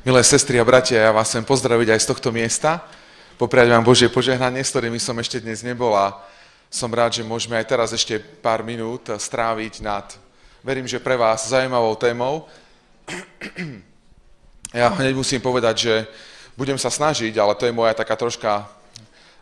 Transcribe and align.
Milé 0.00 0.24
sestry 0.24 0.56
a 0.56 0.64
bratia, 0.64 0.96
ja 0.96 1.12
vás 1.12 1.28
chcem 1.28 1.44
pozdraviť 1.44 1.92
aj 1.92 2.00
z 2.00 2.08
tohto 2.08 2.32
miesta. 2.32 2.80
Popriať 3.36 3.68
vám 3.68 3.84
Božie 3.84 4.08
požehnanie, 4.08 4.64
s 4.64 4.72
ktorými 4.72 4.96
som 4.96 5.12
ešte 5.20 5.44
dnes 5.44 5.60
nebol 5.60 5.92
a 5.92 6.24
som 6.72 6.88
rád, 6.88 7.20
že 7.20 7.28
môžeme 7.28 7.60
aj 7.60 7.68
teraz 7.68 7.92
ešte 7.92 8.16
pár 8.16 8.64
minút 8.64 9.12
stráviť 9.12 9.84
nad, 9.84 10.08
verím, 10.64 10.88
že 10.88 11.04
pre 11.04 11.20
vás 11.20 11.52
zaujímavou 11.52 12.00
témou. 12.00 12.48
Ja 14.72 14.88
hneď 14.88 15.12
musím 15.12 15.44
povedať, 15.44 15.76
že 15.76 15.94
budem 16.56 16.80
sa 16.80 16.88
snažiť, 16.88 17.36
ale 17.36 17.52
to 17.52 17.68
je 17.68 17.76
moja 17.76 17.92
taká 17.92 18.16
troška 18.16 18.72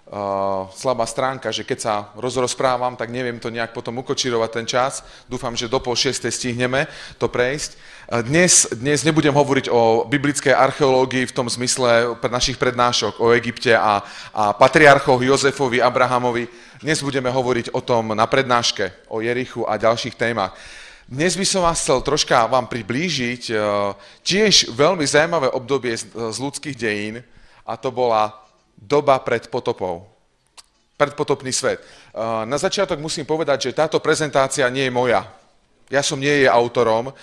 uh, 0.08 0.68
slabá 0.72 1.04
stránka, 1.04 1.52
že 1.52 1.64
keď 1.64 1.78
sa 1.78 1.94
rozprávam, 2.16 2.96
tak 2.96 3.12
neviem 3.12 3.36
to 3.36 3.52
nejak 3.52 3.76
potom 3.76 4.00
ukočirovať 4.00 4.50
ten 4.50 4.66
čas. 4.66 5.04
Dúfam, 5.28 5.52
že 5.52 5.68
do 5.68 5.78
pol 5.78 5.92
šiestej 5.94 6.32
stihneme 6.32 6.88
to 7.20 7.28
prejsť. 7.28 7.76
Dnes, 8.24 8.64
dnes 8.72 9.04
nebudem 9.04 9.36
hovoriť 9.36 9.68
o 9.68 10.08
biblickej 10.08 10.56
archeológii 10.56 11.28
v 11.28 11.36
tom 11.36 11.44
zmysle 11.44 12.16
našich 12.16 12.56
prednášok 12.56 13.20
o 13.20 13.36
Egypte 13.36 13.76
a, 13.76 14.00
a 14.32 14.56
patriarchoch 14.56 15.20
Jozefovi, 15.20 15.84
Abrahamovi. 15.84 16.48
Dnes 16.80 17.04
budeme 17.04 17.28
hovoriť 17.28 17.76
o 17.76 17.84
tom 17.84 18.16
na 18.16 18.24
prednáške, 18.24 19.12
o 19.12 19.20
Jerichu 19.20 19.68
a 19.68 19.76
ďalších 19.76 20.16
témach. 20.16 20.56
Dnes 21.04 21.36
by 21.36 21.44
som 21.44 21.64
vás 21.64 21.84
chcel 21.84 22.00
troška 22.00 22.48
vám 22.48 22.68
priblížiť 22.68 23.52
tiež 24.24 24.72
veľmi 24.72 25.04
zaujímavé 25.04 25.52
obdobie 25.52 25.96
z, 25.96 26.08
z 26.08 26.36
ľudských 26.40 26.76
dejín 26.76 27.20
a 27.68 27.76
to 27.76 27.92
bola 27.92 28.47
doba 28.78 29.18
pred 29.18 29.50
potopou. 29.50 30.06
Predpotopný 30.94 31.50
svet. 31.54 31.82
Na 32.46 32.58
začiatok 32.58 32.98
musím 32.98 33.26
povedať, 33.26 33.70
že 33.70 33.76
táto 33.76 34.02
prezentácia 34.02 34.66
nie 34.70 34.86
je 34.86 34.94
moja. 34.94 35.22
Ja 35.88 36.04
som 36.04 36.20
nie 36.20 36.44
je 36.44 36.48
autorom. 36.50 37.14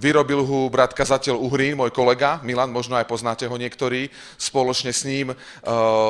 Vyrobil 0.00 0.40
ho 0.40 0.70
brat 0.72 0.96
kazateľ 0.96 1.36
Uhrín, 1.36 1.76
môj 1.76 1.92
kolega, 1.92 2.40
Milan, 2.40 2.72
možno 2.72 2.96
aj 2.96 3.04
poznáte 3.04 3.44
ho 3.44 3.56
niektorí. 3.58 4.08
Spoločne 4.40 4.94
s 4.94 5.04
ním 5.04 5.34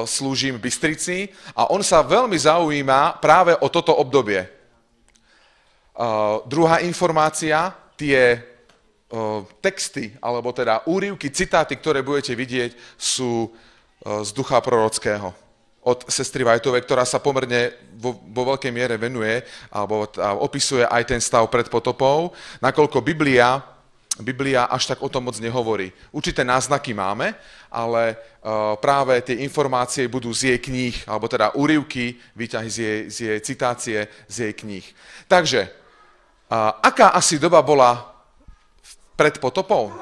slúžim 0.06 0.60
v 0.60 0.64
Bystrici 0.68 1.32
a 1.56 1.72
on 1.74 1.82
sa 1.82 2.06
veľmi 2.06 2.38
zaujíma 2.38 3.18
práve 3.18 3.56
o 3.58 3.66
toto 3.66 3.96
obdobie. 3.96 4.46
Druhá 6.46 6.84
informácia, 6.86 7.74
tie 7.98 8.46
texty, 9.58 10.14
alebo 10.22 10.54
teda 10.54 10.86
úrivky, 10.86 11.34
citáty, 11.34 11.74
ktoré 11.74 12.04
budete 12.04 12.30
vidieť, 12.38 12.78
sú 12.94 13.50
Eh, 13.50 13.69
z 14.00 14.30
ducha 14.32 14.60
prorockého 14.60 15.34
od 15.80 16.04
sestry 16.12 16.44
Vajtovej, 16.44 16.84
ktorá 16.84 17.08
sa 17.08 17.20
pomerne 17.20 17.72
vo, 17.96 18.12
vo 18.12 18.52
veľkej 18.52 18.72
miere 18.72 19.00
venuje 19.00 19.40
alebo 19.72 20.04
opisuje 20.44 20.84
aj 20.84 21.08
ten 21.08 21.20
stav 21.20 21.48
pred 21.48 21.72
potopou, 21.72 22.36
nakoľko 22.60 23.00
Biblia, 23.00 23.64
Biblia 24.20 24.68
až 24.68 24.92
tak 24.92 25.00
o 25.00 25.08
tom 25.08 25.24
moc 25.24 25.40
nehovorí. 25.40 25.88
Určité 26.12 26.44
náznaky 26.44 26.92
máme, 26.92 27.32
ale 27.72 28.12
uh, 28.12 28.76
práve 28.76 29.16
tie 29.24 29.40
informácie 29.40 30.04
budú 30.04 30.28
z 30.36 30.52
jej 30.52 30.58
kníh, 30.60 30.96
alebo 31.08 31.24
teda 31.24 31.56
úrivky, 31.56 32.20
výťahy 32.36 32.68
z 32.68 32.76
jej, 32.76 33.00
z 33.08 33.16
jej 33.20 33.38
citácie, 33.40 33.98
z 34.28 34.36
jej 34.44 34.52
kníh. 34.52 34.84
Takže, 35.24 35.64
uh, 35.64 36.76
aká 36.84 37.16
asi 37.16 37.40
doba 37.40 37.64
bola 37.64 38.12
pred 39.16 39.40
potopou? 39.40 39.92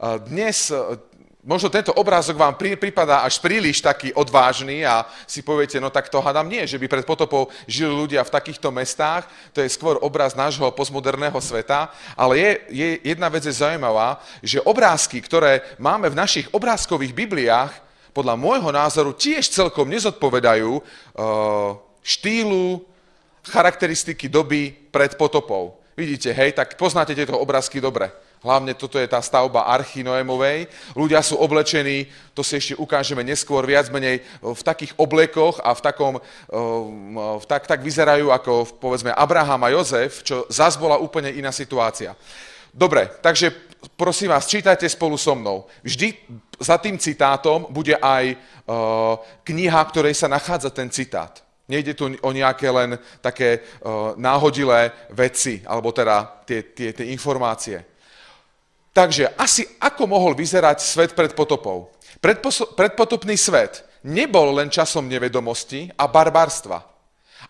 Dnes 0.00 0.72
možno 1.40 1.72
tento 1.72 1.92
obrázok 1.96 2.36
vám 2.36 2.54
pripadá 2.56 3.24
až 3.24 3.40
príliš 3.40 3.80
taký 3.80 4.12
odvážny 4.12 4.84
a 4.84 5.08
si 5.24 5.40
poviete, 5.40 5.80
no 5.80 5.88
tak 5.88 6.12
to 6.12 6.20
hádam 6.20 6.48
nie, 6.48 6.66
že 6.68 6.76
by 6.76 6.86
pred 6.88 7.06
potopou 7.08 7.48
žili 7.64 7.92
ľudia 7.92 8.20
v 8.24 8.34
takýchto 8.34 8.68
mestách, 8.68 9.24
to 9.56 9.64
je 9.64 9.72
skôr 9.72 9.96
obraz 10.04 10.36
nášho 10.36 10.68
postmoderného 10.72 11.36
sveta, 11.40 11.88
ale 12.12 12.38
je, 12.38 12.50
je 12.68 12.88
jedna 13.16 13.28
vec 13.32 13.44
je 13.44 13.56
zaujímavá, 13.56 14.20
že 14.44 14.60
obrázky, 14.60 15.20
ktoré 15.24 15.64
máme 15.80 16.12
v 16.12 16.18
našich 16.18 16.46
obrázkových 16.52 17.16
bibliách, 17.16 17.72
podľa 18.10 18.34
môjho 18.34 18.74
názoru 18.74 19.14
tiež 19.14 19.54
celkom 19.54 19.86
nezodpovedajú 19.86 20.70
uh, 20.74 20.82
štýlu, 22.02 22.82
charakteristiky 23.46 24.28
doby 24.28 24.74
pred 24.90 25.14
potopou. 25.14 25.78
Vidíte, 25.96 26.34
hej, 26.34 26.52
tak 26.52 26.74
poznáte 26.74 27.14
tieto 27.14 27.38
obrázky 27.38 27.78
dobre. 27.78 28.10
Hlavne 28.40 28.72
toto 28.72 28.96
je 28.96 29.04
tá 29.04 29.20
stavba 29.20 29.68
archy 29.68 30.00
Noémovej. 30.00 30.64
Ľudia 30.96 31.20
sú 31.20 31.36
oblečení, 31.36 32.08
to 32.32 32.40
si 32.40 32.56
ešte 32.56 32.72
ukážeme 32.80 33.20
neskôr, 33.20 33.60
viac 33.68 33.92
menej 33.92 34.24
v 34.40 34.62
takých 34.64 34.96
oblekoch 34.96 35.60
a 35.60 35.76
v 35.76 35.80
takom, 35.84 36.14
v 37.36 37.44
tak, 37.44 37.68
tak 37.68 37.84
vyzerajú 37.84 38.32
ako 38.32 38.80
povedzme 38.80 39.12
Abraham 39.12 39.68
a 39.68 39.72
Jozef, 39.76 40.24
čo 40.24 40.48
zás 40.48 40.80
bola 40.80 40.96
úplne 40.96 41.28
iná 41.36 41.52
situácia. 41.52 42.16
Dobre, 42.72 43.12
takže 43.20 43.52
prosím 43.92 44.32
vás, 44.32 44.48
čítajte 44.48 44.88
spolu 44.88 45.20
so 45.20 45.36
mnou. 45.36 45.68
Vždy 45.84 46.16
za 46.56 46.80
tým 46.80 46.96
citátom 46.96 47.68
bude 47.68 47.98
aj 48.00 48.24
uh, 48.32 49.20
kniha, 49.44 49.84
ktorej 49.84 50.16
sa 50.16 50.32
nachádza 50.32 50.72
ten 50.72 50.88
citát. 50.88 51.44
Nejde 51.68 51.92
tu 51.92 52.08
o 52.08 52.30
nejaké 52.32 52.72
len 52.72 52.96
také 53.20 53.60
uh, 53.60 54.16
náhodilé 54.16 54.96
veci, 55.12 55.60
alebo 55.66 55.92
teda 55.92 56.40
tie, 56.46 56.62
tie, 56.72 56.96
tie 56.96 57.12
informácie. 57.12 57.89
Takže 58.90 59.30
asi 59.38 59.66
ako 59.78 60.10
mohol 60.10 60.34
vyzerať 60.34 60.82
svet 60.82 61.14
pred 61.14 61.30
potopou? 61.34 61.94
Predpotopný 62.74 63.38
svet 63.38 63.86
nebol 64.02 64.50
len 64.56 64.68
časom 64.68 65.06
nevedomosti 65.06 65.88
a 65.94 66.10
barbarstva. 66.10 66.82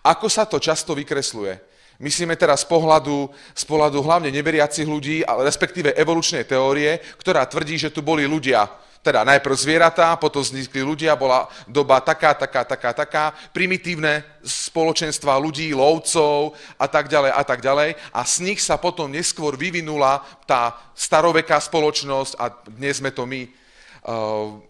Ako 0.04 0.28
sa 0.28 0.44
to 0.44 0.60
často 0.60 0.92
vykresluje? 0.92 1.58
Myslíme 2.00 2.32
teraz 2.36 2.64
z 2.64 2.70
pohľadu, 2.72 3.28
z 3.52 3.64
pohľadu 3.68 4.00
hlavne 4.00 4.32
neveriacich 4.32 4.88
ľudí, 4.88 5.20
ale 5.20 5.44
respektíve 5.44 5.92
evolučnej 5.92 6.48
teórie, 6.48 6.96
ktorá 7.20 7.44
tvrdí, 7.44 7.76
že 7.76 7.92
tu 7.92 8.00
boli 8.00 8.24
ľudia 8.24 8.64
teda 9.00 9.24
najprv 9.24 9.56
zvieratá, 9.56 10.12
potom 10.20 10.44
vznikli 10.44 10.84
ľudia, 10.84 11.16
bola 11.16 11.48
doba 11.64 12.04
taká, 12.04 12.36
taká, 12.36 12.68
taká, 12.68 12.92
taká, 12.92 13.24
primitívne 13.52 14.20
spoločenstva 14.44 15.40
ľudí, 15.40 15.72
lovcov 15.72 16.52
a 16.76 16.84
tak 16.84 17.08
ďalej 17.08 17.32
a 17.32 17.42
tak 17.42 17.60
ďalej. 17.64 17.96
A 18.12 18.20
z 18.28 18.36
nich 18.44 18.60
sa 18.60 18.76
potom 18.76 19.08
neskôr 19.08 19.56
vyvinula 19.56 20.20
tá 20.44 20.76
staroveká 20.92 21.56
spoločnosť 21.56 22.32
a 22.36 22.52
dnes 22.76 23.00
sme 23.00 23.08
to 23.08 23.24
my. 23.24 23.48
Uh, 24.04 24.60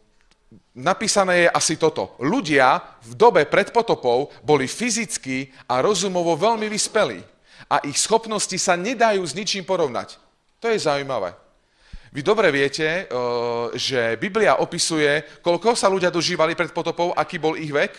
napísané 0.79 1.47
je 1.47 1.49
asi 1.51 1.75
toto. 1.75 2.15
Ľudia 2.23 2.79
v 3.03 3.13
dobe 3.19 3.43
pred 3.51 3.75
potopou 3.75 4.31
boli 4.47 4.71
fyzicky 4.71 5.51
a 5.67 5.83
rozumovo 5.83 6.39
veľmi 6.39 6.71
vyspelí 6.71 7.19
a 7.67 7.83
ich 7.87 7.99
schopnosti 7.99 8.55
sa 8.59 8.79
nedajú 8.79 9.23
s 9.23 9.35
ničím 9.35 9.67
porovnať. 9.67 10.19
To 10.63 10.71
je 10.71 10.79
zaujímavé. 10.79 11.50
Vy 12.10 12.26
dobre 12.26 12.50
viete, 12.50 12.82
eh, 12.82 13.06
že 13.78 14.19
Biblia 14.19 14.59
opisuje, 14.59 15.22
koľko 15.43 15.78
sa 15.78 15.87
ľudia 15.87 16.10
dožívali 16.10 16.59
pred 16.59 16.75
potopou, 16.75 17.15
aký 17.15 17.38
bol 17.38 17.54
ich 17.54 17.71
vek? 17.71 17.93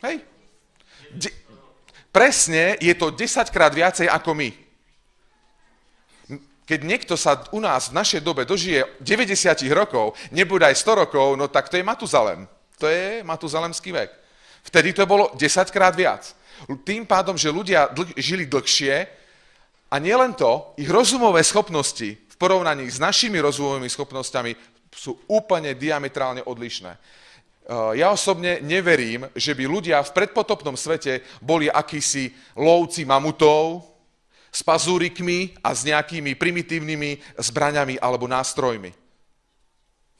Hej. 0.00 0.24
De- 1.12 1.36
presne 2.08 2.80
je 2.80 2.94
to 2.96 3.12
10 3.12 3.52
krát 3.52 3.72
viacej 3.72 4.08
ako 4.08 4.32
my. 4.32 4.50
Keď 6.64 6.80
niekto 6.80 7.20
sa 7.20 7.44
u 7.52 7.60
nás 7.60 7.92
v 7.92 8.00
našej 8.00 8.24
dobe 8.24 8.48
dožije 8.48 8.88
90 9.04 9.68
rokov, 9.76 10.16
nebude 10.32 10.64
aj 10.64 10.80
100 10.80 11.04
rokov, 11.04 11.36
no 11.36 11.52
tak 11.52 11.68
to 11.68 11.76
je 11.76 11.84
Matuzalem. 11.84 12.48
To 12.80 12.88
je 12.88 13.20
Matuzalemský 13.20 13.92
vek. 13.92 14.10
Vtedy 14.64 14.96
to 14.96 15.04
bolo 15.04 15.36
10 15.36 15.68
krát 15.68 15.92
viac. 15.92 16.32
Tým 16.88 17.04
pádom, 17.04 17.36
že 17.36 17.52
ľudia 17.52 17.92
dlh- 17.92 18.16
žili 18.16 18.48
dlhšie 18.48 19.04
a 19.92 20.00
nielen 20.00 20.32
to, 20.32 20.72
ich 20.80 20.88
rozumové 20.88 21.44
schopnosti 21.44 22.23
v 22.34 22.36
porovnaní 22.36 22.90
s 22.90 22.98
našimi 22.98 23.38
rozvojovými 23.38 23.86
schopnosťami 23.86 24.58
sú 24.90 25.14
úplne 25.30 25.70
diametrálne 25.78 26.42
odlišné. 26.42 26.90
E, 26.90 26.98
ja 27.94 28.10
osobne 28.10 28.58
neverím, 28.58 29.30
že 29.38 29.54
by 29.54 29.70
ľudia 29.70 30.02
v 30.02 30.10
predpotopnom 30.10 30.74
svete 30.74 31.22
boli 31.38 31.70
akýsi 31.70 32.34
lovci 32.58 33.06
mamutov 33.06 33.86
s 34.50 34.66
pazúrikmi 34.66 35.54
a 35.62 35.70
s 35.70 35.86
nejakými 35.86 36.34
primitívnymi 36.34 37.38
zbraňami 37.38 38.02
alebo 38.02 38.26
nástrojmi. 38.26 38.90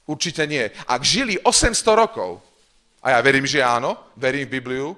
Určite 0.06 0.46
nie. 0.46 0.70
Ak 0.86 1.02
žili 1.02 1.34
800 1.42 1.74
rokov, 1.98 2.38
a 3.02 3.18
ja 3.18 3.18
verím, 3.18 3.42
že 3.42 3.58
áno, 3.58 3.98
verím 4.14 4.46
v 4.46 4.62
Bibliu, 4.62 4.88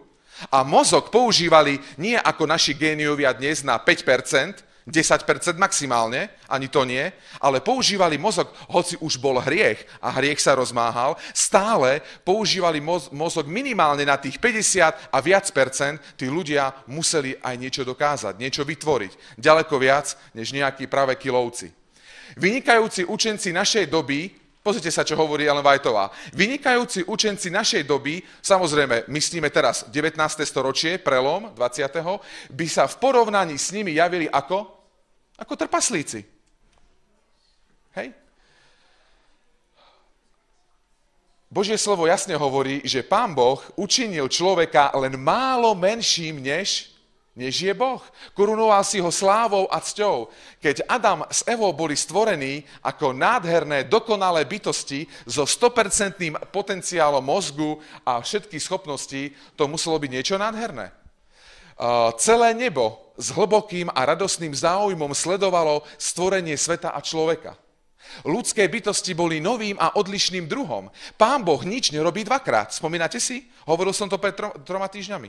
a 0.53 0.61
mozog 0.61 1.09
používali 1.09 1.81
nie 1.97 2.13
ako 2.13 2.45
naši 2.45 2.77
géniovia 2.77 3.33
dnes 3.33 3.65
na 3.65 3.81
5%, 3.81 4.66
10% 4.87 5.59
maximálne, 5.59 6.31
ani 6.47 6.71
to 6.71 6.87
nie, 6.87 7.11
ale 7.43 7.59
používali 7.59 8.15
mozog, 8.23 8.55
hoci 8.71 8.95
už 9.03 9.19
bol 9.19 9.43
hriech 9.43 9.83
a 9.99 10.15
hriech 10.15 10.39
sa 10.39 10.55
rozmáhal, 10.55 11.19
stále 11.35 12.07
používali 12.23 12.79
mozog 13.11 13.51
minimálne 13.51 14.07
na 14.07 14.15
tých 14.15 14.39
50 14.39 15.11
a 15.11 15.19
viac 15.19 15.51
percent, 15.51 15.99
tí 16.15 16.31
ľudia 16.31 16.71
museli 16.87 17.35
aj 17.43 17.55
niečo 17.59 17.83
dokázať, 17.83 18.39
niečo 18.39 18.63
vytvoriť. 18.63 19.43
Ďaleko 19.43 19.75
viac, 19.75 20.15
než 20.39 20.55
nejakí 20.55 20.87
práve 20.87 21.19
kilovci. 21.19 21.75
Vynikajúci 22.39 23.03
učenci 23.11 23.51
našej 23.51 23.91
doby 23.91 24.47
Pozrite 24.67 24.91
sa, 24.91 25.07
čo 25.07 25.15
hovorí 25.15 25.47
Ellen 25.47 25.63
Whiteová. 25.63 26.11
Vynikajúci 26.35 27.07
učenci 27.07 27.55
našej 27.55 27.87
doby, 27.87 28.19
samozrejme, 28.43 29.07
myslíme 29.07 29.47
teraz 29.47 29.87
19. 29.95 30.19
storočie, 30.43 30.99
prelom 30.99 31.55
20. 31.55 31.87
by 32.51 32.67
sa 32.67 32.91
v 32.91 32.99
porovnaní 32.99 33.63
s 33.63 33.71
nimi 33.71 33.95
javili 33.95 34.27
ako? 34.27 34.76
Ako 35.37 35.53
trpaslíci. 35.57 36.25
Hej? 37.93 38.13
Božie 41.47 41.79
slovo 41.81 42.05
jasne 42.05 42.37
hovorí, 42.37 42.85
že 42.85 43.07
pán 43.07 43.33
Boh 43.33 43.63
učinil 43.79 44.29
človeka 44.29 44.93
len 44.99 45.17
málo 45.17 45.73
menším, 45.79 46.43
než, 46.43 46.93
než 47.33 47.63
je 47.63 47.73
Boh. 47.73 48.03
Korunoval 48.35 48.83
si 48.85 49.01
ho 49.01 49.13
slávou 49.13 49.65
a 49.71 49.81
cťou. 49.81 50.29
Keď 50.61 50.85
Adam 50.85 51.25
s 51.29 51.47
Evo 51.49 51.71
boli 51.73 51.97
stvorení 51.97 52.67
ako 52.83 53.15
nádherné, 53.15 53.89
dokonalé 53.89 54.45
bytosti 54.45 55.09
so 55.25 55.49
100% 55.49 56.51
potenciálom 56.53 57.25
mozgu 57.25 57.79
a 58.05 58.21
všetkých 58.21 58.61
schopností, 58.61 59.33
to 59.57 59.65
muselo 59.71 59.97
byť 59.97 60.11
niečo 60.13 60.37
nádherné. 60.37 61.06
Celé 62.17 62.55
nebo 62.57 63.13
s 63.17 63.33
hlbokým 63.33 63.93
a 63.93 64.05
radosným 64.05 64.53
záujmom 64.53 65.13
sledovalo 65.13 65.85
stvorenie 66.01 66.57
sveta 66.57 66.93
a 66.93 67.01
človeka. 67.05 67.57
Ľudské 68.23 68.65
bytosti 68.71 69.13
boli 69.19 69.43
novým 69.43 69.77
a 69.83 69.99
odlišným 69.99 70.47
druhom. 70.47 70.89
Pán 71.19 71.43
Boh 71.43 71.59
nič 71.67 71.91
nerobí 71.91 72.23
dvakrát. 72.23 72.73
Spomínate 72.73 73.19
si? 73.19 73.51
Hovoril 73.67 73.93
som 73.93 74.07
to 74.07 74.17
pred 74.17 74.33
troma 74.63 74.87
týždňami. 74.87 75.29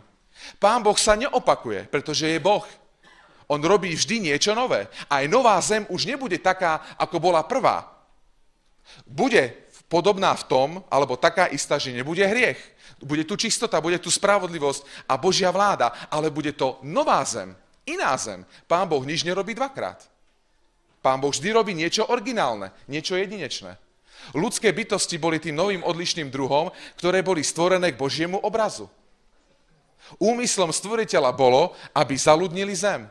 Pán 0.62 0.86
Boh 0.86 0.96
sa 0.96 1.18
neopakuje, 1.18 1.90
pretože 1.90 2.30
je 2.30 2.38
Boh. 2.38 2.64
On 3.50 3.58
robí 3.58 3.96
vždy 3.96 4.30
niečo 4.30 4.54
nové. 4.54 4.86
Aj 5.10 5.24
nová 5.26 5.58
zem 5.64 5.90
už 5.90 6.06
nebude 6.06 6.38
taká, 6.38 6.84
ako 7.02 7.18
bola 7.18 7.42
prvá. 7.44 7.88
Bude 9.08 9.56
podobná 9.88 10.36
v 10.36 10.44
tom, 10.48 10.70
alebo 10.92 11.18
taká 11.18 11.48
istá, 11.50 11.80
že 11.82 11.96
nebude 11.96 12.22
hriech. 12.28 12.60
Bude 12.98 13.24
tu 13.24 13.38
čistota, 13.38 13.78
bude 13.82 14.02
tu 14.02 14.10
spravodlivosť 14.10 15.06
a 15.06 15.22
Božia 15.22 15.54
vláda, 15.54 15.94
ale 16.10 16.34
bude 16.34 16.58
to 16.58 16.82
nová 16.82 17.22
zem, 17.22 17.54
iná 17.86 18.18
zem. 18.18 18.42
Pán 18.66 18.90
Boh 18.90 19.06
nič 19.06 19.22
nerobí 19.22 19.54
dvakrát. 19.54 20.02
Pán 21.02 21.22
Boh 21.22 21.30
vždy 21.30 21.50
robí 21.54 21.78
niečo 21.78 22.10
originálne, 22.10 22.74
niečo 22.90 23.14
jedinečné. 23.14 23.78
Ľudské 24.34 24.74
bytosti 24.74 25.22
boli 25.22 25.38
tým 25.38 25.56
novým 25.56 25.86
odlišným 25.86 26.34
druhom, 26.34 26.74
ktoré 26.98 27.22
boli 27.22 27.46
stvorené 27.46 27.94
k 27.94 28.02
Božiemu 28.02 28.42
obrazu. 28.42 28.90
Úmyslom 30.18 30.74
stvoriteľa 30.74 31.32
bolo, 31.38 31.78
aby 31.94 32.18
zaludnili 32.18 32.74
zem. 32.74 33.06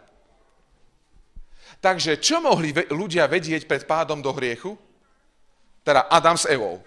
Takže 1.79 2.19
čo 2.19 2.41
mohli 2.41 2.73
ľudia 2.73 3.29
vedieť 3.29 3.69
pred 3.69 3.85
pádom 3.85 4.19
do 4.19 4.33
hriechu? 4.35 4.75
Teda 5.87 6.09
Adam 6.11 6.35
s 6.35 6.49
Evou. 6.51 6.83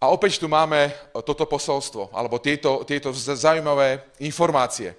A 0.00 0.08
opäť 0.08 0.40
tu 0.40 0.48
máme 0.48 0.88
toto 1.28 1.44
posolstvo, 1.44 2.08
alebo 2.16 2.40
tieto, 2.40 2.88
tieto 2.88 3.12
zaujímavé 3.12 4.00
informácie. 4.24 4.96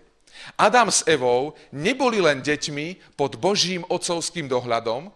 Adam 0.53 0.93
s 0.93 1.01
Evou 1.09 1.57
neboli 1.73 2.21
len 2.21 2.37
deťmi 2.37 3.17
pod 3.17 3.33
Božím 3.41 3.81
otcovským 3.89 4.45
dohľadom, 4.45 5.09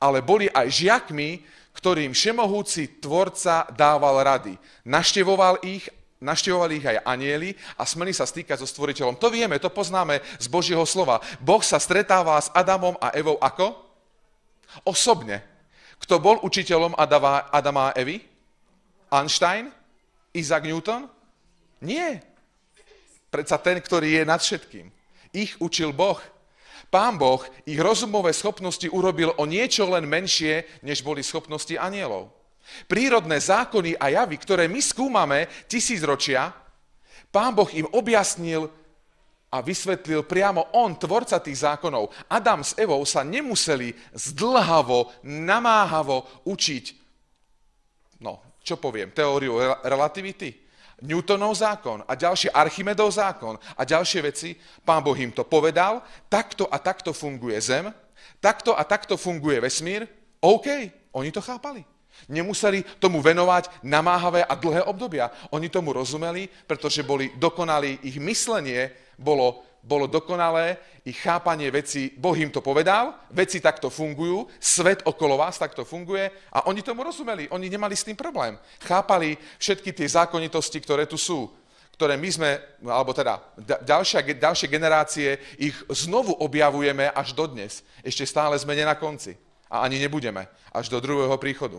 ale 0.00 0.24
boli 0.24 0.48
aj 0.48 0.72
žiakmi, 0.72 1.44
ktorým 1.76 2.16
všemohúci 2.16 3.04
tvorca 3.04 3.68
dával 3.76 4.24
rady. 4.24 4.56
Naštevoval 4.88 5.60
ich, 5.60 5.92
naštevovali 6.24 6.80
ich 6.80 6.86
aj 6.88 7.04
anieli 7.04 7.52
a 7.76 7.84
smeli 7.84 8.16
sa 8.16 8.24
stýkať 8.24 8.64
so 8.64 8.68
stvoriteľom. 8.68 9.20
To 9.20 9.28
vieme, 9.28 9.60
to 9.60 9.68
poznáme 9.68 10.24
z 10.40 10.46
Božieho 10.48 10.82
slova. 10.88 11.20
Boh 11.44 11.60
sa 11.60 11.76
stretáva 11.76 12.40
s 12.40 12.48
Adamom 12.56 12.96
a 12.96 13.12
Evou 13.12 13.36
ako? 13.36 13.76
Osobne. 14.88 15.44
Kto 16.00 16.16
bol 16.16 16.40
učiteľom 16.40 16.96
Adama 16.96 17.92
a 17.92 17.96
Evy? 18.00 18.29
Einstein? 19.10 19.74
Isaac 20.32 20.62
Newton? 20.62 21.10
Nie. 21.82 22.22
Predsa 23.30 23.58
ten, 23.58 23.82
ktorý 23.82 24.22
je 24.22 24.22
nad 24.26 24.38
všetkým. 24.42 24.86
Ich 25.34 25.58
učil 25.62 25.94
Boh. 25.94 26.18
Pán 26.90 27.18
Boh 27.18 27.42
ich 27.66 27.78
rozumové 27.78 28.34
schopnosti 28.34 28.86
urobil 28.90 29.30
o 29.38 29.46
niečo 29.46 29.86
len 29.86 30.10
menšie, 30.10 30.82
než 30.82 31.06
boli 31.06 31.22
schopnosti 31.22 31.74
anielov. 31.78 32.34
Prírodné 32.90 33.38
zákony 33.38 33.98
a 33.98 34.10
javy, 34.10 34.36
ktoré 34.38 34.66
my 34.66 34.82
skúmame 34.82 35.46
tisícročia, 35.70 36.50
Pán 37.30 37.54
Boh 37.54 37.70
im 37.70 37.86
objasnil 37.94 38.66
a 39.50 39.62
vysvetlil 39.62 40.26
priamo 40.26 40.66
on, 40.74 40.98
tvorca 40.98 41.38
tých 41.38 41.62
zákonov. 41.62 42.10
Adam 42.26 42.62
s 42.62 42.74
Evou 42.74 43.02
sa 43.06 43.22
nemuseli 43.22 43.94
zdlhavo, 44.14 45.10
namáhavo 45.26 46.26
učiť, 46.46 46.99
čo 48.60 48.76
poviem, 48.76 49.10
teóriu 49.10 49.58
relativity, 49.84 50.70
Newtonov 51.00 51.56
zákon 51.56 52.04
a 52.04 52.12
ďalší 52.12 52.52
Archimedov 52.52 53.08
zákon 53.08 53.56
a 53.56 53.82
ďalšie 53.88 54.20
veci, 54.20 54.52
pán 54.84 55.00
Boh 55.00 55.16
im 55.16 55.32
to 55.32 55.48
povedal, 55.48 56.04
takto 56.28 56.68
a 56.68 56.76
takto 56.76 57.16
funguje 57.16 57.56
Zem, 57.56 57.88
takto 58.36 58.76
a 58.76 58.84
takto 58.84 59.16
funguje 59.16 59.64
vesmír, 59.64 60.04
OK, 60.44 60.68
oni 61.16 61.32
to 61.32 61.40
chápali. 61.40 61.84
Nemuseli 62.28 62.84
tomu 63.00 63.24
venovať 63.24 63.80
namáhavé 63.80 64.44
a 64.44 64.52
dlhé 64.52 64.84
obdobia. 64.84 65.32
Oni 65.56 65.72
tomu 65.72 65.96
rozumeli, 65.96 66.52
pretože 66.68 67.00
boli 67.00 67.32
dokonalí, 67.40 68.04
ich 68.04 68.20
myslenie 68.20 68.92
bolo 69.16 69.64
bolo 69.82 70.06
dokonalé, 70.06 70.76
ich 71.04 71.16
chápanie 71.16 71.72
veci, 71.72 72.12
Boh 72.12 72.36
im 72.36 72.52
to 72.52 72.60
povedal, 72.60 73.16
veci 73.32 73.60
takto 73.60 73.88
fungujú, 73.88 74.48
svet 74.60 75.00
okolo 75.08 75.40
vás 75.40 75.56
takto 75.56 75.84
funguje 75.84 76.28
a 76.52 76.68
oni 76.68 76.84
tomu 76.84 77.00
rozumeli, 77.00 77.48
oni 77.48 77.72
nemali 77.72 77.96
s 77.96 78.04
tým 78.04 78.16
problém. 78.16 78.60
Chápali 78.84 79.36
všetky 79.56 79.92
tie 79.96 80.08
zákonitosti, 80.08 80.78
ktoré 80.80 81.08
tu 81.08 81.16
sú, 81.16 81.48
ktoré 82.00 82.16
my 82.16 82.30
sme, 82.32 82.50
alebo 82.88 83.12
teda 83.12 83.44
ďalšia, 83.84 84.24
ďalšie 84.40 84.68
generácie, 84.72 85.36
ich 85.60 85.76
znovu 85.92 86.32
objavujeme 86.32 87.12
až 87.12 87.36
dodnes. 87.36 87.84
Ešte 88.00 88.24
stále 88.24 88.56
sme 88.56 88.72
nie 88.72 88.88
na 88.88 88.96
konci. 88.96 89.36
A 89.70 89.84
ani 89.86 90.00
nebudeme, 90.02 90.48
až 90.72 90.90
do 90.90 90.98
druhého 90.98 91.36
príchodu. 91.36 91.78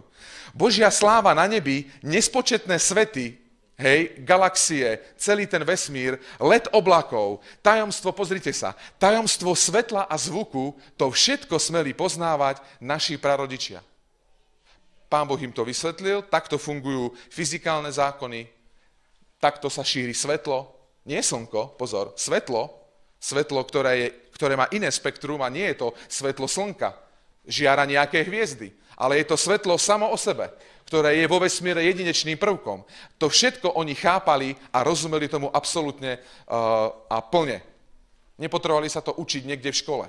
Božia 0.54 0.88
sláva 0.94 1.34
na 1.34 1.50
nebi, 1.50 1.90
nespočetné 2.06 2.80
svety, 2.80 3.41
hej, 3.82 4.22
galaxie, 4.22 5.02
celý 5.18 5.50
ten 5.50 5.66
vesmír, 5.66 6.22
let 6.38 6.70
oblakov, 6.70 7.42
tajomstvo, 7.66 8.14
pozrite 8.14 8.54
sa, 8.54 8.78
tajomstvo 9.02 9.58
svetla 9.58 10.06
a 10.06 10.16
zvuku, 10.16 10.78
to 10.94 11.10
všetko 11.10 11.58
smeli 11.58 11.98
poznávať 11.98 12.62
naši 12.78 13.18
prarodičia. 13.18 13.82
Pán 15.10 15.28
Boh 15.28 15.42
im 15.42 15.52
to 15.52 15.66
vysvetlil, 15.66 16.24
takto 16.30 16.56
fungujú 16.56 17.12
fyzikálne 17.34 17.92
zákony, 17.92 18.48
takto 19.42 19.68
sa 19.68 19.82
šíri 19.82 20.14
svetlo, 20.16 20.72
nie 21.10 21.20
slnko, 21.20 21.76
pozor, 21.76 22.14
svetlo, 22.16 22.70
svetlo, 23.18 23.66
ktoré, 23.66 23.92
je, 23.98 24.08
ktoré 24.38 24.54
má 24.56 24.70
iné 24.72 24.88
spektrum 24.94 25.42
a 25.42 25.52
nie 25.52 25.68
je 25.74 25.82
to 25.82 25.88
svetlo 26.08 26.46
slnka, 26.46 26.96
žiara 27.44 27.84
nejaké 27.90 28.22
hviezdy, 28.24 28.72
ale 28.94 29.20
je 29.20 29.26
to 29.26 29.36
svetlo 29.36 29.76
samo 29.82 30.08
o 30.14 30.16
sebe 30.16 30.54
ktoré 30.92 31.24
je 31.24 31.32
vo 31.32 31.40
vesmíre 31.40 31.88
jedinečným 31.88 32.36
prvkom. 32.36 32.84
To 33.16 33.32
všetko 33.32 33.80
oni 33.80 33.96
chápali 33.96 34.52
a 34.76 34.84
rozumeli 34.84 35.32
tomu 35.32 35.48
absolútne 35.48 36.20
uh, 36.20 36.92
a 37.08 37.24
plne. 37.24 37.64
Nepotrebovali 38.36 38.92
sa 38.92 39.00
to 39.00 39.16
učiť 39.16 39.48
niekde 39.48 39.72
v 39.72 39.80
škole. 39.80 40.06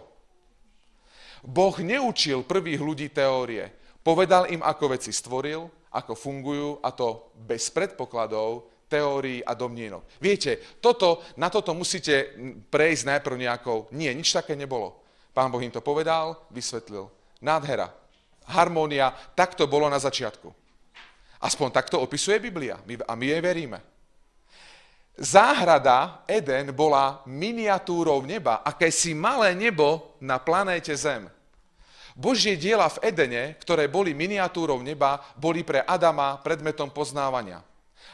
Boh 1.46 1.76
neučil 1.78 2.42
prvých 2.42 2.82
ľudí 2.82 3.14
teórie. 3.14 3.70
Povedal 4.02 4.50
im, 4.50 4.58
ako 4.58 4.98
veci 4.98 5.14
stvoril, 5.14 5.70
ako 5.94 6.18
fungujú 6.18 6.82
a 6.82 6.90
to 6.90 7.30
bez 7.38 7.70
predpokladov, 7.70 8.66
teórií 8.90 9.38
a 9.38 9.54
domnienok. 9.54 10.02
Viete, 10.18 10.82
toto, 10.82 11.22
na 11.38 11.46
toto 11.46 11.78
musíte 11.78 12.34
prejsť 12.74 13.06
najprv 13.06 13.36
nejakou... 13.38 13.86
Nie, 13.94 14.10
nič 14.18 14.34
také 14.34 14.58
nebolo. 14.58 14.98
Pán 15.30 15.46
Boh 15.46 15.62
im 15.62 15.70
to 15.70 15.78
povedal, 15.78 16.42
vysvetlil. 16.50 17.06
Nádhera, 17.38 17.94
harmónia, 18.50 19.14
tak 19.38 19.54
to 19.54 19.70
bolo 19.70 19.86
na 19.86 20.02
začiatku. 20.02 20.61
Aspoň 21.42 21.74
takto 21.74 21.98
opisuje 21.98 22.38
Biblia 22.38 22.78
a 22.78 23.12
my 23.18 23.26
jej 23.26 23.42
veríme. 23.42 23.82
Záhrada 25.18 26.24
Eden 26.24 26.72
bola 26.72 27.20
miniatúrou 27.28 28.22
neba, 28.24 28.62
akési 28.64 29.12
malé 29.12 29.52
nebo 29.52 30.16
na 30.22 30.38
planéte 30.38 30.94
Zem. 30.96 31.28
Božie 32.16 32.56
diela 32.56 32.88
v 32.88 33.12
Edene, 33.12 33.56
ktoré 33.60 33.88
boli 33.88 34.12
miniatúrou 34.12 34.80
neba, 34.80 35.20
boli 35.36 35.64
pre 35.64 35.84
Adama 35.84 36.40
predmetom 36.40 36.88
poznávania. 36.92 37.60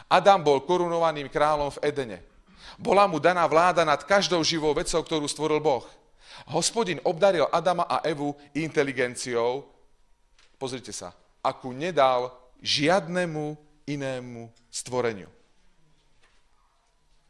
Adam 0.08 0.40
bol 0.42 0.62
korunovaným 0.62 1.28
kráľom 1.28 1.74
v 1.78 1.82
Edene. 1.84 2.18
Bola 2.78 3.10
mu 3.10 3.18
daná 3.18 3.42
vláda 3.44 3.82
nad 3.82 4.00
každou 4.06 4.40
živou 4.46 4.70
vecou, 4.72 5.02
ktorú 5.02 5.26
stvoril 5.26 5.58
Boh. 5.58 5.84
Hospodin 6.48 7.02
obdaril 7.02 7.50
Adama 7.50 7.84
a 7.90 7.98
Evu 8.06 8.38
inteligenciou, 8.54 9.66
pozrite 10.56 10.94
sa, 10.94 11.10
akú 11.42 11.74
nedal 11.74 12.30
žiadnemu 12.62 13.56
inému 13.86 14.52
stvoreniu. 14.68 15.28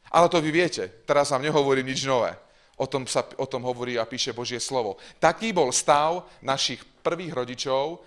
Ale 0.08 0.26
to 0.32 0.40
vy 0.40 0.50
viete, 0.50 0.88
teraz 1.04 1.28
vám 1.30 1.44
nehovorím 1.44 1.92
nič 1.92 2.08
nové. 2.08 2.32
O 2.78 2.86
tom, 2.86 3.04
sa, 3.04 3.26
o 3.36 3.46
tom 3.46 3.66
hovorí 3.66 3.98
a 3.98 4.08
píše 4.08 4.32
Božie 4.32 4.62
slovo. 4.62 4.96
Taký 5.18 5.52
bol 5.52 5.74
stav 5.74 6.24
našich 6.40 6.80
prvých 7.02 7.34
rodičov, 7.34 8.00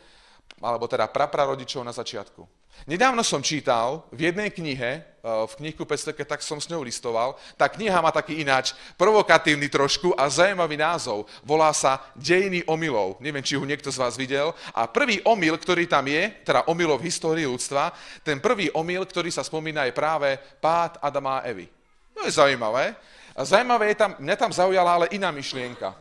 alebo 0.60 0.90
teda 0.90 1.08
praprarodičov 1.08 1.86
na 1.86 1.96
začiatku. 1.96 2.62
Nedávno 2.90 3.22
som 3.22 3.46
čítal 3.46 4.10
v 4.10 4.32
jednej 4.32 4.50
knihe, 4.50 4.92
eh, 4.98 5.04
v 5.22 5.54
knihku 5.62 5.86
Pesteke, 5.86 6.26
tak 6.26 6.42
som 6.42 6.58
s 6.58 6.66
ňou 6.66 6.82
listoval. 6.82 7.38
Tá 7.54 7.70
kniha 7.70 8.02
má 8.02 8.10
taký 8.10 8.42
ináč 8.42 8.74
provokatívny 8.98 9.70
trošku 9.70 10.18
a 10.18 10.26
zaujímavý 10.26 10.82
názov. 10.82 11.30
Volá 11.46 11.70
sa 11.78 12.02
Dejiny 12.18 12.66
omylov. 12.66 13.22
Neviem, 13.22 13.46
či 13.46 13.54
ho 13.54 13.62
niekto 13.62 13.94
z 13.94 14.02
vás 14.02 14.18
videl. 14.18 14.50
A 14.74 14.90
prvý 14.90 15.22
omyl, 15.22 15.62
ktorý 15.62 15.86
tam 15.86 16.10
je, 16.10 16.34
teda 16.42 16.66
omylov 16.66 17.06
v 17.06 17.08
histórii 17.14 17.46
ľudstva, 17.46 17.94
ten 18.26 18.42
prvý 18.42 18.74
omyl, 18.74 19.06
ktorý 19.06 19.30
sa 19.30 19.46
spomína, 19.46 19.86
je 19.86 19.94
práve 19.94 20.42
pád 20.58 20.98
Adama 21.06 21.42
a 21.42 21.46
Evy. 21.46 21.70
To 22.18 22.26
je 22.26 22.34
zaujímavé. 22.34 22.98
A 23.38 23.46
zaujímavé 23.46 23.94
je 23.94 23.98
tam, 24.02 24.18
mňa 24.18 24.36
tam 24.36 24.52
zaujala 24.52 24.98
ale 24.98 25.14
iná 25.14 25.30
myšlienka. 25.30 25.94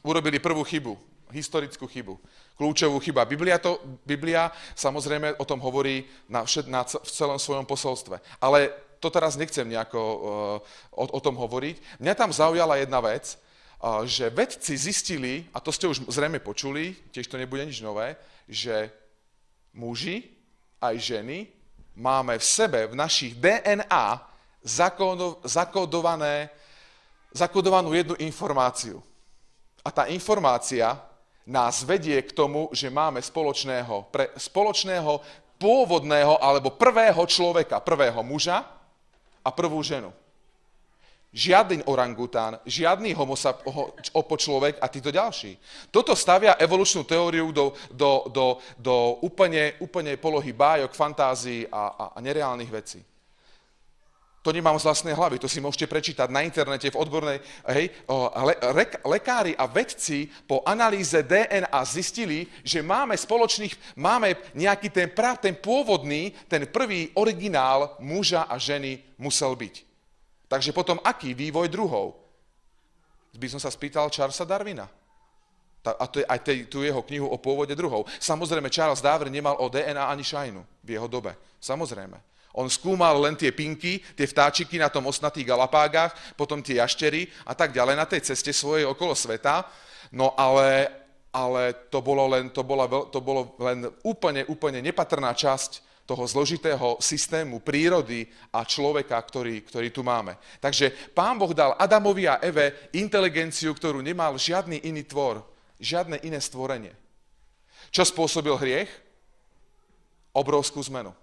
Urobili 0.00 0.40
prvú 0.40 0.64
chybu, 0.64 0.96
historickú 1.28 1.84
chybu 1.84 2.16
kľúčovú 2.58 2.98
chyba. 2.98 3.22
Biblia, 3.22 3.62
to, 3.62 3.78
Biblia 4.02 4.50
samozrejme 4.74 5.38
o 5.38 5.44
tom 5.46 5.62
hovorí 5.62 6.02
na, 6.26 6.42
všet, 6.42 6.66
na, 6.66 6.82
v 6.82 7.08
celom 7.08 7.38
svojom 7.38 7.62
posolstve. 7.62 8.18
Ale 8.42 8.74
to 8.98 9.14
teraz 9.14 9.38
nechcem 9.38 9.62
nejako 9.62 10.00
uh, 10.02 10.18
o, 10.90 11.04
o 11.06 11.20
tom 11.22 11.38
hovoriť. 11.38 12.02
Mňa 12.02 12.14
tam 12.18 12.34
zaujala 12.34 12.82
jedna 12.82 12.98
vec, 12.98 13.38
uh, 13.78 14.02
že 14.02 14.26
vedci 14.34 14.74
zistili, 14.74 15.46
a 15.54 15.62
to 15.62 15.70
ste 15.70 15.86
už 15.86 16.10
zrejme 16.10 16.42
počuli, 16.42 16.98
tiež 17.14 17.30
to 17.30 17.38
nebude 17.38 17.62
nič 17.62 17.78
nové, 17.78 18.18
že 18.50 18.90
muži 19.70 20.26
aj 20.82 20.98
ženy 20.98 21.46
máme 21.94 22.38
v 22.38 22.44
sebe, 22.44 22.90
v 22.90 22.98
našich 22.98 23.38
DNA 23.38 24.18
zakodovanú 27.34 27.90
jednu 27.94 28.14
informáciu. 28.18 29.02
A 29.86 29.90
tá 29.94 30.10
informácia 30.10 30.98
nás 31.48 31.80
vedie 31.82 32.20
k 32.20 32.36
tomu, 32.36 32.68
že 32.76 32.92
máme 32.92 33.24
spoločného, 33.24 34.12
pre, 34.12 34.28
spoločného 34.36 35.24
pôvodného 35.56 36.36
alebo 36.38 36.76
prvého 36.76 37.24
človeka, 37.24 37.80
prvého 37.80 38.20
muža 38.20 38.62
a 39.40 39.48
prvú 39.50 39.80
ženu. 39.80 40.12
Žiadny 41.28 41.84
orangután, 41.84 42.56
žiadny 42.64 43.12
homo 43.12 43.36
opo 44.16 44.34
človek 44.36 44.80
a 44.80 44.88
títo 44.88 45.12
ďalší. 45.12 45.60
Toto 45.92 46.16
stavia 46.16 46.56
evolučnú 46.56 47.04
teóriu 47.04 47.52
do, 47.52 47.76
do, 47.92 48.28
do, 48.32 48.46
do 48.80 48.96
úplne, 49.20 49.76
úplne 49.80 50.16
polohy 50.16 50.56
bájok, 50.56 50.96
fantázií 50.96 51.68
a, 51.68 51.92
a, 51.92 52.04
a 52.16 52.18
nereálnych 52.24 52.72
vecí. 52.72 53.00
To 54.48 54.56
nemám 54.56 54.80
z 54.80 54.88
vlastnej 54.88 55.12
hlavy, 55.12 55.36
to 55.36 55.44
si 55.44 55.60
môžete 55.60 55.84
prečítať 55.84 56.32
na 56.32 56.40
internete 56.40 56.88
v 56.88 56.96
odbornej... 56.96 57.36
Hej, 57.68 57.92
le, 58.08 58.54
le, 58.56 58.84
lekári 59.04 59.52
a 59.52 59.68
vedci 59.68 60.24
po 60.48 60.64
analýze 60.64 61.20
DNA 61.20 61.68
zistili, 61.84 62.48
že 62.64 62.80
máme 62.80 63.12
spoločných, 63.12 64.00
máme 64.00 64.40
nejaký 64.56 64.88
ten 64.88 65.12
prav, 65.12 65.36
ten 65.36 65.52
pôvodný, 65.52 66.32
ten 66.48 66.64
prvý 66.64 67.12
originál 67.20 67.92
muža 68.00 68.48
a 68.48 68.56
ženy 68.56 69.20
musel 69.20 69.52
byť. 69.52 69.84
Takže 70.48 70.72
potom 70.72 70.96
aký 71.04 71.36
vývoj 71.36 71.68
druhov? 71.68 72.16
By 73.36 73.52
som 73.52 73.60
sa 73.60 73.68
spýtal 73.68 74.08
Charlesa 74.08 74.48
Darwina. 74.48 74.88
A 75.84 76.08
to 76.08 76.24
je 76.24 76.26
aj 76.26 76.40
tej, 76.40 76.64
tú 76.72 76.80
jeho 76.80 77.04
knihu 77.04 77.28
o 77.28 77.36
pôvode 77.36 77.76
druhov. 77.76 78.08
Samozrejme, 78.16 78.72
Charles 78.72 79.04
Darwin 79.04 79.28
nemal 79.28 79.60
o 79.60 79.68
DNA 79.68 80.08
ani 80.08 80.24
šajnu 80.24 80.64
v 80.80 80.96
jeho 80.96 81.04
dobe. 81.04 81.36
Samozrejme. 81.60 82.37
On 82.58 82.66
skúmal 82.66 83.14
len 83.22 83.38
tie 83.38 83.54
pinky, 83.54 84.02
tie 84.18 84.26
vtáčiky 84.26 84.82
na 84.82 84.90
tom 84.90 85.06
osnatých 85.06 85.46
Galapágach, 85.46 86.34
potom 86.34 86.58
tie 86.58 86.82
jaštery 86.82 87.30
a 87.46 87.54
tak 87.54 87.70
ďalej 87.70 87.94
na 87.94 88.02
tej 88.02 88.26
ceste 88.26 88.50
svojej 88.50 88.82
okolo 88.82 89.14
sveta. 89.14 89.62
No 90.10 90.34
ale, 90.34 90.90
ale 91.30 91.86
to, 91.86 92.02
bolo 92.02 92.26
len, 92.26 92.50
to, 92.50 92.66
bola, 92.66 92.90
to 93.14 93.22
bolo 93.22 93.54
len 93.62 93.86
úplne, 94.02 94.42
úplne 94.50 94.82
nepatrná 94.82 95.30
časť 95.38 96.02
toho 96.02 96.26
zložitého 96.26 96.98
systému 96.98 97.62
prírody 97.62 98.26
a 98.50 98.66
človeka, 98.66 99.14
ktorý, 99.22 99.62
ktorý 99.62 99.94
tu 99.94 100.02
máme. 100.02 100.34
Takže 100.58 101.14
pán 101.14 101.38
Boh 101.38 101.54
dal 101.54 101.78
Adamovi 101.78 102.26
a 102.26 102.42
Eve 102.42 102.90
inteligenciu, 102.90 103.70
ktorú 103.70 104.02
nemal 104.02 104.34
žiadny 104.34 104.82
iný 104.82 105.06
tvor, 105.06 105.46
žiadne 105.78 106.18
iné 106.26 106.42
stvorenie. 106.42 106.90
Čo 107.94 108.02
spôsobil 108.02 108.56
hriech? 108.58 108.90
Obrovskú 110.34 110.82
zmenu 110.90 111.14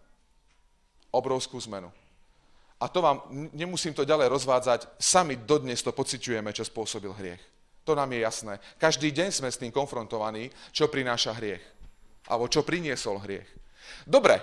obrovskú 1.16 1.58
zmenu. 1.66 1.90
A 2.76 2.92
to 2.92 3.00
vám, 3.00 3.24
nemusím 3.56 3.96
to 3.96 4.04
ďalej 4.04 4.28
rozvádzať, 4.28 5.00
sami 5.00 5.40
dodnes 5.40 5.80
to 5.80 5.96
pociťujeme, 5.96 6.52
čo 6.52 6.68
spôsobil 6.68 7.12
hriech. 7.16 7.40
To 7.88 7.96
nám 7.96 8.12
je 8.12 8.20
jasné. 8.20 8.54
Každý 8.76 9.14
deň 9.16 9.30
sme 9.32 9.50
s 9.50 9.62
tým 9.62 9.72
konfrontovaní, 9.72 10.52
čo 10.76 10.92
prináša 10.92 11.38
hriech. 11.38 11.64
Alebo 12.28 12.50
čo 12.52 12.66
priniesol 12.66 13.22
hriech. 13.22 13.48
Dobre, 14.04 14.42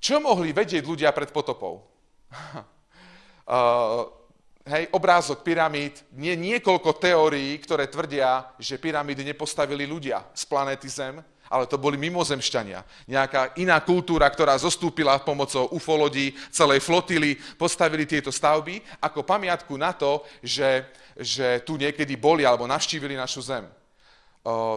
čo 0.00 0.22
mohli 0.22 0.54
vedieť 0.54 0.86
ľudia 0.86 1.12
pred 1.12 1.28
potopou? 1.34 1.84
uh, 2.32 4.06
hej, 4.72 4.88
obrázok 4.94 5.42
pyramíd, 5.42 6.00
nie 6.14 6.32
niekoľko 6.38 6.96
teórií, 6.96 7.58
ktoré 7.60 7.90
tvrdia, 7.90 8.54
že 8.56 8.80
pyramídy 8.80 9.26
nepostavili 9.26 9.84
ľudia 9.84 10.24
z 10.32 10.46
planéty 10.46 10.88
Zem, 10.88 11.20
ale 11.50 11.66
to 11.66 11.82
boli 11.82 11.98
mimozemšťania. 11.98 13.10
Nejaká 13.10 13.58
iná 13.58 13.82
kultúra, 13.82 14.30
ktorá 14.30 14.54
zostúpila 14.54 15.18
pomocou 15.18 15.66
ufolodí, 15.74 16.30
celej 16.54 16.86
flotily, 16.86 17.34
postavili 17.58 18.06
tieto 18.06 18.30
stavby 18.30 18.78
ako 19.02 19.26
pamiatku 19.26 19.74
na 19.74 19.90
to, 19.90 20.22
že, 20.46 20.86
že 21.18 21.58
tu 21.66 21.74
niekedy 21.74 22.14
boli 22.14 22.46
alebo 22.46 22.70
navštívili 22.70 23.18
našu 23.18 23.42
zem. 23.42 23.66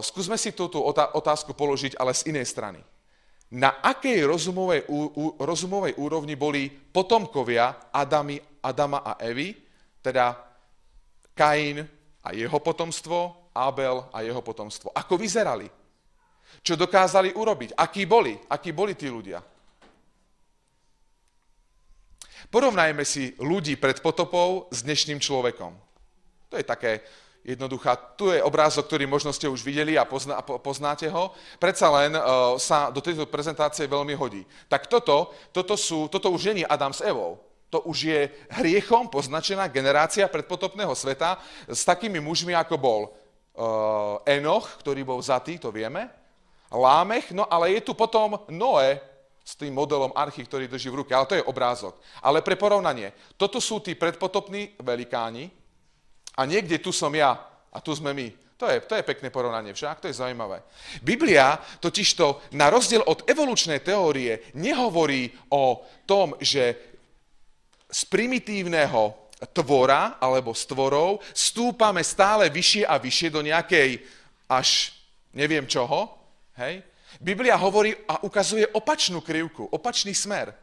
skúsme 0.02 0.34
si 0.34 0.50
túto 0.50 0.82
otázku 1.14 1.54
položiť, 1.54 1.94
ale 1.94 2.10
z 2.10 2.34
inej 2.34 2.50
strany. 2.50 2.82
Na 3.54 3.78
akej 3.78 4.26
rozumovej, 4.26 4.90
rozumovej 5.38 5.94
úrovni 6.02 6.34
boli 6.34 6.66
potomkovia 6.66 7.86
Adami, 7.94 8.42
Adama 8.66 9.06
a 9.06 9.14
Evy, 9.22 9.54
teda 10.02 10.34
Kain 11.38 11.86
a 12.18 12.34
jeho 12.34 12.58
potomstvo, 12.58 13.46
Abel 13.54 14.10
a 14.10 14.26
jeho 14.26 14.42
potomstvo? 14.42 14.90
Ako 14.90 15.14
vyzerali? 15.14 15.70
Čo 16.60 16.78
dokázali 16.78 17.34
urobiť, 17.34 17.74
akí 17.74 18.04
boli, 18.04 18.36
akí 18.46 18.70
boli 18.70 18.94
tí 18.94 19.08
ľudia. 19.10 19.42
Porovnajme 22.52 23.02
si 23.02 23.32
ľudí 23.40 23.74
pred 23.80 23.98
potopou 24.04 24.68
s 24.68 24.84
dnešným 24.84 25.18
človekom. 25.18 25.72
To 26.52 26.54
je 26.54 26.62
také 26.62 27.02
jednoduchá. 27.44 27.96
Tu 28.16 28.30
je 28.30 28.40
obrázok, 28.42 28.86
ktorý 28.88 29.04
možno 29.10 29.32
ste 29.32 29.50
už 29.50 29.60
videli 29.60 29.98
a 29.98 30.08
pozná, 30.08 30.40
poznáte 30.40 31.10
ho. 31.12 31.36
Predsa 31.60 31.90
len 31.92 32.16
uh, 32.16 32.56
sa 32.56 32.94
do 32.94 33.04
tejto 33.04 33.28
prezentácie 33.28 33.84
veľmi 33.90 34.16
hodí. 34.16 34.42
Tak 34.68 34.88
toto, 34.88 35.34
toto, 35.52 35.76
sú, 35.76 36.08
toto 36.08 36.32
už 36.32 36.54
není 36.54 36.64
Adam 36.64 36.92
s 36.92 37.04
Evou. 37.04 37.40
To 37.68 37.84
už 37.90 37.98
je 38.06 38.20
hriechom 38.54 39.10
poznačená 39.10 39.66
generácia 39.66 40.30
predpotopného 40.30 40.94
sveta 40.94 41.42
s 41.66 41.82
takými 41.82 42.22
mužmi, 42.22 42.54
ako 42.54 42.76
bol 42.78 43.00
uh, 43.10 44.22
Enoch, 44.24 44.78
ktorý 44.80 45.02
bol 45.02 45.18
zatý, 45.18 45.58
to 45.58 45.74
vieme, 45.74 46.06
Lámech, 46.74 47.30
no 47.30 47.46
ale 47.46 47.78
je 47.78 47.80
tu 47.86 47.94
potom 47.94 48.36
Noé 48.50 49.00
s 49.44 49.54
tým 49.54 49.76
modelom 49.76 50.10
archy, 50.16 50.42
ktorý 50.42 50.66
drží 50.66 50.88
v 50.88 51.04
ruke, 51.04 51.12
ale 51.12 51.28
to 51.28 51.36
je 51.36 51.44
obrázok. 51.44 52.00
Ale 52.24 52.40
pre 52.40 52.56
porovnanie, 52.56 53.12
toto 53.36 53.60
sú 53.60 53.78
tí 53.78 53.92
predpotopní 53.92 54.80
velikáni 54.80 55.52
a 56.34 56.48
niekde 56.48 56.80
tu 56.80 56.90
som 56.90 57.12
ja 57.12 57.36
a 57.68 57.78
tu 57.78 57.92
sme 57.92 58.16
my. 58.16 58.32
To 58.56 58.70
je, 58.70 58.80
to 58.86 58.94
je 58.96 59.04
pekné 59.04 59.28
porovnanie 59.28 59.76
však, 59.76 60.00
to 60.00 60.08
je 60.08 60.16
zaujímavé. 60.16 60.64
Biblia 61.04 61.60
totižto 61.82 62.54
na 62.56 62.72
rozdiel 62.72 63.04
od 63.04 63.26
evolučnej 63.28 63.84
teórie 63.84 64.54
nehovorí 64.56 65.28
o 65.52 65.84
tom, 66.08 66.38
že 66.40 66.72
z 67.90 68.00
primitívneho 68.08 69.28
tvora 69.52 70.16
alebo 70.16 70.56
stvorov 70.56 71.20
stúpame 71.36 72.00
stále 72.00 72.48
vyššie 72.48 72.88
a 72.88 72.96
vyššie 72.96 73.28
do 73.28 73.44
nejakej 73.44 74.00
až 74.48 74.96
neviem 75.34 75.66
čoho, 75.68 76.23
Hej? 76.58 76.82
Biblia 77.20 77.54
hovorí 77.58 77.94
a 78.08 78.22
ukazuje 78.26 78.66
opačnú 78.74 79.22
krivku, 79.22 79.66
opačný 79.70 80.14
smer. 80.14 80.54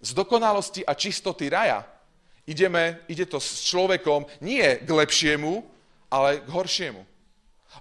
Z 0.00 0.12
dokonalosti 0.12 0.84
a 0.84 0.92
čistoty 0.96 1.48
raja 1.48 1.84
ideme, 2.44 3.04
ide 3.08 3.24
to 3.24 3.40
s 3.40 3.64
človekom 3.68 4.28
nie 4.44 4.64
k 4.80 4.88
lepšiemu, 4.88 5.64
ale 6.12 6.44
k 6.44 6.48
horšiemu. 6.48 7.02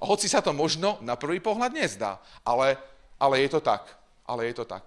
A 0.02 0.04
hoci 0.10 0.26
sa 0.26 0.42
to 0.42 0.56
možno 0.56 0.98
na 1.06 1.14
prvý 1.20 1.38
pohľad 1.38 1.76
nezdá, 1.76 2.18
ale, 2.42 2.80
ale 3.20 3.46
je 3.46 3.50
to 3.54 3.62
tak. 3.62 3.86
Ale 4.24 4.48
je 4.50 4.56
to 4.56 4.66
tak. 4.66 4.84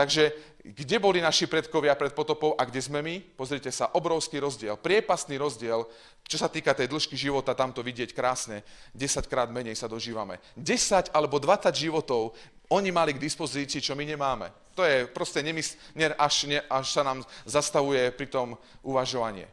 Takže 0.00 0.32
kde 0.64 0.96
boli 0.96 1.20
naši 1.20 1.44
predkovia 1.44 1.92
pred 1.92 2.16
potopou 2.16 2.56
a 2.56 2.64
kde 2.64 2.80
sme 2.80 3.04
my? 3.04 3.20
Pozrite 3.36 3.68
sa, 3.68 3.92
obrovský 3.92 4.40
rozdiel, 4.40 4.80
priepasný 4.80 5.36
rozdiel, 5.36 5.84
čo 6.24 6.40
sa 6.40 6.48
týka 6.48 6.72
tej 6.72 6.88
dĺžky 6.88 7.20
života, 7.20 7.52
tam 7.52 7.68
to 7.68 7.84
vidieť 7.84 8.16
krásne, 8.16 8.64
10 8.96 9.28
krát 9.28 9.52
menej 9.52 9.76
sa 9.76 9.92
dožívame. 9.92 10.40
10 10.56 11.12
alebo 11.12 11.36
20 11.36 11.68
životov 11.76 12.32
oni 12.72 12.88
mali 12.88 13.12
k 13.12 13.20
dispozícii, 13.20 13.84
čo 13.84 13.92
my 13.92 14.08
nemáme. 14.08 14.48
To 14.72 14.88
je 14.88 15.04
proste 15.04 15.44
nemysl, 15.44 15.76
nie, 15.92 16.08
až, 16.16 16.48
nie, 16.48 16.60
až 16.64 16.86
sa 16.96 17.04
nám 17.04 17.20
zastavuje 17.44 18.08
pri 18.16 18.32
tom 18.32 18.56
uvažovanie. 18.80 19.52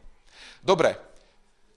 Dobre, 0.64 0.96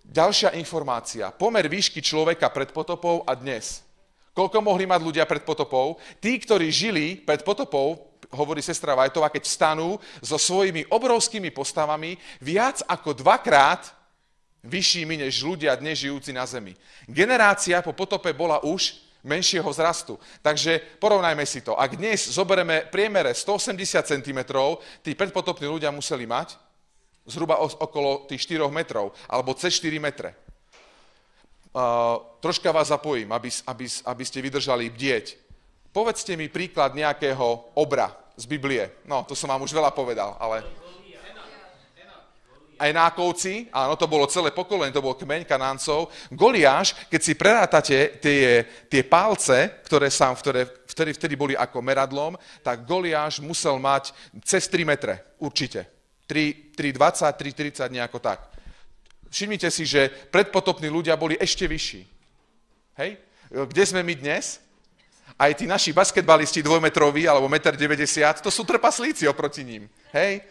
ďalšia 0.08 0.56
informácia. 0.56 1.28
Pomer 1.36 1.68
výšky 1.68 2.00
človeka 2.00 2.48
pred 2.48 2.72
potopou 2.72 3.28
a 3.28 3.36
dnes. 3.36 3.84
Koľko 4.32 4.64
mohli 4.64 4.88
mať 4.88 5.02
ľudia 5.04 5.26
pred 5.28 5.44
potopou? 5.44 6.00
Tí, 6.24 6.40
ktorí 6.40 6.72
žili 6.72 7.20
pred 7.20 7.44
potopou, 7.44 8.11
hovorí 8.32 8.64
sestra 8.64 8.96
Vajtová, 8.96 9.30
keď 9.30 9.44
stanú 9.48 10.00
so 10.24 10.40
svojimi 10.40 10.88
obrovskými 10.88 11.52
postavami 11.52 12.16
viac 12.40 12.84
ako 12.88 13.16
dvakrát 13.16 13.92
vyššími 14.64 15.22
než 15.22 15.42
ľudia 15.42 15.74
dnes 15.78 16.02
žijúci 16.02 16.32
na 16.34 16.46
zemi. 16.46 16.78
Generácia 17.10 17.82
po 17.82 17.94
potope 17.94 18.30
bola 18.32 18.62
už 18.62 18.98
menšieho 19.22 19.66
vzrastu. 19.70 20.18
Takže 20.42 20.82
porovnajme 20.98 21.46
si 21.46 21.62
to. 21.62 21.78
Ak 21.78 21.98
dnes 21.98 22.26
zoberieme 22.30 22.90
priemere 22.90 23.34
180 23.34 23.78
cm, 24.02 24.40
tí 25.06 25.14
predpotopní 25.14 25.70
ľudia 25.70 25.94
museli 25.94 26.26
mať 26.26 26.58
zhruba 27.26 27.62
okolo 27.62 28.26
tých 28.26 28.50
4 28.50 28.66
metrov, 28.74 29.14
alebo 29.30 29.54
cez 29.54 29.78
4 29.78 30.02
metre. 30.02 30.34
Uh, 31.72 32.20
troška 32.44 32.68
vás 32.74 32.92
zapojím, 32.92 33.32
aby, 33.32 33.48
aby, 33.70 33.86
aby 33.88 34.24
ste 34.26 34.44
vydržali 34.44 34.92
bdieť. 34.92 35.40
Povedzte 35.96 36.36
mi 36.36 36.52
príklad 36.52 36.98
nejakého 36.98 37.78
obra 37.78 38.21
z 38.38 38.46
Biblie. 38.46 39.04
No, 39.06 39.24
to 39.28 39.36
som 39.36 39.50
vám 39.50 39.62
už 39.62 39.72
veľa 39.74 39.92
povedal, 39.92 40.38
ale... 40.40 40.64
Enákovci, 42.82 43.70
áno, 43.70 43.94
to 43.94 44.10
bolo 44.10 44.26
celé 44.26 44.50
pokolenie, 44.50 44.90
to 44.90 45.06
bol 45.06 45.14
kmeň 45.14 45.46
kanáncov. 45.46 46.10
Goliáš, 46.34 46.98
keď 47.14 47.22
si 47.22 47.38
prerátate 47.38 48.18
tie, 48.18 48.66
tie 48.90 49.06
palce, 49.06 49.86
ktoré, 49.86 50.10
sa, 50.10 50.34
ktoré 50.34 50.66
vtedy, 50.90 51.14
vtedy 51.14 51.34
boli 51.38 51.54
ako 51.54 51.78
meradlom, 51.78 52.34
tak 52.66 52.82
Goliáš 52.90 53.38
musel 53.38 53.78
mať 53.78 54.10
cez 54.42 54.66
3 54.66 54.82
metre, 54.82 55.38
určite. 55.38 55.86
3,20, 56.26 57.86
3,30, 57.86 57.86
nejako 57.94 58.18
tak. 58.18 58.50
Všimnite 59.30 59.70
si, 59.70 59.86
že 59.86 60.10
predpotopní 60.34 60.90
ľudia 60.90 61.14
boli 61.14 61.38
ešte 61.38 61.70
vyšší. 61.70 62.02
Hej? 62.98 63.22
Kde 63.52 63.84
sme 63.86 64.02
my 64.02 64.16
dnes? 64.18 64.58
Aj 65.42 65.50
tí 65.58 65.66
naši 65.66 65.90
basketbalisti 65.90 66.62
dvojmetroví 66.62 67.26
alebo 67.26 67.50
1,90 67.50 67.98
m, 68.22 68.38
to 68.46 68.54
sú 68.54 68.62
trpaslíci 68.62 69.26
oproti 69.26 69.66
ním. 69.66 69.90
Hej? 70.14 70.46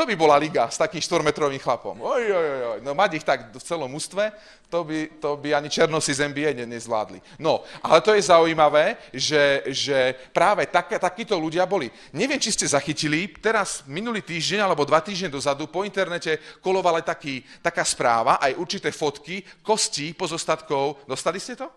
To 0.00 0.08
by 0.08 0.16
bola 0.16 0.40
liga 0.40 0.64
s 0.64 0.80
takým 0.80 0.96
4-metrovým 0.96 1.60
chlapom. 1.60 2.00
Oj, 2.00 2.24
oj, 2.24 2.48
oj, 2.72 2.78
no 2.80 2.96
mať 2.96 3.20
ich 3.20 3.26
tak 3.26 3.52
v 3.52 3.60
celom 3.60 3.92
ústve, 3.92 4.32
to 4.72 4.80
by, 4.80 5.12
to 5.20 5.36
by 5.36 5.52
ani 5.52 5.68
Černosi 5.68 6.16
z 6.16 6.24
NBA 6.24 6.56
ne, 6.56 6.64
nezvládli. 6.64 7.20
No, 7.36 7.60
ale 7.84 8.00
to 8.00 8.16
je 8.16 8.24
zaujímavé, 8.24 8.96
že, 9.12 9.60
že 9.68 10.16
práve 10.32 10.64
tak, 10.72 10.96
takíto 10.96 11.36
ľudia 11.36 11.68
boli. 11.68 11.92
Neviem, 12.16 12.40
či 12.40 12.48
ste 12.48 12.64
zachytili, 12.64 13.28
teraz 13.44 13.84
minulý 13.84 14.24
týždeň 14.24 14.64
alebo 14.64 14.88
dva 14.88 15.04
týždne 15.04 15.28
dozadu 15.28 15.68
po 15.68 15.84
internete 15.84 16.40
kolovala 16.64 17.04
taký, 17.04 17.44
taká 17.60 17.84
správa, 17.84 18.40
aj 18.40 18.56
určité 18.56 18.88
fotky 18.88 19.44
kostí 19.60 20.16
pozostatkov. 20.16 21.04
Dostali 21.04 21.36
ste 21.36 21.60
to? 21.60 21.68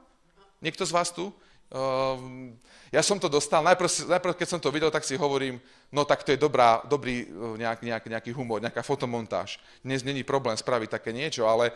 Niekto 0.64 0.88
z 0.88 0.96
vás 0.96 1.12
tu? 1.12 1.28
Uh, 1.74 2.54
ja 2.94 3.02
som 3.02 3.18
to 3.18 3.26
dostal, 3.26 3.66
najprv, 3.66 3.90
najprv 4.06 4.34
keď 4.38 4.48
som 4.48 4.62
to 4.62 4.70
videl, 4.70 4.94
tak 4.94 5.02
si 5.02 5.18
hovorím, 5.18 5.58
no 5.90 6.06
tak 6.06 6.22
to 6.22 6.30
je 6.30 6.38
dobrá, 6.38 6.86
dobrý 6.86 7.26
uh, 7.26 7.58
nejak, 7.58 7.82
nejak, 7.82 8.06
nejaký 8.06 8.30
humor, 8.30 8.62
nejaká 8.62 8.86
fotomontáž. 8.86 9.58
Dnes 9.82 10.06
není 10.06 10.22
problém 10.22 10.54
spraviť 10.54 10.94
také 10.94 11.10
niečo, 11.10 11.50
ale 11.50 11.74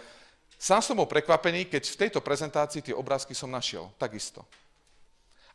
sám 0.61 0.85
som 0.85 1.01
bol 1.01 1.09
prekvapený, 1.09 1.65
keď 1.65 1.89
v 1.89 1.99
tejto 2.05 2.21
prezentácii 2.21 2.85
tie 2.85 2.93
obrázky 2.93 3.33
som 3.33 3.49
našiel, 3.49 3.89
takisto. 3.97 4.45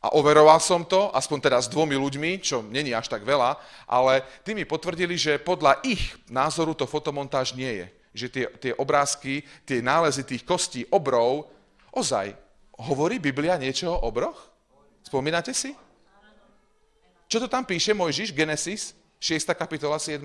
A 0.02 0.10
overoval 0.18 0.58
som 0.58 0.82
to, 0.82 1.14
aspoň 1.14 1.38
teda 1.38 1.62
s 1.62 1.70
dvomi 1.70 1.94
ľuďmi, 1.94 2.42
čo 2.42 2.66
není 2.66 2.90
až 2.90 3.06
tak 3.06 3.22
veľa, 3.22 3.54
ale 3.86 4.26
tí 4.42 4.58
mi 4.58 4.66
potvrdili, 4.66 5.14
že 5.14 5.38
podľa 5.38 5.78
ich 5.86 6.18
názoru 6.26 6.74
to 6.74 6.90
fotomontáž 6.90 7.54
nie 7.54 7.70
je. 7.70 7.86
Že 8.12 8.26
tie, 8.26 8.44
tie 8.58 8.72
obrázky, 8.74 9.46
tie 9.62 9.78
nálezy 9.78 10.26
tých 10.26 10.42
kostí, 10.42 10.82
obrov, 10.90 11.46
ozaj, 11.94 12.34
hovorí 12.90 13.22
Biblia 13.22 13.54
niečo 13.54 13.94
o 13.94 14.02
obroch? 14.08 14.50
Spomínate 15.06 15.54
si? 15.54 15.74
Čo 17.30 17.40
to 17.40 17.48
tam 17.48 17.64
píše 17.64 17.96
Mojžiš, 17.96 18.34
Genesis, 18.36 18.92
6. 19.16 19.56
kapitola, 19.56 19.96
7. 19.96 20.20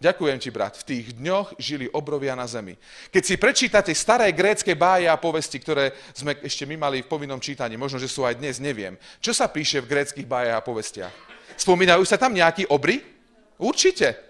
Ďakujem 0.00 0.38
ti, 0.40 0.48
brat. 0.48 0.80
V 0.80 0.86
tých 0.88 1.06
dňoch 1.12 1.60
žili 1.60 1.84
obrovia 1.92 2.32
na 2.32 2.48
zemi. 2.48 2.72
Keď 3.12 3.22
si 3.22 3.36
prečítate 3.36 3.92
staré 3.92 4.32
grécké 4.32 4.72
báje 4.72 5.04
a 5.04 5.20
povesti, 5.20 5.60
ktoré 5.60 5.92
sme 6.16 6.40
ešte 6.40 6.64
my 6.64 6.80
mali 6.80 7.04
v 7.04 7.10
povinnom 7.12 7.36
čítaní, 7.36 7.76
možno, 7.76 8.00
že 8.00 8.08
sú 8.08 8.24
aj 8.24 8.40
dnes, 8.40 8.56
neviem. 8.56 8.96
Čo 9.20 9.36
sa 9.36 9.44
píše 9.44 9.84
v 9.84 9.92
gréckých 9.92 10.24
bájach 10.24 10.56
a 10.56 10.64
povestiach? 10.64 11.12
Spomínajú 11.60 12.00
sa 12.08 12.16
tam 12.16 12.32
nejakí 12.32 12.64
obry? 12.72 13.04
Určite. 13.60 14.29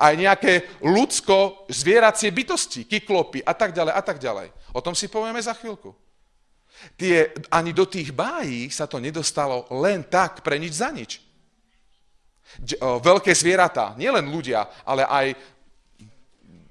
Aj 0.00 0.16
nejaké 0.16 0.80
ľudsko-zvieracie 0.80 2.32
bytosti, 2.32 2.88
kyklopy 2.88 3.44
a 3.44 3.52
tak 3.52 3.76
ďalej 3.76 3.92
a 3.92 4.00
tak 4.00 4.16
ďalej. 4.16 4.48
O 4.72 4.80
tom 4.80 4.96
si 4.96 5.12
povieme 5.12 5.44
za 5.44 5.52
chvíľku. 5.52 5.92
Tie, 6.96 7.28
ani 7.52 7.76
do 7.76 7.84
tých 7.84 8.08
bájí 8.08 8.72
sa 8.72 8.88
to 8.88 8.96
nedostalo 8.96 9.68
len 9.84 10.00
tak 10.00 10.40
pre 10.40 10.56
nič 10.56 10.80
za 10.80 10.88
nič. 10.88 11.20
Veľké 12.80 13.36
zvieratá, 13.36 13.92
nielen 14.00 14.24
ľudia, 14.32 14.64
ale 14.88 15.04
aj 15.04 15.36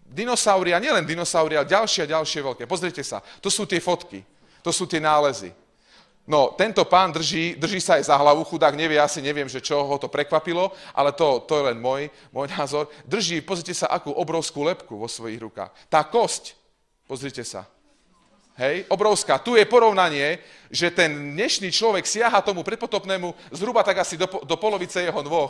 dinosauria, 0.10 0.82
nielen 0.82 1.06
dinosauria, 1.06 1.62
ale 1.62 1.70
ďalšie 1.70 2.10
a 2.10 2.12
ďalšie 2.18 2.42
veľké. 2.42 2.64
Pozrite 2.66 3.06
sa, 3.06 3.22
to 3.40 3.54
sú 3.54 3.70
tie 3.70 3.78
fotky, 3.78 4.26
to 4.66 4.74
sú 4.74 4.90
tie 4.90 4.98
nálezy. 4.98 5.54
No, 6.30 6.54
tento 6.54 6.86
pán 6.86 7.10
drží, 7.10 7.58
drží 7.58 7.82
sa 7.82 7.98
aj 7.98 8.06
za 8.06 8.14
hlavu, 8.14 8.46
chudák 8.46 8.78
nevie, 8.78 9.02
asi 9.02 9.18
neviem, 9.18 9.50
že 9.50 9.58
čo 9.58 9.82
ho 9.82 9.98
to 9.98 10.06
prekvapilo, 10.06 10.70
ale 10.94 11.10
to, 11.10 11.42
to 11.50 11.58
je 11.58 11.64
len 11.74 11.82
môj, 11.82 12.06
môj 12.30 12.54
názor. 12.54 12.86
Drží, 13.10 13.42
pozrite 13.42 13.74
sa, 13.74 13.90
akú 13.90 14.14
obrovskú 14.14 14.62
lepku 14.62 14.94
vo 14.94 15.10
svojich 15.10 15.42
rukách. 15.42 15.74
Tá 15.90 16.06
kosť, 16.06 16.54
pozrite 17.10 17.42
sa, 17.42 17.66
Hej, 18.60 18.92
obrovská. 18.92 19.40
Tu 19.40 19.56
je 19.56 19.64
porovnanie, 19.64 20.36
že 20.68 20.92
ten 20.92 21.32
dnešný 21.32 21.72
človek 21.72 22.04
siaha 22.04 22.44
tomu 22.44 22.60
predpotopnému 22.60 23.32
zhruba 23.56 23.88
tak 23.88 24.04
asi 24.04 24.20
do, 24.20 24.28
do 24.28 24.56
polovice 24.60 25.00
jeho 25.00 25.24
nôh. 25.24 25.48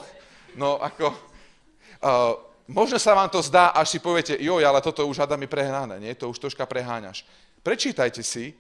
No 0.54 0.78
ako, 0.78 1.10
uh, 1.10 2.38
možno 2.70 3.02
sa 3.02 3.18
vám 3.18 3.34
to 3.34 3.42
zdá, 3.42 3.74
až 3.74 3.98
si 3.98 4.00
poviete, 4.00 4.38
joj, 4.38 4.62
ale 4.62 4.78
toto 4.86 5.10
už 5.10 5.26
hada 5.26 5.34
mi 5.42 5.50
prehnané, 5.50 5.98
nie? 5.98 6.14
To 6.22 6.30
už 6.30 6.38
troška 6.38 6.70
preháňaš. 6.70 7.26
Prečítajte 7.66 8.22
si, 8.22 8.54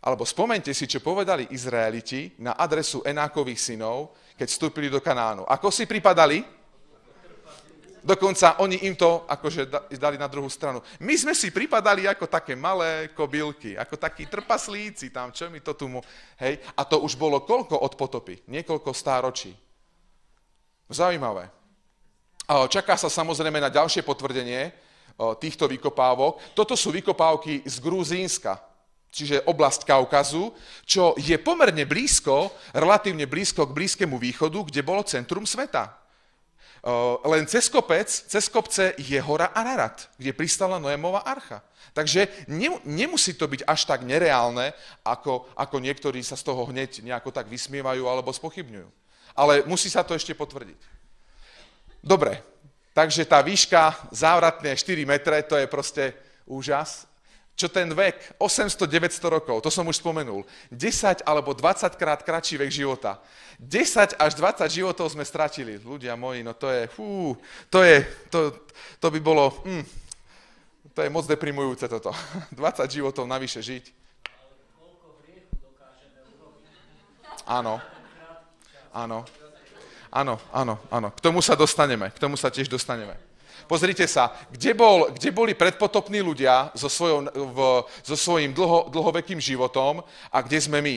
alebo 0.00 0.24
spomente 0.24 0.72
si, 0.72 0.88
čo 0.88 1.04
povedali 1.04 1.52
Izraeliti 1.52 2.40
na 2.40 2.56
adresu 2.56 3.04
Enákových 3.04 3.60
synov, 3.60 4.16
keď 4.32 4.48
vstúpili 4.48 4.88
do 4.88 4.96
Kanánu. 5.04 5.44
Ako 5.44 5.68
si 5.68 5.84
pripadali? 5.84 6.40
Dokonca 8.00 8.64
oni 8.64 8.88
im 8.88 8.96
to 8.96 9.28
akože 9.28 9.92
dali 9.92 10.16
na 10.16 10.24
druhú 10.24 10.48
stranu. 10.48 10.80
My 11.04 11.12
sme 11.20 11.36
si 11.36 11.52
pripadali 11.52 12.08
ako 12.08 12.32
také 12.32 12.56
malé 12.56 13.12
kobylky, 13.12 13.76
ako 13.76 14.00
takí 14.00 14.24
trpaslíci 14.24 15.12
tam, 15.12 15.36
čo 15.36 15.52
mi 15.52 15.60
to 15.60 15.76
tu 15.76 15.84
mu... 15.84 16.00
Hej, 16.40 16.64
a 16.72 16.88
to 16.88 17.04
už 17.04 17.20
bolo 17.20 17.44
koľko 17.44 17.76
od 17.76 17.92
potopy? 18.00 18.40
Niekoľko 18.48 18.96
stáročí. 18.96 19.52
Zaujímavé. 20.88 21.52
Čaká 22.48 22.96
sa 22.96 23.12
samozrejme 23.12 23.60
na 23.60 23.68
ďalšie 23.68 24.00
potvrdenie 24.00 24.72
týchto 25.36 25.68
vykopávok. 25.68 26.56
Toto 26.56 26.80
sú 26.80 26.88
vykopávky 26.96 27.68
z 27.68 27.76
Gruzínska, 27.84 28.56
čiže 29.10 29.42
oblasť 29.44 29.84
Kaukazu, 29.84 30.54
čo 30.86 31.18
je 31.18 31.34
pomerne 31.42 31.82
blízko, 31.84 32.54
relatívne 32.74 33.26
blízko 33.26 33.66
k 33.66 33.76
Blízkému 33.76 34.16
východu, 34.16 34.70
kde 34.70 34.80
bolo 34.86 35.02
centrum 35.02 35.44
sveta. 35.44 35.98
Len 37.28 37.44
cez 37.44 37.68
kopec, 37.68 38.08
cez 38.08 38.48
kopce 38.48 38.96
je 38.96 39.20
hora 39.20 39.52
Ararat, 39.52 40.08
kde 40.16 40.32
pristala 40.32 40.80
Noémova 40.80 41.20
archa. 41.28 41.60
Takže 41.92 42.48
nemusí 42.86 43.36
to 43.36 43.44
byť 43.50 43.66
až 43.66 43.84
tak 43.84 44.00
nereálne, 44.06 44.72
ako, 45.04 45.50
ako 45.58 45.76
niektorí 45.82 46.22
sa 46.24 46.38
z 46.38 46.46
toho 46.46 46.64
hneď 46.70 47.02
nejako 47.04 47.34
tak 47.34 47.50
vysmievajú 47.50 48.06
alebo 48.08 48.32
spochybňujú. 48.32 48.88
Ale 49.36 49.66
musí 49.68 49.90
sa 49.92 50.06
to 50.06 50.16
ešte 50.16 50.32
potvrdiť. 50.32 50.80
Dobre, 52.00 52.40
takže 52.96 53.28
tá 53.28 53.44
výška 53.44 54.08
závratné 54.14 54.72
4 54.72 55.04
metre, 55.04 55.36
to 55.44 55.60
je 55.60 55.66
proste 55.68 56.16
úžas 56.48 57.09
čo 57.60 57.68
ten 57.68 57.92
vek, 57.92 58.40
800-900 58.40 59.36
rokov, 59.36 59.60
to 59.60 59.68
som 59.68 59.84
už 59.84 60.00
spomenul, 60.00 60.48
10 60.72 61.28
alebo 61.28 61.52
20 61.52 61.92
krát 62.00 62.24
kratší 62.24 62.56
vek 62.56 62.72
života. 62.72 63.20
10 63.60 64.16
až 64.16 64.32
20 64.32 64.64
životov 64.72 65.12
sme 65.12 65.20
stratili. 65.28 65.76
Ľudia 65.76 66.16
moji, 66.16 66.40
no 66.40 66.56
to 66.56 66.72
je, 66.72 66.88
fú, 66.88 67.36
to 67.68 67.84
je, 67.84 68.00
to, 68.32 68.56
to 68.96 69.06
by 69.12 69.20
bolo, 69.20 69.52
hm, 69.68 69.84
to 70.96 71.04
je 71.04 71.12
moc 71.12 71.28
deprimujúce 71.28 71.84
toto. 71.84 72.16
20 72.56 72.88
životov 72.88 73.28
navyše 73.28 73.60
žiť. 73.60 73.84
Áno. 77.44 77.76
Áno. 78.96 79.28
Áno, 80.10 80.42
áno, 80.50 80.74
áno. 80.90 81.08
K 81.14 81.20
tomu 81.22 81.38
sa 81.38 81.54
dostaneme. 81.54 82.10
K 82.10 82.18
tomu 82.18 82.34
sa 82.34 82.50
tiež 82.50 82.66
dostaneme. 82.66 83.29
Pozrite 83.66 84.06
sa, 84.06 84.32
kde, 84.52 84.72
bol, 84.76 85.10
kde 85.12 85.30
boli 85.32 85.52
predpotopní 85.56 86.20
ľudia 86.20 86.70
so, 86.72 86.88
svojou, 86.88 87.26
v, 87.28 87.58
so 88.04 88.16
svojím 88.16 88.54
dlho, 88.54 88.92
dlhovekým 88.92 89.40
životom 89.40 90.04
a 90.32 90.38
kde 90.40 90.58
sme 90.60 90.78
my. 90.80 90.96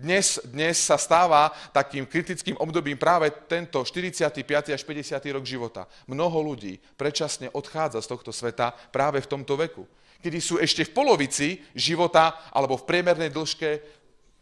Dnes, 0.00 0.40
dnes 0.48 0.80
sa 0.80 0.96
stáva 0.96 1.52
takým 1.76 2.08
kritickým 2.08 2.56
obdobím 2.56 2.96
práve 2.96 3.28
tento 3.44 3.84
45. 3.84 4.72
až 4.72 4.80
50. 4.80 5.36
rok 5.36 5.44
života. 5.44 5.84
Mnoho 6.08 6.40
ľudí 6.40 6.80
predčasne 6.96 7.52
odchádza 7.52 8.00
z 8.00 8.08
tohto 8.08 8.32
sveta 8.32 8.72
práve 8.88 9.20
v 9.20 9.28
tomto 9.28 9.60
veku, 9.60 9.84
kedy 10.24 10.38
sú 10.40 10.56
ešte 10.56 10.88
v 10.88 10.96
polovici 10.96 11.60
života 11.76 12.32
alebo 12.48 12.80
v 12.80 12.88
priemernej 12.88 13.28
dĺžke 13.28 14.00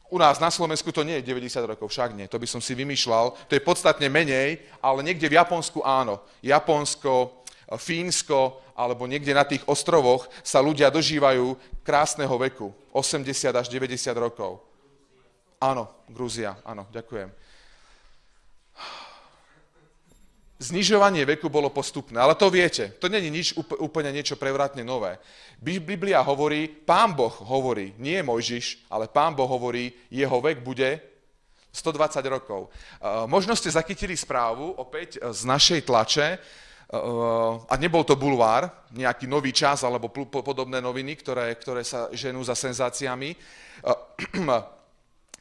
u 0.09 0.16
nás 0.16 0.40
na 0.40 0.48
Slovensku 0.48 0.88
to 0.88 1.04
nie 1.04 1.20
je 1.20 1.28
90 1.28 1.68
rokov, 1.68 1.92
však 1.92 2.16
nie, 2.16 2.24
to 2.33 2.40
by 2.40 2.48
som 2.48 2.64
si 2.64 2.72
vymýšľal. 2.72 3.37
To 3.44 3.52
je 3.52 3.61
podstatne 3.61 4.09
menej, 4.09 4.64
ale 4.81 5.04
niekde 5.04 5.28
v 5.28 5.37
Japonsku 5.37 5.85
áno. 5.85 6.24
Japonsko, 6.40 7.38
Fínsko 7.76 8.64
alebo 8.72 9.04
niekde 9.04 9.37
na 9.37 9.44
tých 9.44 9.61
ostrovoch 9.68 10.31
sa 10.40 10.64
ľudia 10.64 10.88
dožívajú 10.88 11.52
krásneho 11.85 12.33
veku, 12.40 12.72
80 12.94 13.52
až 13.52 13.66
90 13.68 14.14
rokov. 14.16 14.64
Áno, 15.59 15.90
Grúzia, 16.07 16.57
áno, 16.62 16.87
ďakujem. 16.88 17.28
Znižovanie 20.59 21.22
veku 21.22 21.46
bolo 21.46 21.70
postupné, 21.70 22.18
ale 22.18 22.35
to 22.35 22.50
viete, 22.50 22.90
to 22.98 23.07
není 23.07 23.31
nič 23.31 23.54
úplne 23.78 24.11
niečo 24.11 24.35
prevratne 24.35 24.83
nové. 24.83 25.18
Biblia 25.62 26.18
hovorí, 26.18 26.66
pán 26.66 27.14
Boh 27.14 27.31
hovorí, 27.31 27.94
nie 27.98 28.18
Mojžiš, 28.26 28.90
ale 28.90 29.07
pán 29.07 29.38
Boh 29.38 29.46
hovorí, 29.46 29.94
jeho 30.11 30.38
vek 30.42 30.59
bude 30.62 30.98
120 31.70 32.26
rokov. 32.26 32.74
Možno 33.31 33.54
ste 33.54 33.70
zachytili 33.70 34.18
správu 34.18 34.74
opäť 34.83 35.22
z 35.22 35.40
našej 35.46 35.87
tlače, 35.87 36.42
a 37.68 37.74
nebol 37.77 38.01
to 38.01 38.16
bulvár, 38.16 38.88
nejaký 38.96 39.29
nový 39.29 39.53
čas 39.53 39.85
alebo 39.85 40.09
podobné 40.09 40.81
noviny, 40.81 41.20
ktoré, 41.20 41.53
ktoré 41.61 41.85
sa 41.85 42.09
ženú 42.16 42.40
za 42.40 42.57
senzáciami. 42.57 43.37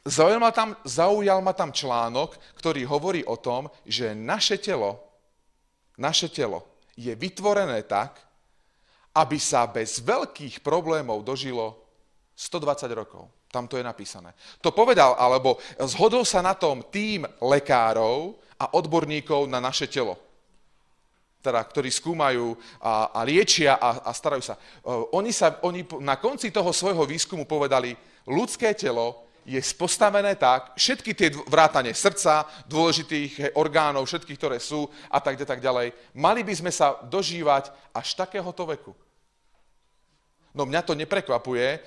Zaujal 0.08 0.40
ma, 0.40 0.48
tam, 0.54 0.72
zaujal 0.88 1.44
ma 1.44 1.52
tam 1.52 1.68
článok, 1.68 2.40
ktorý 2.56 2.80
hovorí 2.88 3.20
o 3.28 3.36
tom, 3.36 3.68
že 3.84 4.16
naše 4.16 4.56
telo 4.56 5.08
naše 5.98 6.30
telo 6.30 6.62
je 6.94 7.10
vytvorené 7.10 7.82
tak, 7.82 8.22
aby 9.18 9.34
sa 9.34 9.66
bez 9.66 9.98
veľkých 9.98 10.62
problémov 10.62 11.26
dožilo 11.26 11.74
120 12.38 12.86
rokov. 12.94 13.26
Tam 13.50 13.66
to 13.66 13.74
je 13.74 13.84
napísané. 13.84 14.30
To 14.62 14.70
povedal, 14.70 15.18
alebo 15.18 15.58
zhodol 15.82 16.22
sa 16.22 16.38
na 16.38 16.54
tom 16.54 16.86
tým 16.86 17.26
lekárov 17.42 18.38
a 18.62 18.78
odborníkov 18.78 19.50
na 19.50 19.58
naše 19.58 19.90
telo. 19.90 20.14
Teda, 21.48 21.64
ktorí 21.64 21.88
skúmajú 21.88 22.52
a, 22.76 23.08
a 23.08 23.20
liečia 23.24 23.80
a, 23.80 24.04
a 24.04 24.12
starajú 24.12 24.44
sa. 24.44 24.60
Oni, 25.16 25.32
sa. 25.32 25.56
oni 25.64 25.80
na 26.04 26.20
konci 26.20 26.52
toho 26.52 26.76
svojho 26.76 27.08
výskumu 27.08 27.48
povedali, 27.48 27.96
ľudské 28.28 28.76
telo 28.76 29.24
je 29.48 29.56
postavené 29.72 30.36
tak, 30.36 30.76
všetky 30.76 31.16
tie 31.16 31.32
vrátane 31.48 31.96
srdca, 31.96 32.44
dôležitých 32.68 33.56
orgánov, 33.56 34.04
všetkých, 34.04 34.36
ktoré 34.36 34.60
sú 34.60 34.92
a 35.08 35.24
tak, 35.24 35.40
tak 35.40 35.64
ďalej, 35.64 35.96
mali 36.12 36.44
by 36.44 36.52
sme 36.52 36.68
sa 36.68 37.00
dožívať 37.08 37.72
až 37.96 38.12
takéhoto 38.12 38.68
veku. 38.68 38.92
No 40.58 40.66
mňa 40.66 40.82
to 40.82 40.98
neprekvapuje, 40.98 41.66
eh, 41.70 41.80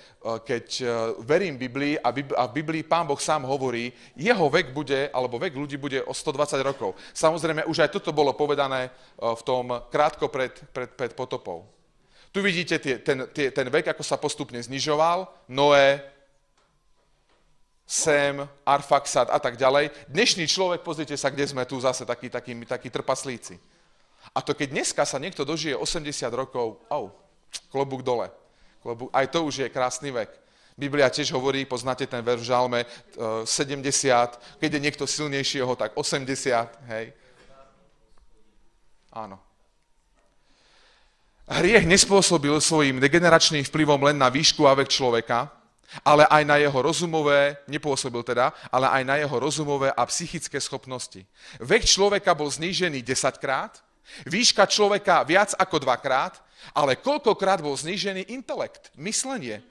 keď 0.47 0.65
eh, 0.79 0.87
verím 1.27 1.59
Biblii 1.59 1.99
a 1.99 2.15
v 2.47 2.55
Biblii 2.55 2.87
pán 2.87 3.03
Boh 3.03 3.19
sám 3.19 3.43
hovorí, 3.43 3.91
jeho 4.15 4.47
vek 4.47 4.71
bude, 4.71 5.11
alebo 5.11 5.35
vek 5.35 5.51
ľudí 5.51 5.75
bude 5.75 5.99
o 6.07 6.15
120 6.15 6.55
rokov. 6.63 6.95
Samozrejme, 7.11 7.67
už 7.67 7.83
aj 7.83 7.91
toto 7.91 8.15
bolo 8.15 8.31
povedané 8.31 8.87
eh, 8.87 8.91
v 9.19 9.41
tom 9.43 9.75
krátko 9.91 10.31
pred, 10.31 10.55
pred, 10.71 10.87
pred 10.87 11.11
potopou. 11.11 11.67
Tu 12.31 12.39
vidíte 12.39 12.79
tie, 12.79 12.95
ten, 13.03 13.27
tie, 13.35 13.51
ten 13.51 13.67
vek, 13.67 13.91
ako 13.91 14.07
sa 14.07 14.15
postupne 14.15 14.55
znižoval. 14.63 15.27
Noé, 15.51 15.99
Sem, 17.83 18.39
Arfaxad 18.63 19.27
a 19.27 19.35
tak 19.35 19.59
ďalej. 19.59 19.91
Dnešný 20.07 20.47
človek, 20.47 20.79
pozrite 20.79 21.19
sa, 21.19 21.27
kde 21.27 21.43
sme 21.43 21.67
tu 21.67 21.75
zase 21.75 22.07
takí, 22.07 22.31
takí, 22.31 22.55
takí 22.63 22.87
trpaslíci. 22.87 23.59
A 24.31 24.39
to 24.39 24.55
keď 24.55 24.71
dneska 24.71 25.03
sa 25.03 25.19
niekto 25.19 25.43
dožije 25.43 25.75
80 25.75 26.07
rokov, 26.31 26.79
au, 26.87 27.11
klobúk 27.67 27.99
dole. 27.99 28.31
Klobúk, 28.81 29.13
aj 29.13 29.29
to 29.29 29.45
už 29.45 29.55
je 29.61 29.69
krásny 29.69 30.09
vek. 30.09 30.33
Biblia 30.73 31.13
tiež 31.13 31.29
hovorí, 31.37 31.69
poznáte 31.69 32.09
ten 32.09 32.25
verš 32.25 32.41
v 32.41 32.49
žalme, 32.49 32.79
70, 33.45 34.57
keď 34.57 34.69
je 34.73 34.79
niekto 34.81 35.05
silnejšieho, 35.05 35.69
tak 35.77 35.93
80, 35.93 36.89
hej. 36.89 37.13
Áno. 39.13 39.37
Hriech 41.51 41.85
nespôsobil 41.85 42.55
svojim 42.63 42.97
degeneračným 42.97 43.67
vplyvom 43.67 44.01
len 44.07 44.17
na 44.17 44.31
výšku 44.31 44.63
a 44.65 44.73
vek 44.73 44.87
človeka, 44.87 45.51
ale 46.07 46.23
aj 46.31 46.43
na 46.47 46.55
jeho 46.55 46.79
rozumové, 46.79 47.59
nepôsobil 47.67 48.23
teda, 48.23 48.55
ale 48.71 48.87
aj 48.87 49.03
na 49.03 49.15
jeho 49.19 49.35
rozumové 49.35 49.91
a 49.91 50.07
psychické 50.07 50.57
schopnosti. 50.63 51.27
Vek 51.59 51.83
človeka 51.83 52.31
bol 52.31 52.47
znížený 52.47 53.03
10 53.03 53.37
krát, 53.37 53.83
výška 54.23 54.63
človeka 54.65 55.27
viac 55.27 55.51
ako 55.59 55.83
dvakrát, 55.83 56.39
ale 56.71 56.99
koľkokrát 56.99 57.59
bol 57.59 57.73
znížený 57.73 58.29
intelekt, 58.29 58.93
myslenie. 58.95 59.65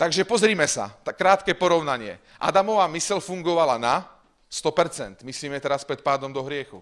Takže 0.00 0.24
pozrime 0.24 0.64
sa, 0.64 0.94
tak 1.04 1.20
krátke 1.20 1.52
porovnanie. 1.52 2.16
Adamová 2.40 2.88
mysel 2.88 3.20
fungovala 3.20 3.76
na 3.76 4.08
100%, 4.48 5.22
myslíme 5.22 5.60
teraz 5.60 5.84
pred 5.84 6.00
pádom 6.00 6.32
do 6.32 6.40
hriechu. 6.42 6.80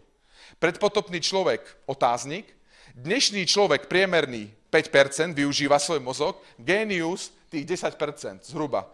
Predpotopný 0.63 1.21
človek, 1.21 1.61
otáznik, 1.85 2.47
dnešný 2.95 3.45
človek 3.45 3.91
priemerný 3.91 4.49
5% 4.71 5.37
využíva 5.37 5.77
svoj 5.77 6.01
mozog, 6.01 6.41
génius 6.57 7.35
tých 7.53 7.65
10% 7.65 8.49
zhruba. 8.49 8.89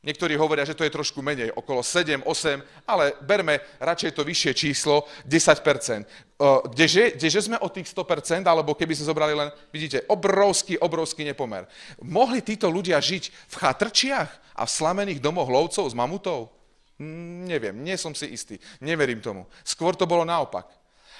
Niektorí 0.00 0.32
hovoria, 0.40 0.64
že 0.64 0.72
to 0.72 0.80
je 0.80 0.96
trošku 0.96 1.20
menej, 1.20 1.52
okolo 1.52 1.84
7, 1.84 2.24
8, 2.24 2.88
ale 2.88 3.12
berme 3.20 3.60
radšej 3.76 4.16
to 4.16 4.24
vyššie 4.24 4.52
číslo, 4.56 5.04
10%. 5.28 6.40
Kdeže, 6.72 7.20
kdeže 7.20 7.40
sme 7.44 7.60
o 7.60 7.68
tých 7.68 7.92
100%, 7.92 8.48
alebo 8.48 8.72
keby 8.72 8.96
sme 8.96 9.12
zobrali 9.12 9.36
len, 9.36 9.52
vidíte, 9.68 10.08
obrovský, 10.08 10.80
obrovský 10.80 11.28
nepomer. 11.28 11.68
Mohli 12.00 12.40
títo 12.40 12.72
ľudia 12.72 12.96
žiť 12.96 13.24
v 13.28 13.54
chatrčiach 13.60 14.56
a 14.56 14.64
v 14.64 14.72
slamených 14.72 15.20
domoch 15.20 15.52
lovcov 15.52 15.84
s 15.84 15.92
mamutov? 15.92 16.48
Hm, 16.96 17.44
neviem, 17.44 17.76
nie 17.76 18.00
som 18.00 18.16
si 18.16 18.32
istý, 18.32 18.56
neverím 18.80 19.20
tomu. 19.20 19.44
Skôr 19.68 19.92
to 19.92 20.08
bolo 20.08 20.24
naopak. 20.24 20.64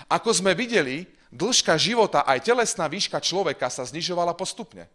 Ako 0.08 0.32
sme 0.32 0.56
videli, 0.56 1.04
dĺžka 1.28 1.76
života 1.76 2.24
aj 2.24 2.48
telesná 2.48 2.88
výška 2.88 3.20
človeka 3.20 3.68
sa 3.68 3.84
znižovala 3.84 4.32
postupne. 4.32 4.88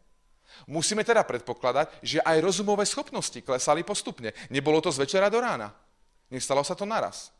Musíme 0.67 1.03
teda 1.03 1.23
predpokladať, 1.27 2.01
že 2.01 2.23
aj 2.23 2.41
rozumové 2.41 2.87
schopnosti 2.87 3.37
klesali 3.41 3.83
postupne. 3.83 4.31
Nebolo 4.49 4.81
to 4.81 4.89
z 4.89 5.03
večera 5.03 5.29
do 5.29 5.39
rána. 5.39 5.75
Nestalo 6.31 6.63
sa 6.63 6.73
to 6.73 6.87
naraz. 6.87 7.35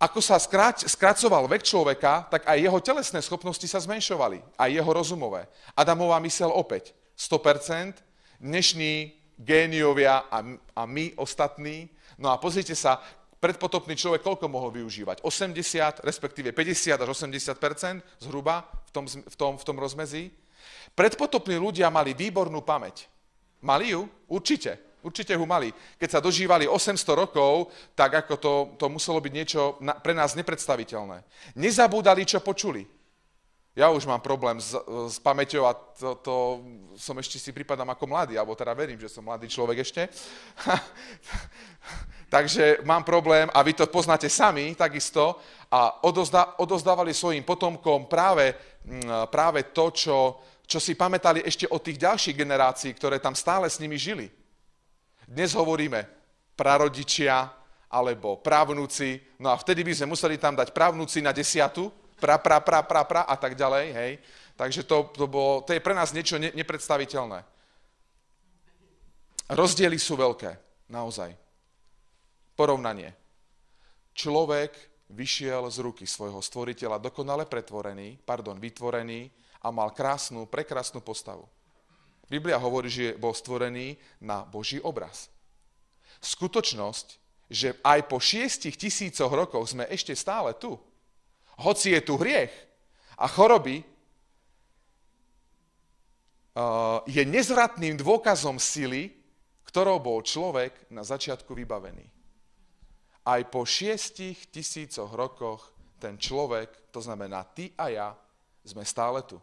Ako 0.00 0.18
sa 0.18 0.36
skrať, 0.36 0.90
skracoval 0.90 1.46
vek 1.46 1.62
človeka, 1.62 2.26
tak 2.28 2.44
aj 2.44 2.58
jeho 2.58 2.78
telesné 2.82 3.22
schopnosti 3.22 3.64
sa 3.64 3.80
zmenšovali. 3.80 4.42
Aj 4.58 4.68
jeho 4.68 4.90
rozumové. 4.90 5.46
Adamová 5.72 6.18
mysel 6.20 6.50
opäť 6.50 6.92
100%, 7.16 8.02
dnešní 8.42 9.14
géniovia 9.38 10.26
a, 10.28 10.38
a 10.76 10.82
my 10.84 11.14
ostatní. 11.16 11.88
No 12.18 12.28
a 12.28 12.36
pozrite 12.36 12.74
sa, 12.74 13.00
predpotopný 13.38 13.96
človek 13.96 14.24
koľko 14.24 14.48
mohol 14.48 14.72
využívať? 14.72 15.20
80, 15.20 16.00
respektíve 16.00 16.56
50 16.56 16.96
až 16.96 17.08
80% 17.12 18.24
zhruba 18.24 18.64
v 18.88 18.90
tom, 18.90 19.04
v 19.04 19.36
tom, 19.36 19.52
v 19.60 19.64
tom 19.64 19.76
rozmezí. 19.76 20.32
Predpotopní 20.92 21.56
ľudia 21.56 21.88
mali 21.88 22.12
výbornú 22.12 22.60
pamäť. 22.60 23.08
Mali 23.64 23.96
ju? 23.96 24.04
Určite. 24.28 25.00
Určite 25.04 25.36
ho 25.36 25.44
mali. 25.44 25.68
Keď 26.00 26.08
sa 26.08 26.20
dožívali 26.20 26.64
800 26.64 26.96
rokov, 27.12 27.72
tak 27.92 28.24
ako 28.24 28.34
to, 28.40 28.52
to 28.80 28.86
muselo 28.88 29.20
byť 29.20 29.32
niečo 29.32 29.76
na, 29.84 29.92
pre 29.96 30.16
nás 30.16 30.32
nepredstaviteľné. 30.32 31.20
Nezabúdali, 31.60 32.24
čo 32.24 32.40
počuli. 32.40 32.88
Ja 33.74 33.90
už 33.90 34.06
mám 34.06 34.22
problém 34.22 34.62
s, 34.62 34.70
s 35.10 35.18
pamäťou 35.18 35.66
a 35.66 35.74
to, 35.74 36.14
to 36.22 36.34
som 36.94 37.18
ešte 37.18 37.42
si 37.42 37.50
pripadám 37.50 37.90
ako 37.90 38.06
mladý, 38.06 38.38
alebo 38.38 38.54
teda 38.54 38.70
verím, 38.70 39.02
že 39.02 39.10
som 39.10 39.26
mladý 39.26 39.50
človek 39.50 39.82
ešte. 39.82 40.06
Takže 42.34 42.86
mám 42.86 43.02
problém 43.02 43.50
a 43.50 43.60
vy 43.66 43.74
to 43.74 43.90
poznáte 43.90 44.30
sami 44.30 44.78
takisto 44.78 45.42
a 45.68 46.06
odozda, 46.06 46.54
odozdávali 46.62 47.10
svojim 47.10 47.42
potomkom 47.42 48.06
práve, 48.06 48.54
práve 49.28 49.74
to, 49.74 49.90
čo, 49.90 50.18
čo 50.64 50.80
si 50.80 50.96
pamätali 50.96 51.44
ešte 51.44 51.68
od 51.68 51.80
tých 51.84 52.00
ďalších 52.00 52.36
generácií, 52.36 52.90
ktoré 52.96 53.20
tam 53.20 53.36
stále 53.36 53.68
s 53.68 53.80
nimi 53.80 54.00
žili. 54.00 54.32
Dnes 55.28 55.52
hovoríme 55.52 56.04
prarodičia 56.56 57.52
alebo 57.92 58.40
právnuci, 58.40 59.38
no 59.38 59.52
a 59.52 59.56
vtedy 59.60 59.86
by 59.86 59.92
sme 59.94 60.12
museli 60.12 60.36
tam 60.40 60.58
dať 60.58 60.74
právnuci 60.74 61.22
na 61.22 61.30
desiatu, 61.30 61.92
pra, 62.18 62.38
pra, 62.38 62.58
pra, 62.60 62.82
pra, 62.82 63.04
pra 63.04 63.22
a 63.28 63.36
tak 63.36 63.54
ďalej, 63.54 63.86
hej. 63.92 64.12
Takže 64.56 64.86
to, 64.86 65.10
to, 65.14 65.26
bolo, 65.26 65.62
to 65.66 65.74
je 65.74 65.82
pre 65.82 65.94
nás 65.94 66.14
niečo 66.14 66.38
ne, 66.38 66.50
nepredstaviteľné. 66.54 67.42
Rozdiely 69.52 69.98
sú 70.00 70.16
veľké, 70.16 70.56
naozaj. 70.88 71.36
Porovnanie. 72.56 73.12
Človek 74.14 74.72
vyšiel 75.10 75.68
z 75.68 75.76
ruky 75.84 76.06
svojho 76.08 76.40
stvoriteľa 76.40 77.02
dokonale 77.02 77.44
pretvorený, 77.44 78.16
pardon, 78.24 78.56
vytvorený, 78.56 79.28
a 79.64 79.72
mal 79.72 79.88
krásnu, 79.96 80.44
prekrásnu 80.44 81.00
postavu. 81.00 81.48
Biblia 82.28 82.60
hovorí, 82.60 82.92
že 82.92 83.16
bol 83.16 83.32
stvorený 83.32 83.96
na 84.20 84.44
Boží 84.44 84.76
obraz. 84.84 85.32
skutočnosť, 86.20 87.06
že 87.52 87.76
aj 87.84 88.00
po 88.08 88.16
šiestich 88.16 88.76
tisícoch 88.80 89.28
rokoch 89.28 89.68
sme 89.68 89.84
ešte 89.92 90.16
stále 90.16 90.56
tu. 90.56 90.76
Hoci 91.60 91.92
je 91.92 92.00
tu 92.00 92.16
hriech 92.16 92.50
a 93.20 93.28
choroby, 93.28 93.84
je 97.10 97.22
nezvratným 97.26 97.98
dôkazom 97.98 98.62
sily, 98.62 99.10
ktorou 99.66 99.98
bol 99.98 100.22
človek 100.22 100.86
na 100.90 101.02
začiatku 101.02 101.50
vybavený. 101.50 102.06
Aj 103.26 103.40
po 103.50 103.66
šiestich 103.66 104.48
tisícoch 104.54 105.10
rokoch 105.12 105.74
ten 105.98 106.14
človek, 106.14 106.92
to 106.94 107.02
znamená 107.02 107.42
ty 107.42 107.74
a 107.74 107.90
ja, 107.90 108.08
sme 108.64 108.86
stále 108.86 109.20
tu. 109.26 109.40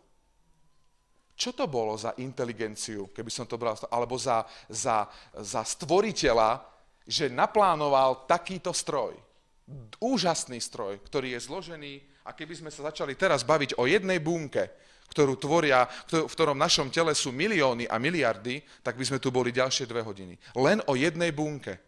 Čo 1.42 1.58
to 1.58 1.66
bolo 1.66 1.98
za 1.98 2.14
inteligenciu, 2.22 3.10
keby 3.10 3.34
som 3.34 3.50
to 3.50 3.58
bral, 3.58 3.74
alebo 3.90 4.14
za, 4.14 4.46
za, 4.70 5.10
za 5.42 5.66
stvoriteľa, 5.66 6.62
že 7.02 7.34
naplánoval 7.34 8.30
takýto 8.30 8.70
stroj? 8.70 9.18
Úžasný 9.98 10.62
stroj, 10.62 11.02
ktorý 11.02 11.34
je 11.34 11.42
zložený, 11.42 11.94
a 12.30 12.38
keby 12.38 12.62
sme 12.62 12.70
sa 12.70 12.94
začali 12.94 13.18
teraz 13.18 13.42
baviť 13.42 13.82
o 13.82 13.90
jednej 13.90 14.22
bunke, 14.22 14.70
ktorú 15.10 15.34
tvoria, 15.42 15.90
v 16.14 16.30
ktorom 16.30 16.54
našom 16.54 16.94
tele 16.94 17.18
sú 17.18 17.34
milióny 17.34 17.90
a 17.90 17.98
miliardy, 17.98 18.62
tak 18.86 18.94
by 18.94 19.04
sme 19.10 19.18
tu 19.18 19.34
boli 19.34 19.50
ďalšie 19.50 19.90
dve 19.90 20.06
hodiny. 20.06 20.38
Len 20.54 20.86
o 20.86 20.94
jednej 20.94 21.34
bunke. 21.34 21.82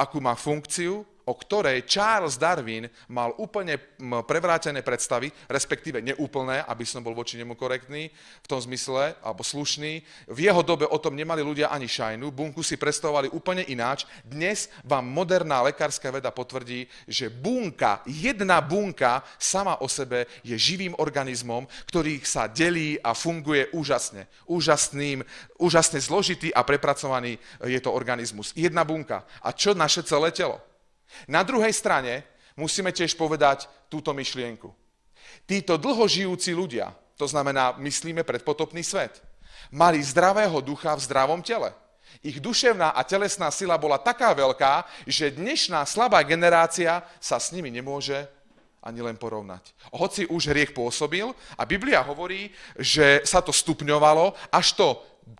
Akú 0.00 0.16
má 0.24 0.32
funkciu, 0.32 1.04
o 1.26 1.34
ktorej 1.34 1.82
Charles 1.90 2.38
Darwin 2.38 2.86
mal 3.10 3.34
úplne 3.42 3.74
prevrátené 4.22 4.86
predstavy, 4.86 5.34
respektíve 5.50 5.98
neúplné, 5.98 6.62
aby 6.62 6.86
som 6.86 7.02
bol 7.02 7.18
voči 7.18 7.34
nemu 7.34 7.58
korektný, 7.58 8.06
v 8.14 8.46
tom 8.46 8.62
zmysle, 8.62 9.18
alebo 9.18 9.42
slušný. 9.42 10.06
V 10.30 10.38
jeho 10.38 10.62
dobe 10.62 10.86
o 10.86 10.98
tom 11.02 11.18
nemali 11.18 11.42
ľudia 11.42 11.74
ani 11.74 11.90
šajnu, 11.90 12.30
bunku 12.30 12.62
si 12.62 12.78
predstavovali 12.78 13.34
úplne 13.34 13.66
ináč. 13.66 14.06
Dnes 14.22 14.70
vám 14.86 15.02
moderná 15.02 15.66
lekárska 15.66 16.14
veda 16.14 16.30
potvrdí, 16.30 16.86
že 17.10 17.26
bunka, 17.26 18.06
jedna 18.06 18.62
bunka 18.62 19.26
sama 19.34 19.82
o 19.82 19.90
sebe 19.90 20.30
je 20.46 20.54
živým 20.54 20.94
organizmom, 21.02 21.66
ktorý 21.90 22.22
sa 22.22 22.46
delí 22.46 23.02
a 23.02 23.18
funguje 23.18 23.74
úžasne. 23.74 24.30
Úžasným, 24.46 25.26
úžasne 25.58 25.98
zložitý 25.98 26.54
a 26.54 26.62
prepracovaný 26.62 27.34
je 27.66 27.80
to 27.82 27.90
organizmus. 27.90 28.54
Jedna 28.54 28.86
bunka. 28.86 29.26
A 29.42 29.50
čo 29.50 29.74
naše 29.74 30.06
celé 30.06 30.30
telo? 30.30 30.62
Na 31.28 31.42
druhej 31.42 31.72
strane 31.72 32.24
musíme 32.56 32.92
tiež 32.92 33.14
povedať 33.14 33.68
túto 33.90 34.10
myšlienku. 34.16 34.72
Títo 35.46 35.78
dlhožijúci 35.78 36.54
ľudia, 36.54 36.90
to 37.16 37.26
znamená, 37.28 37.76
myslíme 37.80 38.22
predpotopný 38.22 38.82
svet, 38.82 39.22
mali 39.70 40.02
zdravého 40.02 40.60
ducha 40.60 40.94
v 40.94 41.04
zdravom 41.04 41.40
tele. 41.42 41.72
Ich 42.22 42.40
duševná 42.40 42.96
a 42.96 43.00
telesná 43.04 43.50
sila 43.50 43.76
bola 43.76 43.98
taká 43.98 44.32
veľká, 44.32 44.86
že 45.04 45.34
dnešná 45.34 45.84
slabá 45.84 46.22
generácia 46.22 47.04
sa 47.20 47.36
s 47.36 47.52
nimi 47.52 47.68
nemôže 47.68 48.24
ani 48.86 49.02
len 49.02 49.18
porovnať. 49.18 49.74
Hoci 49.90 50.30
už 50.30 50.54
hriech 50.54 50.70
pôsobil 50.70 51.26
a 51.58 51.62
Biblia 51.66 52.06
hovorí, 52.06 52.54
že 52.78 53.26
sa 53.26 53.42
to 53.42 53.50
stupňovalo, 53.50 54.32
až 54.54 54.78
to 54.78 54.86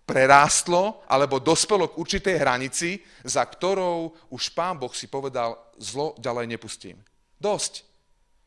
prerástlo 0.06 1.06
alebo 1.06 1.38
dospelo 1.38 1.86
k 1.86 1.98
určitej 1.98 2.36
hranici, 2.42 2.98
za 3.22 3.46
ktorou 3.46 4.10
už 4.34 4.50
pán 4.50 4.78
Boh 4.82 4.90
si 4.90 5.06
povedal, 5.06 5.54
zlo 5.78 6.18
ďalej 6.18 6.46
nepustím. 6.50 6.98
Dosť. 7.38 7.86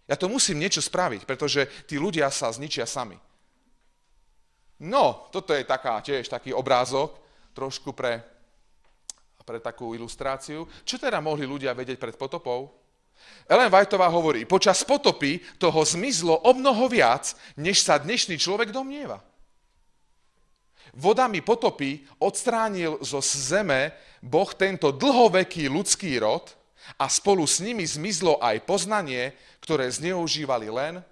Ja 0.09 0.19
to 0.19 0.27
musím 0.27 0.59
niečo 0.59 0.83
spraviť, 0.83 1.23
pretože 1.23 1.69
tí 1.85 1.95
ľudia 1.95 2.27
sa 2.33 2.51
zničia 2.51 2.83
sami. 2.83 3.15
No, 4.79 5.29
toto 5.29 5.53
je 5.53 5.63
taká, 5.63 6.01
tiež 6.01 6.27
taký 6.27 6.55
obrázok, 6.55 7.15
trošku 7.53 7.93
pre, 7.93 8.23
pre 9.45 9.59
takú 9.59 9.93
ilustráciu. 9.93 10.65
Čo 10.83 10.95
teda 10.97 11.19
mohli 11.19 11.45
ľudia 11.45 11.75
vedieť 11.75 11.99
pred 11.99 12.15
potopou? 12.15 12.73
Ellen 13.51 13.67
Whiteová 13.67 14.07
hovorí, 14.07 14.47
počas 14.47 14.81
potopy 14.87 15.43
toho 15.59 15.83
zmizlo 15.83 16.39
o 16.47 16.51
mnoho 16.55 16.87
viac, 16.87 17.35
než 17.59 17.83
sa 17.83 17.99
dnešný 17.99 18.39
človek 18.39 18.71
domnieva 18.71 19.28
vodami 20.95 21.41
potopy 21.41 22.03
odstránil 22.21 23.01
zo 23.03 23.21
zeme 23.21 23.93
Boh 24.19 24.49
tento 24.53 24.91
dlhoveký 24.91 25.69
ľudský 25.71 26.19
rod 26.19 26.51
a 26.97 27.05
spolu 27.07 27.45
s 27.45 27.61
nimi 27.61 27.85
zmizlo 27.85 28.41
aj 28.41 28.65
poznanie, 28.65 29.35
ktoré 29.61 29.87
zneužívali 29.91 30.67
len 30.71 31.03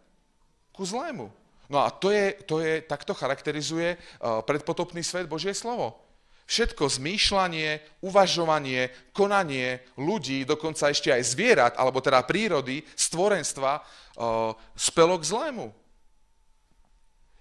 ku 0.73 0.83
zlému. 0.85 1.29
No 1.67 1.83
a 1.83 1.91
to 1.91 2.09
je, 2.09 2.33
to 2.47 2.63
je 2.63 2.79
takto 2.81 3.11
charakterizuje 3.11 3.99
uh, 3.99 4.39
predpotopný 4.41 5.03
svet 5.03 5.27
Božie 5.27 5.51
slovo. 5.51 5.99
Všetko 6.47 6.87
zmýšľanie, 6.87 7.99
uvažovanie, 8.07 9.11
konanie 9.11 9.83
ľudí, 9.99 10.47
dokonca 10.47 10.87
ešte 10.87 11.11
aj 11.11 11.27
zvierat, 11.27 11.73
alebo 11.75 11.99
teda 11.99 12.23
prírody, 12.23 12.87
stvorenstva, 12.95 13.83
uh, 13.83 14.55
spelo 14.79 15.19
k 15.19 15.27
zlému 15.27 15.86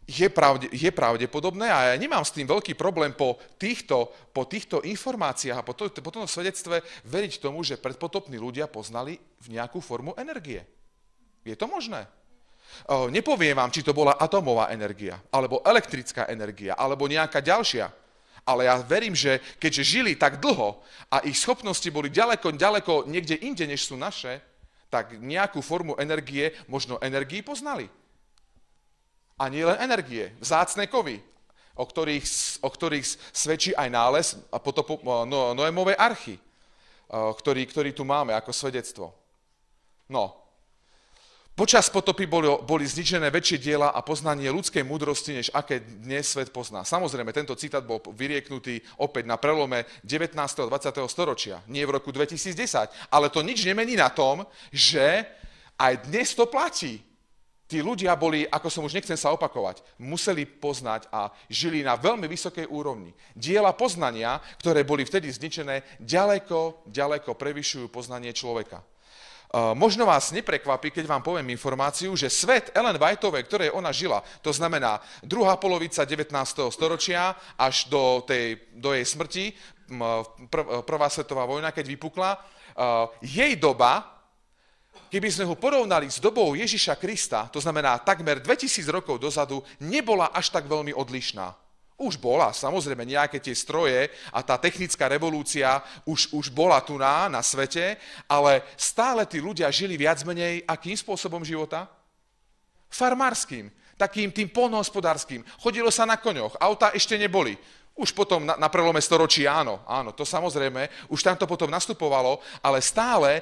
je, 0.06 0.28
pravde, 0.30 0.70
je 0.70 0.90
pravdepodobné 0.94 1.66
a 1.66 1.92
ja 1.92 1.96
nemám 1.98 2.22
s 2.22 2.30
tým 2.30 2.46
veľký 2.46 2.78
problém 2.78 3.10
po 3.10 3.42
týchto, 3.58 4.06
po 4.30 4.46
týchto 4.46 4.86
informáciách 4.86 5.58
a 5.58 5.66
po, 5.66 5.74
to, 5.74 5.90
po 5.90 6.14
tomto 6.14 6.30
svedectve 6.30 6.78
veriť 7.10 7.42
tomu, 7.42 7.66
že 7.66 7.74
predpotopní 7.74 8.38
ľudia 8.38 8.70
poznali 8.70 9.18
v 9.42 9.46
nejakú 9.58 9.82
formu 9.82 10.14
energie. 10.14 10.62
Je 11.42 11.58
to 11.58 11.66
možné? 11.66 12.06
Nepoviem 12.86 13.58
vám, 13.58 13.70
či 13.74 13.82
to 13.82 13.94
bola 13.94 14.18
atomová 14.18 14.70
energia, 14.70 15.18
alebo 15.30 15.62
elektrická 15.66 16.30
energia, 16.30 16.78
alebo 16.78 17.10
nejaká 17.10 17.42
ďalšia. 17.42 17.90
Ale 18.46 18.70
ja 18.70 18.78
verím, 18.78 19.14
že 19.14 19.42
keďže 19.58 19.82
žili 19.82 20.14
tak 20.14 20.38
dlho 20.38 20.78
a 21.10 21.22
ich 21.26 21.34
schopnosti 21.34 21.86
boli 21.90 22.14
ďaleko, 22.14 22.54
ďaleko 22.54 23.10
niekde 23.10 23.42
inde, 23.42 23.66
než 23.66 23.90
sú 23.90 23.98
naše, 23.98 24.38
tak 24.86 25.18
nejakú 25.18 25.58
formu 25.58 25.98
energie, 25.98 26.54
možno 26.70 26.94
energii 27.02 27.42
poznali. 27.42 27.90
A 29.36 29.52
nie 29.52 29.64
len 29.64 29.76
energie, 29.80 30.32
vzácne 30.40 30.88
kovy, 30.88 31.20
o 31.76 31.84
ktorých, 31.84 32.24
o 32.64 32.68
ktorých 32.72 33.04
svedčí 33.36 33.76
aj 33.76 33.88
nález 33.92 34.26
a 34.48 34.56
potopu, 34.56 34.96
no, 35.04 35.52
Noémovej 35.52 35.96
archy, 35.96 36.40
ktorý, 37.12 37.62
ktorý 37.68 37.90
tu 37.92 38.08
máme 38.08 38.32
ako 38.32 38.50
svedectvo. 38.50 39.12
No, 40.08 40.46
Počas 41.56 41.88
potopy 41.88 42.28
boli, 42.28 42.52
boli 42.68 42.84
zničené 42.84 43.32
väčšie 43.32 43.56
diela 43.56 43.88
a 43.88 44.04
poznanie 44.04 44.52
ľudskej 44.52 44.84
múdrosti, 44.84 45.40
než 45.40 45.48
aké 45.56 45.80
dnes 45.80 46.28
svet 46.28 46.52
pozná. 46.52 46.84
Samozrejme, 46.84 47.32
tento 47.32 47.56
citát 47.56 47.80
bol 47.80 47.96
vyrieknutý 48.12 48.84
opäť 49.00 49.24
na 49.24 49.40
prelome 49.40 49.88
19. 50.04 50.36
a 50.36 50.66
20. 50.68 50.68
storočia, 51.08 51.64
nie 51.72 51.80
v 51.88 51.96
roku 51.96 52.12
2010. 52.12 52.52
Ale 53.08 53.32
to 53.32 53.40
nič 53.40 53.64
nemení 53.64 53.96
na 53.96 54.12
tom, 54.12 54.44
že 54.68 55.24
aj 55.80 56.12
dnes 56.12 56.36
to 56.36 56.44
platí. 56.44 57.00
Tí 57.66 57.82
ľudia 57.82 58.14
boli, 58.14 58.46
ako 58.46 58.70
som 58.70 58.86
už 58.86 58.94
nechcem 58.94 59.18
sa 59.18 59.34
opakovať, 59.34 59.82
museli 59.98 60.46
poznať 60.46 61.10
a 61.10 61.34
žili 61.50 61.82
na 61.82 61.98
veľmi 61.98 62.30
vysokej 62.30 62.70
úrovni. 62.70 63.10
Diela 63.34 63.74
poznania, 63.74 64.38
ktoré 64.62 64.86
boli 64.86 65.02
vtedy 65.02 65.26
zničené, 65.26 65.98
ďaleko, 65.98 66.86
ďaleko 66.86 67.34
prevyšujú 67.34 67.90
poznanie 67.90 68.30
človeka. 68.30 68.86
Možno 69.74 70.06
vás 70.06 70.34
neprekvapí, 70.34 70.90
keď 70.90 71.06
vám 71.06 71.22
poviem 71.22 71.54
informáciu, 71.54 72.14
že 72.18 72.30
svet 72.30 72.74
Ellen 72.74 72.98
Whiteovej, 72.98 73.46
ktorej 73.46 73.74
ona 73.74 73.94
žila, 73.94 74.22
to 74.42 74.50
znamená 74.50 74.98
druhá 75.22 75.54
polovica 75.58 76.02
19. 76.02 76.34
storočia 76.70 77.34
až 77.54 77.86
do, 77.86 78.26
tej, 78.26 78.58
do 78.74 78.90
jej 78.90 79.06
smrti, 79.06 79.44
prvá 80.82 81.06
svetová 81.10 81.46
vojna, 81.46 81.70
keď 81.70 81.86
vypukla, 81.86 82.42
jej 83.22 83.54
doba 83.54 84.15
keby 85.10 85.28
sme 85.32 85.48
ho 85.48 85.54
porovnali 85.58 86.10
s 86.10 86.22
dobou 86.22 86.54
Ježiša 86.54 86.98
Krista, 87.00 87.48
to 87.50 87.62
znamená 87.62 87.98
takmer 88.02 88.42
2000 88.42 88.86
rokov 88.90 89.20
dozadu, 89.22 89.62
nebola 89.80 90.30
až 90.34 90.50
tak 90.52 90.66
veľmi 90.66 90.94
odlišná. 90.94 91.54
Už 91.96 92.20
bola, 92.20 92.52
samozrejme, 92.52 93.08
nejaké 93.08 93.40
tie 93.40 93.56
stroje 93.56 94.12
a 94.28 94.44
tá 94.44 94.60
technická 94.60 95.08
revolúcia 95.08 95.80
už, 96.04 96.28
už 96.28 96.52
bola 96.52 96.76
tu 96.84 97.00
na, 97.00 97.24
na 97.32 97.40
svete, 97.40 97.96
ale 98.28 98.60
stále 98.76 99.24
tí 99.24 99.40
ľudia 99.40 99.72
žili 99.72 99.96
viac 99.96 100.20
menej 100.20 100.60
akým 100.68 100.92
spôsobom 100.92 101.40
života? 101.40 101.88
Farmárským, 102.92 103.72
takým 103.96 104.28
tým 104.28 104.52
polnohospodárským. 104.52 105.40
Chodilo 105.56 105.88
sa 105.88 106.04
na 106.04 106.20
koňoch, 106.20 106.60
auta 106.60 106.92
ešte 106.92 107.16
neboli. 107.16 107.56
Už 107.96 108.12
potom 108.12 108.44
na, 108.44 108.60
na 108.60 108.68
prelome 108.68 109.00
storočí 109.00 109.48
áno, 109.48 109.80
áno, 109.88 110.12
to 110.12 110.28
samozrejme, 110.28 111.08
už 111.08 111.24
tam 111.24 111.32
to 111.32 111.48
potom 111.48 111.72
nastupovalo, 111.72 112.44
ale 112.60 112.84
stále 112.84 113.40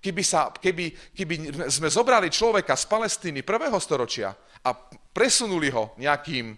keby, 0.00 0.22
sa, 0.22 0.52
keby, 0.52 1.14
keby 1.14 1.34
sme 1.72 1.88
zobrali 1.90 2.30
človeka 2.30 2.76
z 2.76 2.84
Palestíny 2.86 3.40
prvého 3.42 3.76
storočia 3.80 4.34
a 4.62 4.70
presunuli 5.12 5.72
ho 5.72 5.94
nejakým, 5.96 6.54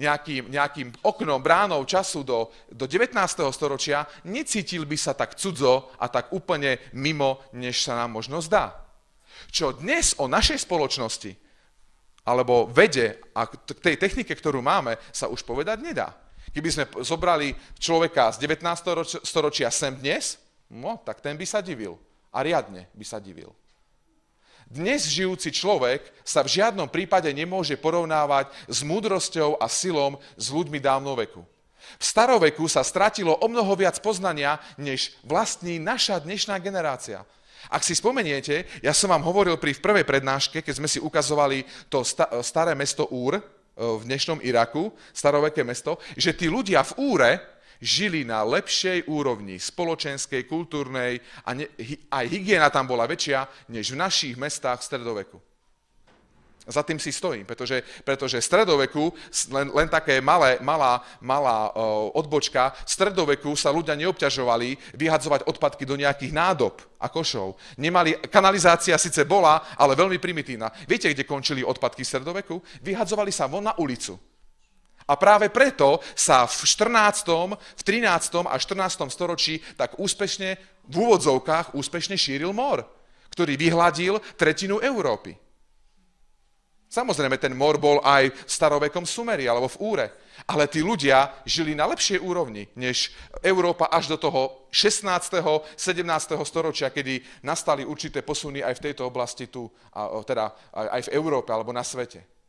nejakým, 0.00 0.48
nejakým 0.48 0.88
oknom, 1.04 1.38
bránou 1.44 1.84
času 1.84 2.24
do, 2.24 2.48
do 2.72 2.88
19. 2.88 3.12
storočia, 3.52 4.08
necítil 4.24 4.88
by 4.88 4.96
sa 4.96 5.12
tak 5.12 5.36
cudzo 5.36 5.92
a 6.00 6.08
tak 6.08 6.32
úplne 6.32 6.80
mimo, 6.96 7.44
než 7.52 7.84
sa 7.84 8.00
nám 8.00 8.16
možno 8.16 8.40
zdá. 8.40 8.72
Čo 9.52 9.76
dnes 9.76 10.16
o 10.16 10.28
našej 10.28 10.64
spoločnosti 10.64 11.32
alebo 12.24 12.68
vede 12.68 13.16
a 13.32 13.48
tej 13.80 13.96
technike, 13.96 14.32
ktorú 14.36 14.60
máme, 14.60 15.00
sa 15.10 15.26
už 15.28 15.40
povedať 15.42 15.80
nedá. 15.80 16.12
Keby 16.50 16.68
sme 16.68 16.84
zobrali 17.00 17.54
človeka 17.78 18.34
z 18.34 18.42
19. 18.44 19.22
storočia 19.24 19.70
sem 19.70 19.94
dnes, 19.94 20.36
no, 20.68 20.98
tak 21.00 21.22
ten 21.22 21.38
by 21.38 21.46
sa 21.46 21.62
divil. 21.62 21.96
A 22.30 22.46
riadne 22.46 22.86
by 22.94 23.04
sa 23.04 23.18
divil. 23.18 23.50
Dnes 24.70 25.02
žijúci 25.10 25.50
človek 25.50 26.14
sa 26.22 26.46
v 26.46 26.62
žiadnom 26.62 26.86
prípade 26.86 27.26
nemôže 27.34 27.74
porovnávať 27.74 28.54
s 28.70 28.86
múdrosťou 28.86 29.58
a 29.58 29.66
silom 29.66 30.14
s 30.38 30.46
ľuďmi 30.54 30.78
dávno 30.78 31.18
veku. 31.18 31.42
V 31.98 32.04
staroveku 32.06 32.70
sa 32.70 32.86
stratilo 32.86 33.34
o 33.34 33.46
mnoho 33.50 33.74
viac 33.74 33.98
poznania, 33.98 34.62
než 34.78 35.18
vlastní 35.26 35.82
naša 35.82 36.22
dnešná 36.22 36.54
generácia. 36.62 37.26
Ak 37.66 37.82
si 37.82 37.98
spomeniete, 37.98 38.62
ja 38.78 38.94
som 38.94 39.10
vám 39.10 39.26
hovoril 39.26 39.58
pri 39.58 39.74
v 39.74 39.82
prvej 39.82 40.06
prednáške, 40.06 40.62
keď 40.62 40.74
sme 40.78 40.86
si 40.86 41.02
ukazovali 41.02 41.66
to 41.90 42.06
staré 42.46 42.78
mesto 42.78 43.10
Úr 43.10 43.42
v 43.74 44.02
dnešnom 44.06 44.38
Iraku, 44.38 44.94
staroveké 45.10 45.66
mesto, 45.66 45.98
že 46.14 46.30
tí 46.30 46.46
ľudia 46.46 46.86
v 46.86 46.92
Úre, 47.10 47.30
žili 47.80 48.22
na 48.28 48.44
lepšej 48.44 49.08
úrovni 49.08 49.56
spoločenskej, 49.56 50.44
kultúrnej 50.44 51.18
a 51.48 51.56
ne, 51.56 51.66
aj 52.12 52.24
hygiena 52.28 52.68
tam 52.68 52.86
bola 52.86 53.08
väčšia, 53.08 53.48
než 53.72 53.96
v 53.96 54.00
našich 54.00 54.34
mestách 54.36 54.84
v 54.84 54.86
stredoveku. 54.86 55.38
Za 56.70 56.86
tým 56.86 57.00
si 57.00 57.10
stojím, 57.10 57.48
pretože, 57.48 57.82
pretože 58.04 58.38
v 58.38 58.44
stredoveku, 58.44 59.10
len, 59.50 59.72
len 59.74 59.88
také 59.88 60.20
malé, 60.20 60.60
malá, 60.62 61.02
malá 61.18 61.72
uh, 61.72 62.12
odbočka, 62.14 62.70
v 62.86 62.90
stredoveku 62.90 63.56
sa 63.58 63.74
ľudia 63.74 63.98
neobťažovali 63.98 64.94
vyhadzovať 64.94 65.50
odpadky 65.50 65.82
do 65.82 65.98
nejakých 65.98 66.30
nádob 66.30 66.78
a 67.00 67.10
košov. 67.10 67.58
Nemali, 67.74 68.22
kanalizácia 68.30 68.94
síce 69.00 69.26
bola, 69.26 69.74
ale 69.74 69.98
veľmi 69.98 70.22
primitívna. 70.22 70.70
Viete, 70.86 71.10
kde 71.10 71.26
končili 71.26 71.66
odpadky 71.66 72.06
v 72.06 72.10
stredoveku? 72.12 72.54
Vyhadzovali 72.84 73.34
sa 73.34 73.50
von 73.50 73.66
na 73.66 73.74
ulicu. 73.74 74.29
A 75.10 75.18
práve 75.18 75.50
preto 75.50 75.98
sa 76.14 76.46
v 76.46 76.54
14., 76.54 77.58
v 77.58 77.82
13. 77.82 78.46
a 78.46 78.54
14. 78.54 79.10
storočí 79.10 79.58
tak 79.74 79.98
úspešne, 79.98 80.54
v 80.86 80.94
úvodzovkách, 80.94 81.74
úspešne 81.74 82.14
šíril 82.14 82.54
mor, 82.54 82.86
ktorý 83.34 83.58
vyhladil 83.58 84.22
tretinu 84.38 84.78
Európy. 84.78 85.34
Samozrejme, 86.90 87.38
ten 87.38 87.54
mor 87.54 87.78
bol 87.78 88.02
aj 88.02 88.34
v 88.34 88.50
starovekom 88.50 89.06
Sumeri 89.06 89.46
alebo 89.46 89.70
v 89.70 89.78
Úre. 89.78 90.06
Ale 90.50 90.66
tí 90.66 90.82
ľudia 90.82 91.38
žili 91.46 91.78
na 91.78 91.86
lepšej 91.86 92.18
úrovni, 92.18 92.66
než 92.74 93.14
Európa 93.46 93.86
až 93.86 94.10
do 94.10 94.18
toho 94.18 94.66
16. 94.74 95.06
17. 95.78 96.34
storočia, 96.42 96.90
kedy 96.90 97.22
nastali 97.46 97.86
určité 97.86 98.26
posuny 98.26 98.58
aj 98.58 98.74
v 98.78 98.84
tejto 98.90 99.06
oblasti 99.06 99.46
tu, 99.46 99.70
teda 100.26 100.50
aj 100.74 101.06
v 101.06 101.12
Európe 101.14 101.54
alebo 101.54 101.70
na 101.70 101.86
svete. 101.86 102.39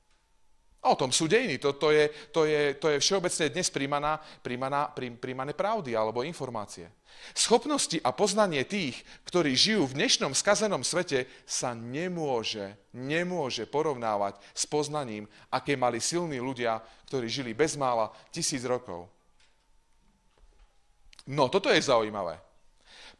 O 0.81 0.97
tom 0.97 1.13
sú 1.13 1.29
dejiny. 1.29 1.61
To, 1.61 1.77
to, 1.77 1.93
je, 1.93 2.09
to, 2.33 2.49
je, 2.49 2.73
to 2.73 2.89
je 2.89 2.97
všeobecne 2.97 3.53
dnes 3.53 3.69
príjmaná, 3.69 4.17
príjmaná, 4.41 4.89
príjmané 4.97 5.53
pravdy 5.53 5.93
alebo 5.93 6.25
informácie. 6.25 6.89
Schopnosti 7.37 8.01
a 8.01 8.09
poznanie 8.09 8.65
tých, 8.65 8.97
ktorí 9.29 9.53
žijú 9.53 9.85
v 9.85 10.01
dnešnom 10.01 10.33
skazenom 10.33 10.81
svete, 10.81 11.29
sa 11.45 11.77
nemôže, 11.77 12.73
nemôže 12.97 13.69
porovnávať 13.69 14.41
s 14.57 14.65
poznaním, 14.65 15.29
aké 15.53 15.77
mali 15.77 16.01
silní 16.01 16.41
ľudia, 16.41 16.81
ktorí 17.05 17.29
žili 17.29 17.53
bezmála 17.53 18.09
tisíc 18.33 18.65
rokov. 18.65 19.05
No, 21.29 21.45
toto 21.45 21.69
je 21.69 21.77
zaujímavé. 21.77 22.41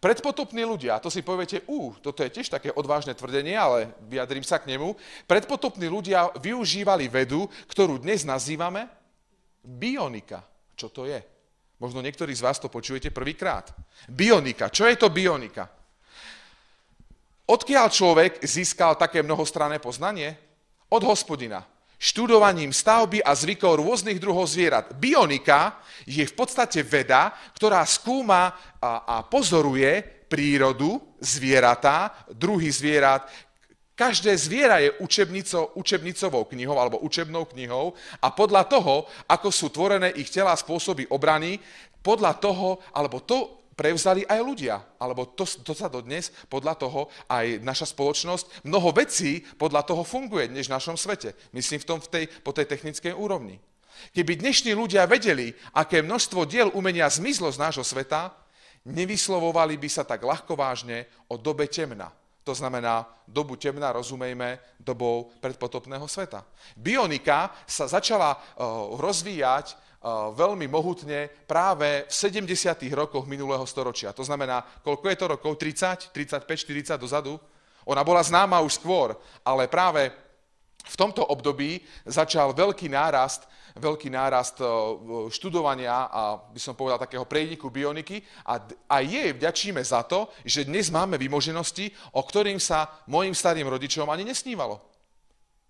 Predpotopní 0.01 0.65
ľudia, 0.65 0.97
to 0.97 1.13
si 1.13 1.21
poviete, 1.21 1.61
ú, 1.69 1.93
toto 2.01 2.25
je 2.25 2.33
tiež 2.33 2.49
také 2.49 2.73
odvážne 2.73 3.13
tvrdenie, 3.13 3.53
ale 3.53 3.93
vyjadrím 4.09 4.41
sa 4.41 4.57
k 4.57 4.73
nemu. 4.73 4.97
Predpotopní 5.29 5.85
ľudia 5.85 6.33
využívali 6.41 7.05
vedu, 7.05 7.45
ktorú 7.69 8.01
dnes 8.01 8.25
nazývame 8.25 8.89
bionika. 9.61 10.41
Čo 10.73 10.89
to 10.89 11.05
je? 11.05 11.21
Možno 11.77 12.01
niektorí 12.01 12.33
z 12.33 12.41
vás 12.41 12.57
to 12.57 12.65
počujete 12.65 13.13
prvýkrát. 13.13 13.69
Bionika. 14.09 14.73
Čo 14.73 14.89
je 14.89 14.97
to 14.97 15.13
bionika? 15.13 15.69
Odkiaľ 17.45 17.85
človek 17.93 18.41
získal 18.41 18.97
také 18.97 19.21
mnohostranné 19.21 19.77
poznanie? 19.77 20.33
Od 20.89 21.03
hospodina 21.05 21.61
študovaním 22.01 22.73
stavby 22.73 23.21
a 23.21 23.37
zvykov 23.37 23.77
rôznych 23.77 24.17
druhov 24.17 24.49
zvierat. 24.49 24.97
Bionika 24.97 25.85
je 26.09 26.25
v 26.25 26.33
podstate 26.33 26.81
veda, 26.81 27.29
ktorá 27.53 27.85
skúma 27.85 28.49
a, 28.81 29.05
a 29.05 29.15
pozoruje 29.21 30.01
prírodu, 30.25 30.97
zvieratá, 31.21 32.25
druhy 32.33 32.73
zvierat. 32.73 33.29
Každé 33.93 34.33
zviera 34.33 34.81
je 34.81 34.97
učebnico, 34.97 35.77
učebnicovou 35.77 36.49
knihou 36.49 36.81
alebo 36.81 37.05
učebnou 37.05 37.45
knihou 37.53 37.93
a 38.17 38.33
podľa 38.33 38.65
toho, 38.65 39.05
ako 39.29 39.53
sú 39.53 39.69
tvorené 39.69 40.09
ich 40.17 40.33
tela 40.33 40.57
spôsoby 40.57 41.05
obrany, 41.13 41.61
podľa 42.01 42.33
toho, 42.41 42.81
alebo 42.97 43.21
to 43.21 43.60
prevzali 43.75 44.27
aj 44.27 44.39
ľudia. 44.43 44.75
Alebo 44.99 45.31
to, 45.31 45.43
to 45.45 45.71
sa 45.71 45.87
dodnes, 45.87 46.31
podľa 46.51 46.75
toho, 46.75 47.07
aj 47.31 47.59
naša 47.63 47.91
spoločnosť, 47.91 48.67
mnoho 48.67 48.91
vecí 48.93 49.43
podľa 49.57 49.87
toho 49.87 50.03
funguje, 50.05 50.51
než 50.51 50.67
v 50.67 50.75
našom 50.77 50.97
svete. 50.99 51.33
Myslím 51.55 51.79
v 51.81 51.87
tom, 51.87 51.99
v 51.99 52.07
tej, 52.07 52.25
po 52.41 52.51
tej 52.51 52.67
technickej 52.67 53.15
úrovni. 53.15 53.57
Keby 54.15 54.41
dnešní 54.41 54.73
ľudia 54.73 55.05
vedeli, 55.05 55.53
aké 55.77 56.01
množstvo 56.01 56.49
diel 56.49 56.73
umenia 56.73 57.05
zmizlo 57.05 57.53
z 57.53 57.61
nášho 57.61 57.85
sveta, 57.85 58.33
nevyslovovali 58.81 59.77
by 59.77 59.89
sa 59.89 60.01
tak 60.01 60.25
ľahko 60.25 60.57
vážne 60.57 61.05
o 61.29 61.37
dobe 61.37 61.69
temna. 61.69 62.09
To 62.41 62.57
znamená, 62.57 63.05
dobu 63.29 63.53
temna 63.53 63.93
rozumejme 63.93 64.57
dobou 64.81 65.29
predpotopného 65.37 66.09
sveta. 66.09 66.41
Bionika 66.73 67.53
sa 67.69 67.85
začala 67.85 68.33
uh, 68.33 68.97
rozvíjať 68.97 69.77
veľmi 70.33 70.65
mohutne 70.65 71.29
práve 71.45 72.09
v 72.09 72.13
70. 72.13 72.49
rokoch 72.97 73.29
minulého 73.29 73.61
storočia. 73.69 74.09
To 74.17 74.25
znamená, 74.25 74.65
koľko 74.81 75.05
je 75.09 75.17
to 75.17 75.25
rokov? 75.29 75.51
30, 75.61 76.09
35, 76.09 76.97
40 76.97 76.97
dozadu? 76.97 77.37
Ona 77.85 78.01
bola 78.01 78.25
známa 78.25 78.61
už 78.65 78.81
skôr, 78.81 79.13
ale 79.45 79.69
práve 79.69 80.09
v 80.81 80.95
tomto 80.97 81.21
období 81.21 81.81
začal 82.05 82.53
veľký 82.57 82.89
nárast, 82.89 83.45
veľký 83.77 84.09
nárast 84.09 84.57
študovania 85.29 86.09
a 86.09 86.41
by 86.49 86.59
som 86.59 86.73
povedal 86.73 86.97
takého 86.97 87.25
prejniku 87.25 87.69
bioniky 87.69 88.25
a, 88.45 88.57
a 88.89 89.05
jej 89.05 89.31
vďačíme 89.37 89.81
za 89.85 90.01
to, 90.03 90.33
že 90.41 90.65
dnes 90.65 90.89
máme 90.89 91.21
vymoženosti, 91.21 91.93
o 92.17 92.21
ktorým 92.25 92.57
sa 92.57 92.89
mojim 93.05 93.37
starým 93.37 93.69
rodičom 93.69 94.09
ani 94.09 94.25
nesnívalo. 94.25 94.90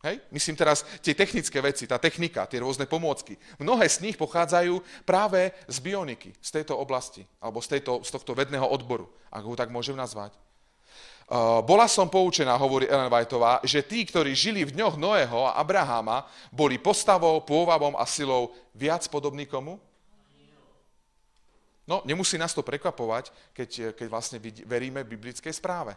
Hej? 0.02 0.18
Myslím 0.34 0.58
teraz 0.58 0.82
tie 1.06 1.14
technické 1.14 1.62
veci, 1.62 1.86
tá 1.86 2.02
technika, 2.02 2.50
tie 2.50 2.58
rôzne 2.58 2.90
pomôcky. 2.90 3.38
Mnohé 3.62 3.86
z 3.86 4.02
nich 4.02 4.18
pochádzajú 4.18 4.82
práve 5.06 5.54
z 5.70 5.78
bioniky, 5.78 6.34
z 6.42 6.50
tejto 6.50 6.74
oblasti, 6.74 7.22
alebo 7.38 7.62
z, 7.62 7.78
tejto, 7.78 8.02
z 8.02 8.10
tohto 8.10 8.34
vedného 8.34 8.66
odboru, 8.66 9.06
ak 9.30 9.46
ho 9.46 9.54
tak 9.54 9.70
môžem 9.70 9.94
nazvať. 9.94 10.34
Uh, 11.32 11.64
bola 11.64 11.88
som 11.88 12.12
poučená, 12.12 12.60
hovorí 12.60 12.92
Ellen 12.92 13.08
Whiteová, 13.08 13.64
že 13.64 13.86
tí, 13.86 14.04
ktorí 14.04 14.36
žili 14.36 14.68
v 14.68 14.76
dňoch 14.76 15.00
Noého 15.00 15.48
a 15.48 15.56
Abraháma, 15.64 16.28
boli 16.52 16.76
postavou, 16.76 17.40
pôvavom 17.46 17.96
a 17.96 18.04
silou 18.04 18.52
viac 18.76 19.08
podobní 19.08 19.48
komu? 19.48 19.80
No, 21.88 22.04
nemusí 22.04 22.36
nás 22.36 22.52
to 22.52 22.66
prekvapovať, 22.66 23.32
keď, 23.56 23.96
keď 23.96 24.08
vlastne 24.12 24.38
veríme 24.68 25.08
biblickej 25.08 25.56
správe. 25.56 25.96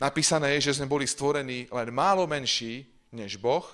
Napísané 0.00 0.56
je, 0.56 0.72
že 0.72 0.80
sme 0.80 0.88
boli 0.88 1.04
stvorení 1.04 1.68
len 1.68 1.88
málo 1.92 2.24
menší 2.24 2.91
než 3.12 3.36
Boh, 3.36 3.64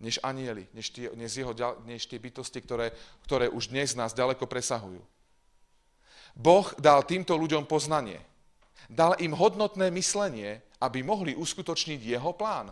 než 0.00 0.18
anieli, 0.22 0.66
než 0.72 0.90
tie, 0.90 1.10
než 1.14 1.36
jeho, 1.36 1.52
než 1.84 2.06
tie 2.06 2.18
bytosti, 2.18 2.62
ktoré, 2.62 2.94
ktoré 3.26 3.46
už 3.50 3.70
dnes 3.70 3.94
nás 3.94 4.14
ďaleko 4.14 4.46
presahujú. 4.46 5.02
Boh 6.38 6.66
dal 6.78 7.02
týmto 7.02 7.34
ľuďom 7.34 7.66
poznanie. 7.66 8.22
Dal 8.86 9.18
im 9.18 9.34
hodnotné 9.34 9.90
myslenie, 9.90 10.62
aby 10.78 11.02
mohli 11.02 11.34
uskutočniť 11.34 12.00
jeho 12.00 12.30
plán. 12.32 12.70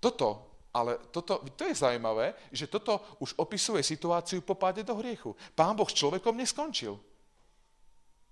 Toto, 0.00 0.56
ale 0.72 0.96
toto, 1.12 1.44
to 1.52 1.68
je 1.68 1.76
zaujímavé, 1.76 2.32
že 2.48 2.68
toto 2.68 3.04
už 3.20 3.36
opisuje 3.36 3.84
situáciu 3.84 4.40
po 4.40 4.56
páde 4.56 4.80
do 4.80 4.96
hriechu. 4.96 5.36
Pán 5.52 5.76
Boh 5.76 5.88
s 5.88 5.96
človekom 5.96 6.32
neskončil. 6.32 6.96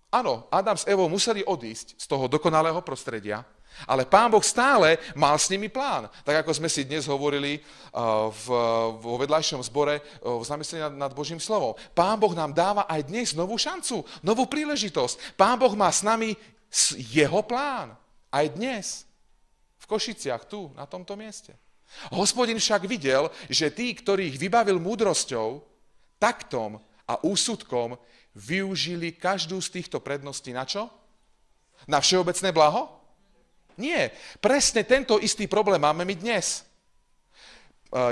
Áno, 0.09 0.49
Adam 0.49 0.79
s 0.79 0.89
Evou 0.89 1.11
museli 1.11 1.45
odísť 1.45 2.01
z 2.01 2.07
toho 2.07 2.31
dokonalého 2.31 2.81
prostredia, 2.81 3.45
ale 3.85 4.07
pán 4.07 4.31
Boh 4.31 4.43
stále 4.43 4.97
mal 5.19 5.35
s 5.35 5.51
nimi 5.51 5.67
plán. 5.67 6.07
Tak 6.23 6.47
ako 6.47 6.55
sme 6.55 6.71
si 6.71 6.87
dnes 6.87 7.05
hovorili 7.11 7.59
uh, 7.59 8.31
v, 8.31 8.47
vo 9.03 9.19
vedľajšom 9.19 9.61
zbore 9.67 9.99
uh, 10.01 10.39
v 10.39 10.45
zamyslení 10.47 10.83
nad, 10.87 10.95
nad 11.09 11.13
Božím 11.13 11.43
slovom. 11.43 11.75
Pán 11.93 12.17
Boh 12.17 12.33
nám 12.33 12.55
dáva 12.55 12.87
aj 12.87 13.11
dnes 13.11 13.35
novú 13.35 13.59
šancu, 13.59 14.07
novú 14.23 14.47
príležitosť. 14.47 15.35
Pán 15.35 15.59
Boh 15.59 15.75
má 15.75 15.91
s 15.91 16.07
nami 16.07 16.39
jeho 16.97 17.43
plán. 17.43 17.95
Aj 18.31 18.47
dnes. 18.51 19.07
V 19.79 19.87
Košiciach, 19.87 20.49
tu, 20.49 20.73
na 20.73 20.89
tomto 20.89 21.13
mieste. 21.15 21.53
Hospodin 22.11 22.59
však 22.59 22.89
videl, 22.89 23.31
že 23.47 23.71
tí, 23.71 23.93
ktorých 23.95 24.41
vybavil 24.41 24.81
múdrosťou, 24.81 25.63
taktom 26.19 26.81
a 27.05 27.21
úsudkom, 27.23 27.95
využili 28.35 29.15
každú 29.15 29.61
z 29.63 29.79
týchto 29.79 30.03
predností 30.03 30.51
na 30.51 30.67
čo? 30.67 30.91
Na 31.87 32.01
všeobecné 32.01 32.51
blaho? 32.51 33.04
Nie. 33.75 34.15
Presne 34.39 34.87
tento 34.87 35.19
istý 35.19 35.51
problém 35.51 35.83
máme 35.83 36.07
my 36.07 36.15
dnes. 36.15 36.63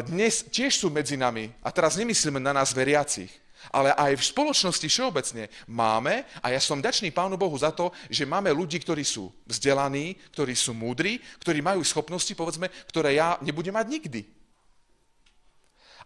dnes 0.07 0.47
tiež 0.47 0.79
sú 0.79 0.95
medzi 0.95 1.19
nami, 1.19 1.51
a 1.59 1.75
teraz 1.75 1.99
nemyslíme 1.99 2.39
na 2.39 2.55
nás 2.55 2.71
veriacich, 2.71 3.31
ale 3.71 3.91
aj 3.95 4.15
v 4.15 4.29
spoločnosti 4.31 4.87
všeobecne 4.87 5.51
máme, 5.67 6.23
a 6.39 6.55
ja 6.55 6.59
som 6.63 6.83
ďačný 6.83 7.11
Pánu 7.11 7.35
Bohu 7.35 7.55
za 7.59 7.75
to, 7.75 7.91
že 8.07 8.27
máme 8.27 8.51
ľudí, 8.55 8.79
ktorí 8.79 9.03
sú 9.03 9.31
vzdelaní, 9.47 10.19
ktorí 10.35 10.55
sú 10.55 10.71
múdri, 10.75 11.19
ktorí 11.43 11.63
majú 11.63 11.83
schopnosti, 11.83 12.31
povedzme, 12.35 12.71
ktoré 12.91 13.19
ja 13.19 13.39
nebudem 13.43 13.75
mať 13.75 13.87
nikdy. 13.91 14.23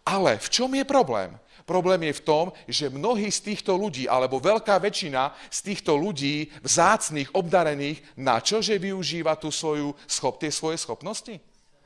Ale 0.09 0.41
v 0.41 0.49
čom 0.49 0.73
je 0.73 0.85
problém? 0.87 1.37
Problém 1.67 1.99
je 2.07 2.23
v 2.23 2.25
tom, 2.25 2.45
že 2.71 2.87
mnohí 2.87 3.27
z 3.27 3.43
týchto 3.43 3.75
ľudí, 3.75 4.07
alebo 4.07 4.39
veľká 4.39 4.79
väčšina 4.79 5.35
z 5.51 5.59
týchto 5.67 5.99
ľudí, 5.99 6.47
vzácných, 6.63 7.35
obdarených, 7.35 7.99
na 8.15 8.39
čože 8.39 8.79
využíva 8.79 9.35
tú 9.35 9.51
svoju 9.51 9.91
schop, 10.07 10.39
tie 10.39 10.55
svoje 10.55 10.79
schopnosti? 10.79 11.35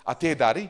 A 0.04 0.12
tie 0.12 0.36
dary? 0.36 0.68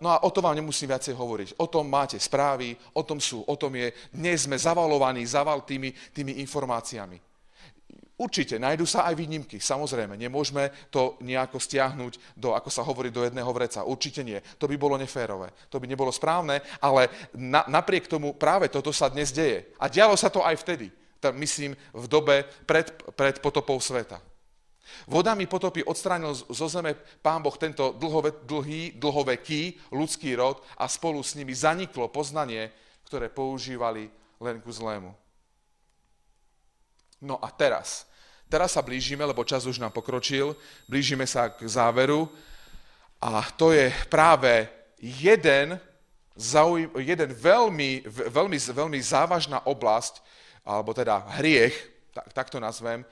No 0.00 0.08
a 0.08 0.24
o 0.24 0.32
tom 0.32 0.48
vám 0.48 0.56
nemusím 0.56 0.88
viacej 0.88 1.12
hovoriť. 1.12 1.48
O 1.60 1.68
tom 1.68 1.84
máte 1.88 2.16
správy, 2.16 2.72
o 2.96 3.04
tom 3.04 3.20
sú, 3.20 3.44
o 3.44 3.56
tom 3.60 3.76
je. 3.76 3.92
Dnes 4.08 4.48
sme 4.48 4.56
zavalovaní 4.56 5.24
zaval 5.28 5.60
tými, 5.64 5.92
tými 6.16 6.40
informáciami. 6.40 7.35
Určite, 8.16 8.56
nájdú 8.56 8.88
sa 8.88 9.04
aj 9.04 9.12
výnimky, 9.12 9.60
samozrejme, 9.60 10.16
nemôžeme 10.16 10.72
to 10.88 11.20
nejako 11.20 11.60
stiahnuť 11.60 12.32
do, 12.32 12.56
ako 12.56 12.72
sa 12.72 12.80
hovorí, 12.80 13.12
do 13.12 13.20
jedného 13.20 13.52
vreca. 13.52 13.84
Určite 13.84 14.24
nie. 14.24 14.40
To 14.56 14.64
by 14.64 14.76
bolo 14.80 14.96
neférové, 14.96 15.52
to 15.68 15.76
by 15.76 15.84
nebolo 15.84 16.08
správne, 16.08 16.64
ale 16.80 17.12
na, 17.36 17.68
napriek 17.68 18.08
tomu 18.08 18.32
práve 18.32 18.72
toto 18.72 18.88
sa 18.88 19.12
dnes 19.12 19.36
deje. 19.36 19.68
A 19.76 19.92
dialo 19.92 20.16
sa 20.16 20.32
to 20.32 20.40
aj 20.40 20.56
vtedy, 20.64 20.88
myslím, 21.36 21.76
v 21.92 22.04
dobe 22.08 22.48
pred, 22.64 22.88
pred 23.12 23.36
potopou 23.44 23.76
sveta. 23.84 24.16
Vodami 25.04 25.44
potopy 25.44 25.84
odstránil 25.84 26.32
zo 26.32 26.66
zeme 26.72 26.96
pán 27.20 27.44
Boh 27.44 27.52
tento 27.60 27.92
dlhove, 28.00 28.48
dlhý, 28.48 28.96
dlhoveký 28.96 29.92
ľudský 29.92 30.32
rod 30.40 30.64
a 30.80 30.88
spolu 30.88 31.20
s 31.20 31.36
nimi 31.36 31.52
zaniklo 31.52 32.08
poznanie, 32.08 32.72
ktoré 33.04 33.28
používali 33.28 34.08
len 34.40 34.56
ku 34.64 34.72
zlému. 34.72 35.25
No 37.20 37.40
a 37.40 37.48
teraz, 37.48 38.04
teraz 38.48 38.76
sa 38.76 38.84
blížime, 38.84 39.24
lebo 39.24 39.44
čas 39.44 39.64
už 39.64 39.80
nám 39.80 39.92
pokročil, 39.92 40.52
blížime 40.84 41.24
sa 41.24 41.48
k 41.48 41.64
záveru 41.64 42.28
a 43.20 43.40
to 43.56 43.72
je 43.72 43.88
práve 44.12 44.68
jeden, 45.00 45.80
zaujím, 46.36 46.92
jeden 47.00 47.32
veľmi, 47.32 48.04
veľmi, 48.08 48.58
veľmi 48.60 48.98
závažná 49.00 49.64
oblasť, 49.64 50.20
alebo 50.66 50.92
teda 50.92 51.24
hriech, 51.40 51.72
tak, 52.12 52.26
tak 52.32 52.46
to 52.52 52.60
nazvem, 52.60 53.04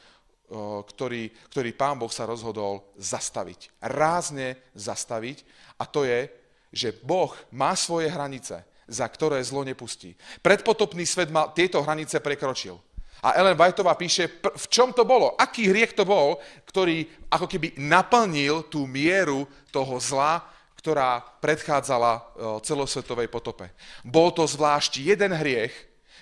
ktorý, 0.85 1.33
ktorý 1.49 1.71
pán 1.73 1.97
Boh 1.97 2.13
sa 2.13 2.29
rozhodol 2.29 2.85
zastaviť. 3.01 3.73
Rázne 3.81 4.61
zastaviť 4.77 5.41
a 5.81 5.89
to 5.89 6.05
je, 6.05 6.29
že 6.75 6.93
Boh 7.01 7.33
má 7.55 7.73
svoje 7.73 8.13
hranice, 8.13 8.61
za 8.85 9.07
ktoré 9.09 9.41
zlo 9.41 9.65
nepustí. 9.65 10.13
Predpotopný 10.45 11.09
svet 11.09 11.33
mal 11.33 11.57
tieto 11.57 11.81
hranice 11.81 12.21
prekročil. 12.21 12.77
A 13.25 13.41
Ellen 13.41 13.57
Whiteová 13.57 13.97
píše, 13.97 14.29
v 14.45 14.67
čom 14.69 14.93
to 14.93 15.09
bolo, 15.09 15.33
aký 15.41 15.73
hriech 15.73 15.97
to 15.97 16.05
bol, 16.05 16.37
ktorý 16.69 17.09
ako 17.33 17.49
keby 17.49 17.81
naplnil 17.81 18.69
tú 18.69 18.85
mieru 18.85 19.49
toho 19.73 19.97
zla, 19.97 20.45
ktorá 20.77 21.25
predchádzala 21.41 22.37
celosvetovej 22.61 23.33
potope. 23.33 23.73
Bol 24.05 24.29
to 24.37 24.45
zvlášť 24.45 25.01
jeden 25.01 25.33
hriech, 25.33 25.73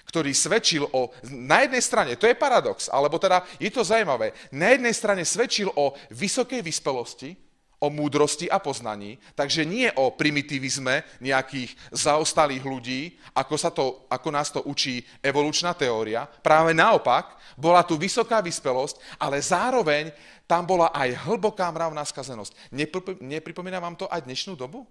ktorý 0.07 0.30
svedčil 0.30 0.86
o, 0.94 1.11
na 1.26 1.66
jednej 1.66 1.82
strane, 1.82 2.14
to 2.14 2.30
je 2.30 2.38
paradox, 2.38 2.86
alebo 2.86 3.18
teda 3.18 3.42
je 3.59 3.70
to 3.74 3.82
zaujímavé, 3.82 4.30
na 4.55 4.70
jednej 4.70 4.94
strane 4.94 5.26
svedčil 5.26 5.74
o 5.74 5.98
vysokej 6.14 6.62
vyspelosti, 6.62 7.34
o 7.83 7.91
múdrosti 7.91 8.47
a 8.47 8.62
poznaní, 8.62 9.18
takže 9.35 9.66
nie 9.66 9.91
o 9.99 10.14
primitivizme 10.14 11.03
nejakých 11.18 11.74
zaostalých 11.91 12.62
ľudí, 12.62 13.18
ako, 13.35 13.55
sa 13.59 13.74
to, 13.74 14.07
ako 14.07 14.28
nás 14.30 14.55
to 14.55 14.62
učí 14.62 15.03
evolučná 15.18 15.74
teória. 15.74 16.30
Práve 16.30 16.70
naopak, 16.70 17.35
bola 17.59 17.83
tu 17.83 17.99
vysoká 17.99 18.39
vyspelosť, 18.39 19.18
ale 19.18 19.43
zároveň 19.43 20.14
tam 20.47 20.62
bola 20.62 20.95
aj 20.95 21.26
hlboká 21.26 21.66
mravná 21.74 22.07
skazenosť. 22.07 22.70
Nepripomína 23.18 23.83
vám 23.83 23.99
to 23.99 24.07
aj 24.07 24.22
dnešnú 24.22 24.55
dobu? 24.55 24.87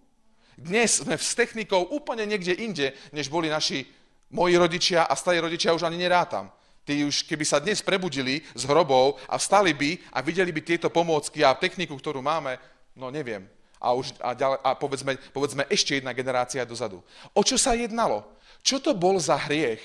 Dnes 0.60 1.00
sme 1.00 1.16
s 1.16 1.32
technikou 1.32 1.96
úplne 1.96 2.28
niekde 2.28 2.52
inde, 2.60 2.92
než 3.16 3.32
boli 3.32 3.48
naši 3.48 3.88
moji 4.36 4.60
rodičia 4.60 5.08
a 5.08 5.16
starí 5.16 5.40
rodičia 5.40 5.72
už 5.72 5.88
ani 5.88 5.96
nerátam. 5.96 6.52
Tí 6.82 7.06
už, 7.06 7.30
keby 7.30 7.46
sa 7.46 7.62
dnes 7.62 7.78
prebudili 7.86 8.42
z 8.58 8.64
hrobov 8.66 9.22
a 9.30 9.38
vstali 9.38 9.70
by 9.78 10.18
a 10.18 10.20
videli 10.26 10.50
by 10.50 10.62
tieto 10.66 10.90
pomôcky 10.90 11.46
a 11.46 11.54
techniku, 11.54 11.94
ktorú 11.94 12.26
máme, 12.26 12.58
no 12.96 13.12
neviem. 13.12 13.48
A, 13.82 13.98
už, 13.98 14.14
a, 14.22 14.38
ďalej, 14.38 14.58
a 14.62 14.70
povedzme, 14.78 15.18
povedzme 15.34 15.66
ešte 15.66 15.98
jedna 15.98 16.14
generácia 16.14 16.62
dozadu. 16.62 17.02
O 17.34 17.42
čo 17.42 17.58
sa 17.58 17.74
jednalo? 17.74 18.22
Čo 18.62 18.78
to 18.78 18.94
bol 18.94 19.18
za 19.18 19.34
hriech, 19.50 19.82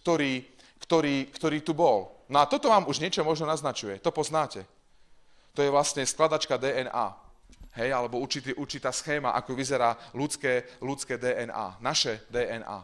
ktorý, 0.00 0.48
ktorý, 0.80 1.28
ktorý 1.28 1.58
tu 1.60 1.76
bol? 1.76 2.08
No 2.24 2.40
a 2.40 2.48
toto 2.48 2.72
vám 2.72 2.88
už 2.88 3.04
niečo 3.04 3.20
možno 3.20 3.44
naznačuje. 3.44 4.00
To 4.00 4.08
poznáte. 4.08 4.64
To 5.52 5.60
je 5.60 5.68
vlastne 5.68 6.00
skladačka 6.08 6.56
DNA. 6.56 7.20
Hej, 7.74 7.90
alebo 7.92 8.22
určitý, 8.22 8.56
určitá 8.56 8.94
schéma, 8.94 9.36
ako 9.36 9.52
vyzerá 9.52 9.98
ľudské, 10.16 10.64
ľudské 10.80 11.20
DNA. 11.20 11.84
Naše 11.84 12.24
DNA. 12.32 12.80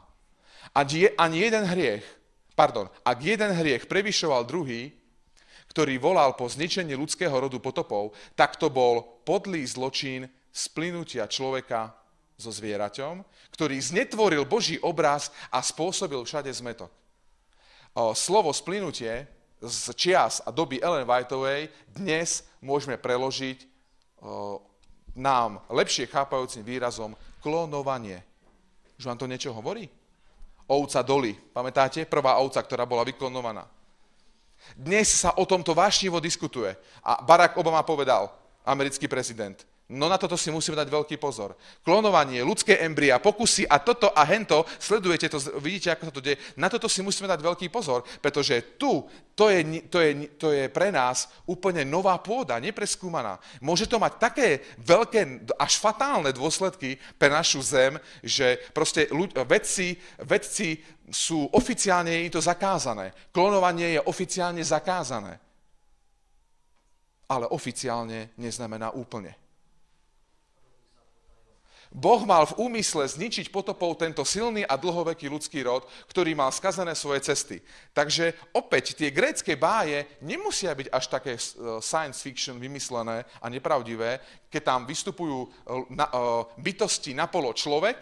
Ak 0.77 0.87
ani 0.93 1.37
jeden 1.41 1.64
hriech, 1.64 2.05
pardon, 2.53 2.91
ak 3.01 3.18
jeden 3.23 3.49
hriech 3.57 3.89
prevyšoval 3.89 4.45
druhý, 4.45 4.93
ktorý 5.71 6.03
volal 6.03 6.35
po 6.35 6.51
zničení 6.51 6.99
ľudského 6.99 7.33
rodu 7.33 7.62
potopov, 7.62 8.11
tak 8.35 8.59
to 8.59 8.66
bol 8.68 9.23
podlý 9.23 9.62
zločin 9.62 10.27
splynutia 10.51 11.31
človeka 11.31 11.95
so 12.35 12.51
zvieraťom, 12.51 13.23
ktorý 13.55 13.79
znetvoril 13.79 14.43
Boží 14.51 14.83
obraz 14.83 15.31
a 15.55 15.62
spôsobil 15.62 16.18
všade 16.27 16.51
zmetok. 16.51 16.91
Slovo 18.18 18.51
splynutie 18.51 19.31
z 19.62 19.95
čias 19.95 20.43
a 20.43 20.51
doby 20.51 20.83
Ellen 20.83 21.07
Whiteovej 21.07 21.71
dnes 21.95 22.43
môžeme 22.59 22.99
preložiť 22.99 23.62
nám 25.14 25.62
lepšie 25.71 26.11
chápajúcim 26.11 26.66
výrazom 26.66 27.14
klonovanie. 27.45 28.25
Už 28.99 29.07
vám 29.07 29.18
to 29.18 29.31
niečo 29.31 29.55
hovorí? 29.55 29.87
ovca 30.71 31.03
Dolly. 31.03 31.35
Pamätáte? 31.35 32.07
Prvá 32.07 32.39
ovca, 32.39 32.62
ktorá 32.62 32.87
bola 32.87 33.03
vyklonovaná. 33.03 33.66
Dnes 34.77 35.09
sa 35.09 35.35
o 35.37 35.45
tomto 35.47 35.75
vášnivo 35.75 36.21
diskutuje. 36.21 36.77
A 37.05 37.23
Barack 37.23 37.57
Obama 37.57 37.83
povedal, 37.83 38.31
americký 38.65 39.09
prezident, 39.09 39.57
No 39.91 40.07
na 40.07 40.14
toto 40.14 40.38
si 40.38 40.55
musíme 40.55 40.78
dať 40.78 40.86
veľký 40.86 41.18
pozor. 41.18 41.59
Klonovanie, 41.82 42.47
ľudské 42.47 42.78
embria, 42.78 43.18
pokusy 43.18 43.66
a 43.66 43.82
toto 43.82 44.14
a 44.14 44.22
hento, 44.22 44.62
sledujete 44.78 45.26
to, 45.26 45.43
vidíte, 45.59 45.91
ako 45.91 46.07
sa 46.07 46.12
to 46.14 46.22
deje, 46.22 46.38
na 46.55 46.70
toto 46.70 46.86
si 46.86 47.03
musíme 47.03 47.26
dať 47.26 47.43
veľký 47.43 47.66
pozor, 47.74 48.07
pretože 48.22 48.78
tu, 48.78 49.03
to 49.34 49.51
je, 49.51 49.82
to 49.91 49.99
je, 49.99 50.11
to 50.38 50.49
je 50.55 50.70
pre 50.70 50.95
nás 50.95 51.26
úplne 51.43 51.82
nová 51.82 52.14
pôda, 52.22 52.62
nepreskúmaná. 52.62 53.43
Môže 53.59 53.91
to 53.91 53.99
mať 53.99 54.22
také 54.22 54.62
veľké, 54.78 55.51
až 55.59 55.82
fatálne 55.82 56.30
dôsledky 56.30 56.95
pre 57.18 57.26
našu 57.26 57.59
zem, 57.59 57.99
že 58.22 58.62
proste 58.70 59.11
ľuď, 59.11 59.43
vedci, 59.43 59.99
vedci 60.22 60.78
sú 61.11 61.51
oficiálne 61.51 62.30
je 62.30 62.30
to 62.30 62.38
zakázané. 62.38 63.11
Klonovanie 63.34 63.99
je 63.99 64.01
oficiálne 64.07 64.62
zakázané. 64.62 65.34
Ale 67.26 67.51
oficiálne 67.51 68.30
neznamená 68.38 68.95
úplne. 68.95 69.49
Boh 71.91 72.22
mal 72.22 72.47
v 72.47 72.70
úmysle 72.70 73.03
zničiť 73.03 73.51
potopou 73.51 73.99
tento 73.99 74.22
silný 74.22 74.62
a 74.62 74.78
dlhoveký 74.78 75.26
ľudský 75.26 75.66
rod, 75.66 75.82
ktorý 76.07 76.38
mal 76.38 76.55
skazené 76.55 76.95
svoje 76.95 77.26
cesty. 77.26 77.59
Takže 77.91 78.30
opäť 78.55 78.95
tie 78.95 79.11
grécké 79.11 79.59
báje 79.59 80.07
nemusia 80.22 80.70
byť 80.70 80.86
až 80.86 81.05
také 81.11 81.34
eh, 81.34 81.43
science 81.82 82.22
fiction 82.22 82.62
vymyslené 82.62 83.26
a 83.43 83.47
nepravdivé, 83.51 84.22
keď 84.47 84.62
tam 84.62 84.80
vystupujú 84.86 85.38
eh, 85.43 85.51
na, 85.91 86.07
uh, 86.14 86.47
bytosti 86.62 87.11
na 87.11 87.26
polo 87.26 87.51
človek 87.51 87.99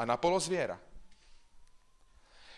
a 0.00 0.08
na 0.08 0.16
polo 0.16 0.40
zviera. 0.40 0.80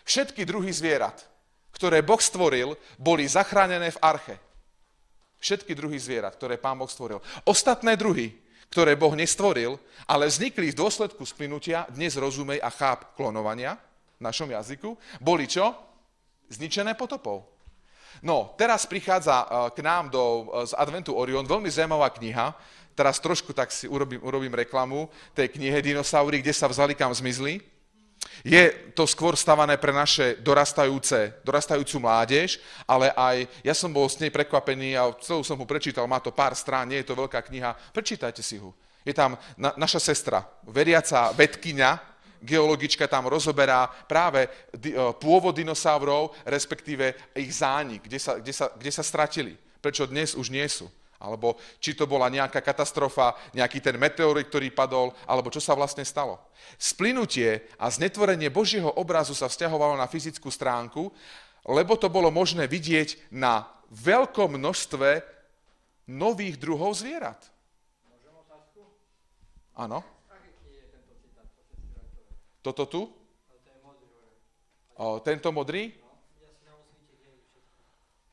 Všetky 0.07 0.47
druhy 0.47 0.71
zvierat, 0.71 1.27
ktoré 1.75 1.99
Boh 1.99 2.23
stvoril, 2.23 2.79
boli 2.95 3.27
zachránené 3.27 3.91
v 3.91 3.99
arche. 3.99 4.39
Všetky 5.43 5.75
druhy 5.75 5.99
zvierat, 5.99 6.39
ktoré 6.39 6.55
Pán 6.55 6.79
Boh 6.79 6.87
stvoril. 6.87 7.19
Ostatné 7.43 7.99
druhy 7.99 8.46
ktoré 8.71 8.99
Boh 8.99 9.13
nestvoril, 9.15 9.79
ale 10.07 10.27
vznikli 10.27 10.71
v 10.71 10.79
dôsledku 10.79 11.23
splynutia, 11.23 11.87
dnes 11.91 12.15
rozumej 12.19 12.59
a 12.59 12.69
cháp 12.71 13.15
klonovania 13.15 13.79
v 14.17 14.21
našom 14.27 14.51
jazyku, 14.51 14.95
boli 15.19 15.47
čo? 15.47 15.75
Zničené 16.47 16.95
potopou. 16.95 17.43
No, 18.23 18.55
teraz 18.57 18.89
prichádza 18.89 19.45
e, 19.45 19.47
k 19.77 19.79
nám 19.85 20.09
do, 20.09 20.49
e, 20.49 20.65
z 20.65 20.73
Adventu 20.73 21.13
Orion 21.13 21.45
veľmi 21.45 21.69
zaujímavá 21.69 22.09
kniha, 22.17 22.55
teraz 22.97 23.21
trošku 23.21 23.53
tak 23.53 23.69
si 23.69 23.85
urobím, 23.85 24.17
urobím 24.25 24.57
reklamu 24.57 25.05
tej 25.37 25.53
knihe 25.53 25.77
Dinosaury, 25.85 26.41
kde 26.41 26.55
sa 26.55 26.65
vzali, 26.65 26.97
kam 26.97 27.13
zmizli. 27.13 27.61
Je 28.45 28.93
to 28.93 29.09
skôr 29.09 29.33
stavané 29.33 29.77
pre 29.77 29.89
naše 29.91 30.37
dorastajúce, 30.39 31.41
dorastajúcu 31.41 31.97
mládež, 31.99 32.61
ale 32.85 33.11
aj 33.11 33.49
ja 33.65 33.73
som 33.73 33.89
bol 33.89 34.05
s 34.05 34.21
nej 34.21 34.29
prekvapený 34.29 34.95
a 34.97 35.11
celú 35.19 35.41
som 35.41 35.57
ho 35.57 35.65
prečítal, 35.65 36.07
má 36.09 36.21
to 36.21 36.31
pár 36.31 36.53
strán, 36.53 36.87
nie 36.87 37.01
je 37.01 37.07
to 37.09 37.17
veľká 37.17 37.41
kniha, 37.43 37.75
prečítajte 37.93 38.45
si 38.45 38.61
ho. 38.61 38.73
Je 39.07 39.15
tam 39.15 39.39
na, 39.55 39.73
naša 39.79 39.99
sestra, 39.99 40.43
veriaca 40.67 41.31
vedkyňa, 41.31 42.19
geologička 42.43 43.09
tam 43.09 43.25
rozoberá 43.25 43.89
práve 44.05 44.45
uh, 44.45 45.11
pôvod 45.17 45.57
dinosaurov, 45.57 46.37
respektíve 46.45 47.33
ich 47.33 47.49
zánik, 47.55 48.05
kde 48.05 48.19
sa, 48.21 48.37
kde, 48.37 48.53
sa, 48.53 48.69
kde 48.69 48.91
sa 48.93 49.03
stratili, 49.03 49.53
prečo 49.81 50.05
dnes 50.05 50.37
už 50.37 50.53
nie 50.53 50.65
sú. 50.69 50.85
Alebo 51.17 51.57
či 51.81 51.97
to 51.97 52.05
bola 52.05 52.29
nejaká 52.29 52.61
katastrofa, 52.61 53.33
nejaký 53.57 53.81
ten 53.81 53.97
meteorit, 53.97 54.49
ktorý 54.49 54.69
padol, 54.69 55.17
alebo 55.25 55.49
čo 55.49 55.57
sa 55.57 55.73
vlastne 55.73 56.05
stalo. 56.05 56.37
Splynutie 56.77 57.73
a 57.81 57.89
znetvorenie 57.89 58.53
Božieho 58.53 58.93
obrazu 59.01 59.33
sa 59.33 59.49
vzťahovalo 59.49 59.97
na 59.97 60.05
fyzickú 60.05 60.53
stránku, 60.53 61.09
lebo 61.65 61.97
to 61.97 62.07
bolo 62.07 62.29
možné 62.29 62.69
vidieť 62.69 63.33
na 63.33 63.65
veľkom 63.89 64.55
množstve 64.61 65.25
nových 66.07 66.61
druhov 66.61 66.93
zvierat. 66.95 67.39
Áno. 69.77 70.01
Toto 72.61 72.83
tu? 72.89 73.01
O, 74.97 75.21
tento 75.21 75.53
modrý? 75.53 75.93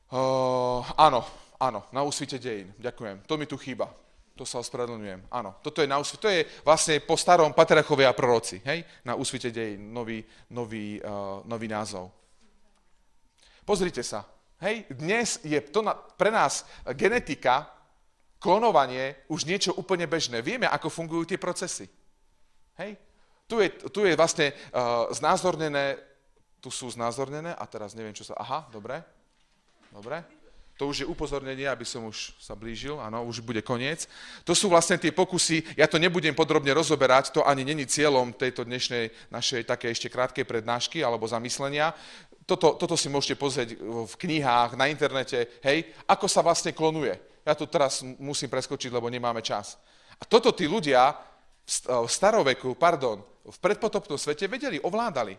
O, 0.09 0.81
áno, 0.97 1.21
áno, 1.59 1.83
na 1.91 2.01
úsvite 2.03 2.39
dejín. 2.39 2.71
Ďakujem. 2.79 3.25
To 3.27 3.35
mi 3.39 3.45
tu 3.45 3.55
chýba. 3.57 3.91
To 4.35 4.43
sa 4.43 4.59
ospravedlňujem. 4.59 5.31
Áno, 5.31 5.55
toto 5.63 5.79
je 5.79 5.87
na 5.87 5.95
úsvite, 5.95 6.19
to 6.19 6.27
je 6.27 6.43
vlastne 6.67 6.99
po 6.99 7.15
starom 7.15 7.55
Patrachovia 7.55 8.11
proroci, 8.11 8.59
hej? 8.67 8.83
Na 9.07 9.15
úsvite 9.15 9.47
dejín, 9.47 9.95
nový, 9.95 10.19
nový, 10.51 10.99
uh, 10.99 11.39
nový 11.47 11.71
názov. 11.71 12.11
Pozrite 13.63 14.03
sa, 14.03 14.27
hej, 14.59 14.83
dnes 14.91 15.39
je 15.39 15.55
to 15.71 15.79
na, 15.79 15.95
pre 15.95 16.35
nás 16.35 16.67
genetika 16.99 17.71
klonovanie 18.43 19.25
už 19.31 19.47
niečo 19.47 19.71
úplne 19.73 20.05
bežné. 20.05 20.43
Vieme, 20.43 20.67
ako 20.67 20.91
fungujú 20.91 21.23
tie 21.31 21.39
procesy. 21.39 21.87
Hej? 22.77 22.99
Tu 23.47 23.55
je, 23.63 23.69
tu 23.89 24.03
je 24.03 24.13
vlastne 24.19 24.51
uh, 24.51 25.09
znázornené, 25.15 25.97
tu 26.59 26.69
sú 26.69 26.91
znázornené 26.91 27.55
a 27.55 27.63
teraz 27.65 27.95
neviem, 27.95 28.13
čo 28.13 28.27
sa... 28.27 28.35
Aha, 28.35 28.67
dobre, 28.67 28.99
dobre. 29.89 30.21
To 30.75 30.91
už 30.91 31.03
je 31.03 31.07
upozornenie, 31.07 31.67
aby 31.71 31.87
som 31.87 32.03
už 32.07 32.35
sa 32.35 32.51
blížil, 32.51 32.99
áno, 32.99 33.23
už 33.23 33.39
bude 33.39 33.63
koniec. 33.63 34.11
To 34.43 34.51
sú 34.51 34.67
vlastne 34.67 34.99
tie 34.99 35.15
pokusy, 35.15 35.63
ja 35.79 35.87
to 35.87 35.95
nebudem 35.95 36.35
podrobne 36.35 36.75
rozoberať, 36.75 37.31
to 37.31 37.47
ani 37.47 37.63
není 37.63 37.87
cieľom 37.87 38.35
tejto 38.35 38.67
dnešnej 38.67 39.31
našej 39.31 39.63
také 39.63 39.95
ešte 39.95 40.11
krátkej 40.11 40.43
prednášky 40.43 40.99
alebo 40.99 41.31
zamyslenia. 41.31 41.95
Toto, 42.43 42.75
toto 42.75 42.99
si 42.99 43.07
môžete 43.07 43.39
pozrieť 43.39 43.79
v 43.81 44.13
knihách, 44.19 44.75
na 44.75 44.91
internete, 44.91 45.47
hej, 45.63 45.89
ako 46.05 46.27
sa 46.27 46.43
vlastne 46.43 46.75
klonuje 46.75 47.15
ja 47.45 47.53
tu 47.53 47.69
teraz 47.69 48.01
musím 48.17 48.49
preskočiť, 48.49 48.89
lebo 48.89 49.05
nemáme 49.05 49.45
čas. 49.45 49.77
A 50.17 50.25
toto 50.25 50.49
tí 50.49 50.65
ľudia 50.65 51.13
v 51.65 52.09
staroveku, 52.09 52.73
pardon, 52.73 53.21
v 53.45 53.57
predpotopnom 53.61 54.17
svete 54.17 54.49
vedeli, 54.49 54.81
ovládali. 54.81 55.37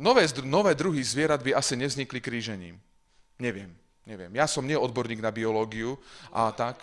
Nové, 0.00 0.22
nové 0.44 0.72
druhy 0.74 1.04
zvierat 1.04 1.40
by 1.40 1.54
asi 1.54 1.76
nevznikli 1.76 2.20
krížením. 2.20 2.80
Neviem, 3.40 3.72
neviem. 4.04 4.32
Ja 4.36 4.44
som 4.44 4.64
nie 4.64 4.76
odborník 4.76 5.20
na 5.20 5.32
biológiu 5.32 5.96
a 6.32 6.52
tak. 6.52 6.80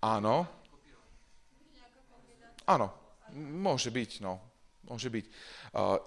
Áno. 0.00 0.48
Áno, 2.68 2.92
môže 3.32 3.88
byť, 3.88 4.20
no. 4.20 4.36
Môže 4.84 5.08
byť. 5.08 5.24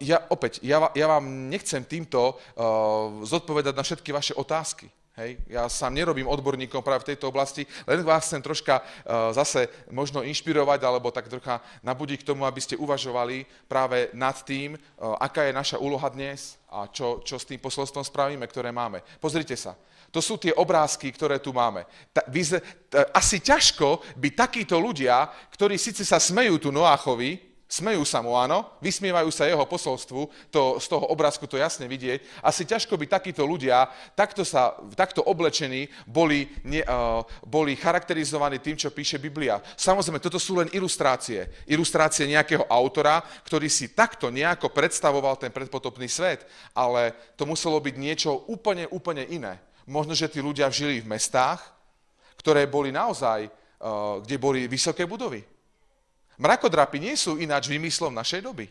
Ja 0.02 0.26
opäť, 0.30 0.62
ja, 0.66 0.90
ja 0.94 1.06
vám 1.06 1.50
nechcem 1.50 1.86
týmto 1.86 2.34
uh, 2.34 3.22
zodpovedať 3.26 3.74
na 3.78 3.86
všetky 3.86 4.10
vaše 4.10 4.34
otázky. 4.34 4.90
Hej? 5.22 5.38
Ja 5.46 5.70
sám 5.70 5.94
nerobím 5.94 6.26
odborníkom 6.26 6.82
práve 6.82 7.06
v 7.06 7.14
tejto 7.14 7.30
oblasti, 7.30 7.70
len 7.86 8.02
vás 8.02 8.26
chcem 8.26 8.42
troška 8.42 8.82
uh, 8.82 9.30
zase 9.30 9.70
možno 9.94 10.26
inšpirovať, 10.26 10.82
alebo 10.82 11.14
tak 11.14 11.30
trocha 11.30 11.62
nabudiť 11.86 12.26
k 12.26 12.28
tomu, 12.34 12.50
aby 12.50 12.58
ste 12.58 12.80
uvažovali 12.82 13.46
práve 13.70 14.10
nad 14.18 14.34
tým, 14.42 14.74
uh, 14.74 15.14
aká 15.22 15.46
je 15.46 15.54
naša 15.54 15.78
úloha 15.78 16.10
dnes 16.10 16.58
a 16.74 16.90
čo, 16.90 17.22
čo 17.22 17.38
s 17.38 17.46
tým 17.46 17.62
posolstvom 17.62 18.02
spravíme, 18.02 18.48
ktoré 18.50 18.74
máme. 18.74 19.06
Pozrite 19.22 19.54
sa. 19.54 19.78
To 20.12 20.20
sú 20.20 20.42
tie 20.42 20.52
obrázky, 20.58 21.14
ktoré 21.14 21.40
tu 21.40 21.54
máme. 21.54 21.86
Ta, 22.12 22.26
vyze, 22.28 22.60
ta, 22.90 23.08
asi 23.16 23.40
ťažko 23.40 24.04
by 24.18 24.34
takíto 24.34 24.76
ľudia, 24.76 25.30
ktorí 25.54 25.78
síce 25.78 26.04
sa 26.04 26.20
smejú 26.20 26.60
tu 26.60 26.70
Noáchovi, 26.74 27.51
smejú 27.72 28.04
sa 28.04 28.20
mu, 28.20 28.36
áno, 28.36 28.68
vysmievajú 28.84 29.32
sa 29.32 29.48
jeho 29.48 29.64
posolstvu, 29.64 30.52
to, 30.52 30.76
z 30.76 30.86
toho 30.92 31.08
obrázku 31.08 31.48
to 31.48 31.56
jasne 31.56 31.88
vidieť, 31.88 32.44
asi 32.44 32.68
ťažko 32.68 33.00
by 33.00 33.08
takíto 33.08 33.48
ľudia, 33.48 33.88
takto, 34.12 34.44
sa, 34.44 34.76
takto 34.92 35.24
oblečení, 35.24 35.88
boli, 36.04 36.52
ne, 36.68 36.84
uh, 36.84 37.24
boli 37.48 37.80
charakterizovaní 37.80 38.60
tým, 38.60 38.76
čo 38.76 38.92
píše 38.92 39.16
Biblia. 39.16 39.64
Samozrejme, 39.80 40.20
toto 40.20 40.36
sú 40.36 40.60
len 40.60 40.68
ilustrácie. 40.76 41.48
Ilustrácie 41.64 42.28
nejakého 42.28 42.68
autora, 42.68 43.24
ktorý 43.48 43.72
si 43.72 43.96
takto 43.96 44.28
nejako 44.28 44.68
predstavoval 44.76 45.40
ten 45.40 45.56
predpotopný 45.56 46.12
svet, 46.12 46.44
ale 46.76 47.16
to 47.40 47.48
muselo 47.48 47.80
byť 47.80 47.96
niečo 47.96 48.52
úplne, 48.52 48.84
úplne 48.92 49.24
iné. 49.32 49.64
Možno, 49.88 50.12
že 50.12 50.28
tí 50.28 50.44
ľudia 50.44 50.68
žili 50.68 51.00
v 51.00 51.08
mestách, 51.08 51.64
ktoré 52.36 52.68
boli 52.68 52.92
naozaj, 52.92 53.48
eh, 53.48 53.52
kde 54.28 54.36
boli 54.36 54.68
vysoké 54.68 55.08
budovy. 55.08 55.61
Mrakodrapy 56.42 56.98
nie 56.98 57.14
sú 57.14 57.38
ináč 57.38 57.70
vymyslom 57.70 58.10
našej 58.18 58.42
doby. 58.42 58.66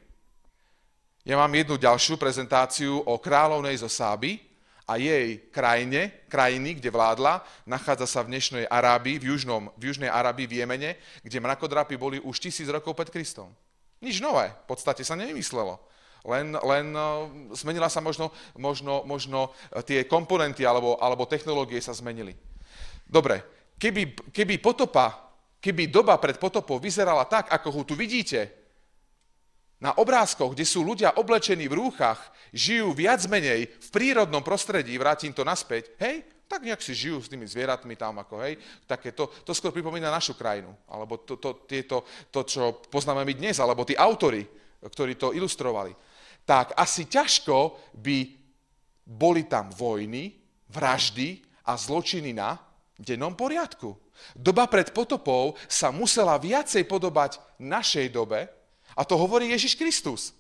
Ja 1.23 1.39
mám 1.39 1.55
jednu 1.55 1.79
ďalšiu 1.79 2.19
prezentáciu 2.19 2.99
o 3.07 3.15
kráľovnej 3.15 3.79
zo 3.79 3.87
Sáby 3.87 4.43
a 4.91 4.99
jej 4.99 5.39
krajine, 5.55 6.27
krajiny, 6.27 6.83
kde 6.83 6.91
vládla, 6.91 7.47
nachádza 7.63 8.11
sa 8.11 8.27
v 8.27 8.35
dnešnej 8.35 8.67
Arábii, 8.67 9.23
v, 9.23 9.31
južnom, 9.31 9.71
v 9.79 9.95
južnej 9.95 10.11
Arábii, 10.11 10.51
v 10.51 10.57
Jemene, 10.59 10.99
kde 11.23 11.39
mrakodrapy 11.39 11.95
boli 11.95 12.19
už 12.19 12.43
tisíc 12.43 12.67
rokov 12.67 12.99
pred 12.99 13.07
Kristom. 13.07 13.55
Nič 14.03 14.19
nové, 14.19 14.51
v 14.51 14.67
podstate 14.67 15.07
sa 15.07 15.15
nevymyslelo. 15.15 15.79
Len, 16.27 16.59
len 16.59 16.87
eh, 16.91 17.07
zmenila 17.55 17.87
sa 17.87 18.03
možno, 18.03 18.35
možno, 18.59 19.07
možno 19.07 19.55
eh, 19.71 19.79
tie 19.87 20.11
komponenty 20.11 20.67
alebo, 20.67 20.99
alebo 20.99 21.23
technológie 21.23 21.79
sa 21.79 21.95
zmenili. 21.95 22.35
Dobre, 23.07 23.47
keby, 23.79 24.35
keby 24.35 24.59
potopa, 24.59 25.30
keby 25.61 25.93
doba 25.93 26.17
pred 26.17 26.41
potopou 26.41 26.81
vyzerala 26.81 27.29
tak, 27.29 27.53
ako 27.53 27.69
ho 27.71 27.83
tu 27.85 27.95
vidíte, 27.95 28.61
na 29.81 29.97
obrázkoch, 29.97 30.53
kde 30.53 30.69
sú 30.69 30.85
ľudia 30.85 31.17
oblečení 31.17 31.65
v 31.65 31.81
rúchach, 31.81 32.21
žijú 32.53 32.93
viac 32.93 33.25
menej 33.25 33.65
v 33.65 33.89
prírodnom 33.89 34.45
prostredí, 34.45 34.93
vrátim 35.01 35.33
to 35.33 35.41
naspäť, 35.41 35.97
hej, 35.97 36.21
tak 36.45 36.67
nejak 36.67 36.85
si 36.85 36.93
žijú 36.93 37.23
s 37.23 37.33
tými 37.33 37.49
zvieratmi 37.49 37.97
tam, 37.97 38.21
ako 38.21 38.45
hej, 38.45 38.61
také 38.85 39.17
to, 39.17 39.33
to 39.41 39.57
skôr 39.57 39.73
pripomína 39.73 40.13
našu 40.13 40.37
krajinu, 40.37 40.77
alebo 40.85 41.25
to, 41.25 41.41
to, 41.41 41.65
tieto, 41.65 42.05
to, 42.29 42.45
čo 42.45 42.85
poznáme 42.93 43.25
my 43.25 43.33
dnes, 43.33 43.57
alebo 43.57 43.89
tí 43.89 43.97
autory, 43.97 44.45
ktorí 44.85 45.17
to 45.17 45.33
ilustrovali. 45.33 45.97
Tak 46.45 46.77
asi 46.77 47.09
ťažko 47.09 47.89
by 47.97 48.19
boli 49.07 49.49
tam 49.49 49.73
vojny, 49.73 50.37
vraždy 50.69 51.41
a 51.65 51.73
zločiny 51.79 52.37
na 52.37 52.59
dennom 53.01 53.33
poriadku. 53.33 54.10
Doba 54.37 54.67
pred 54.71 54.91
potopou 54.95 55.59
sa 55.67 55.91
musela 55.91 56.39
viacej 56.39 56.87
podobať 56.87 57.39
našej 57.59 58.13
dobe 58.15 58.47
a 58.95 59.03
to 59.03 59.19
hovorí 59.19 59.51
Ježiš 59.51 59.75
Kristus. 59.75 60.35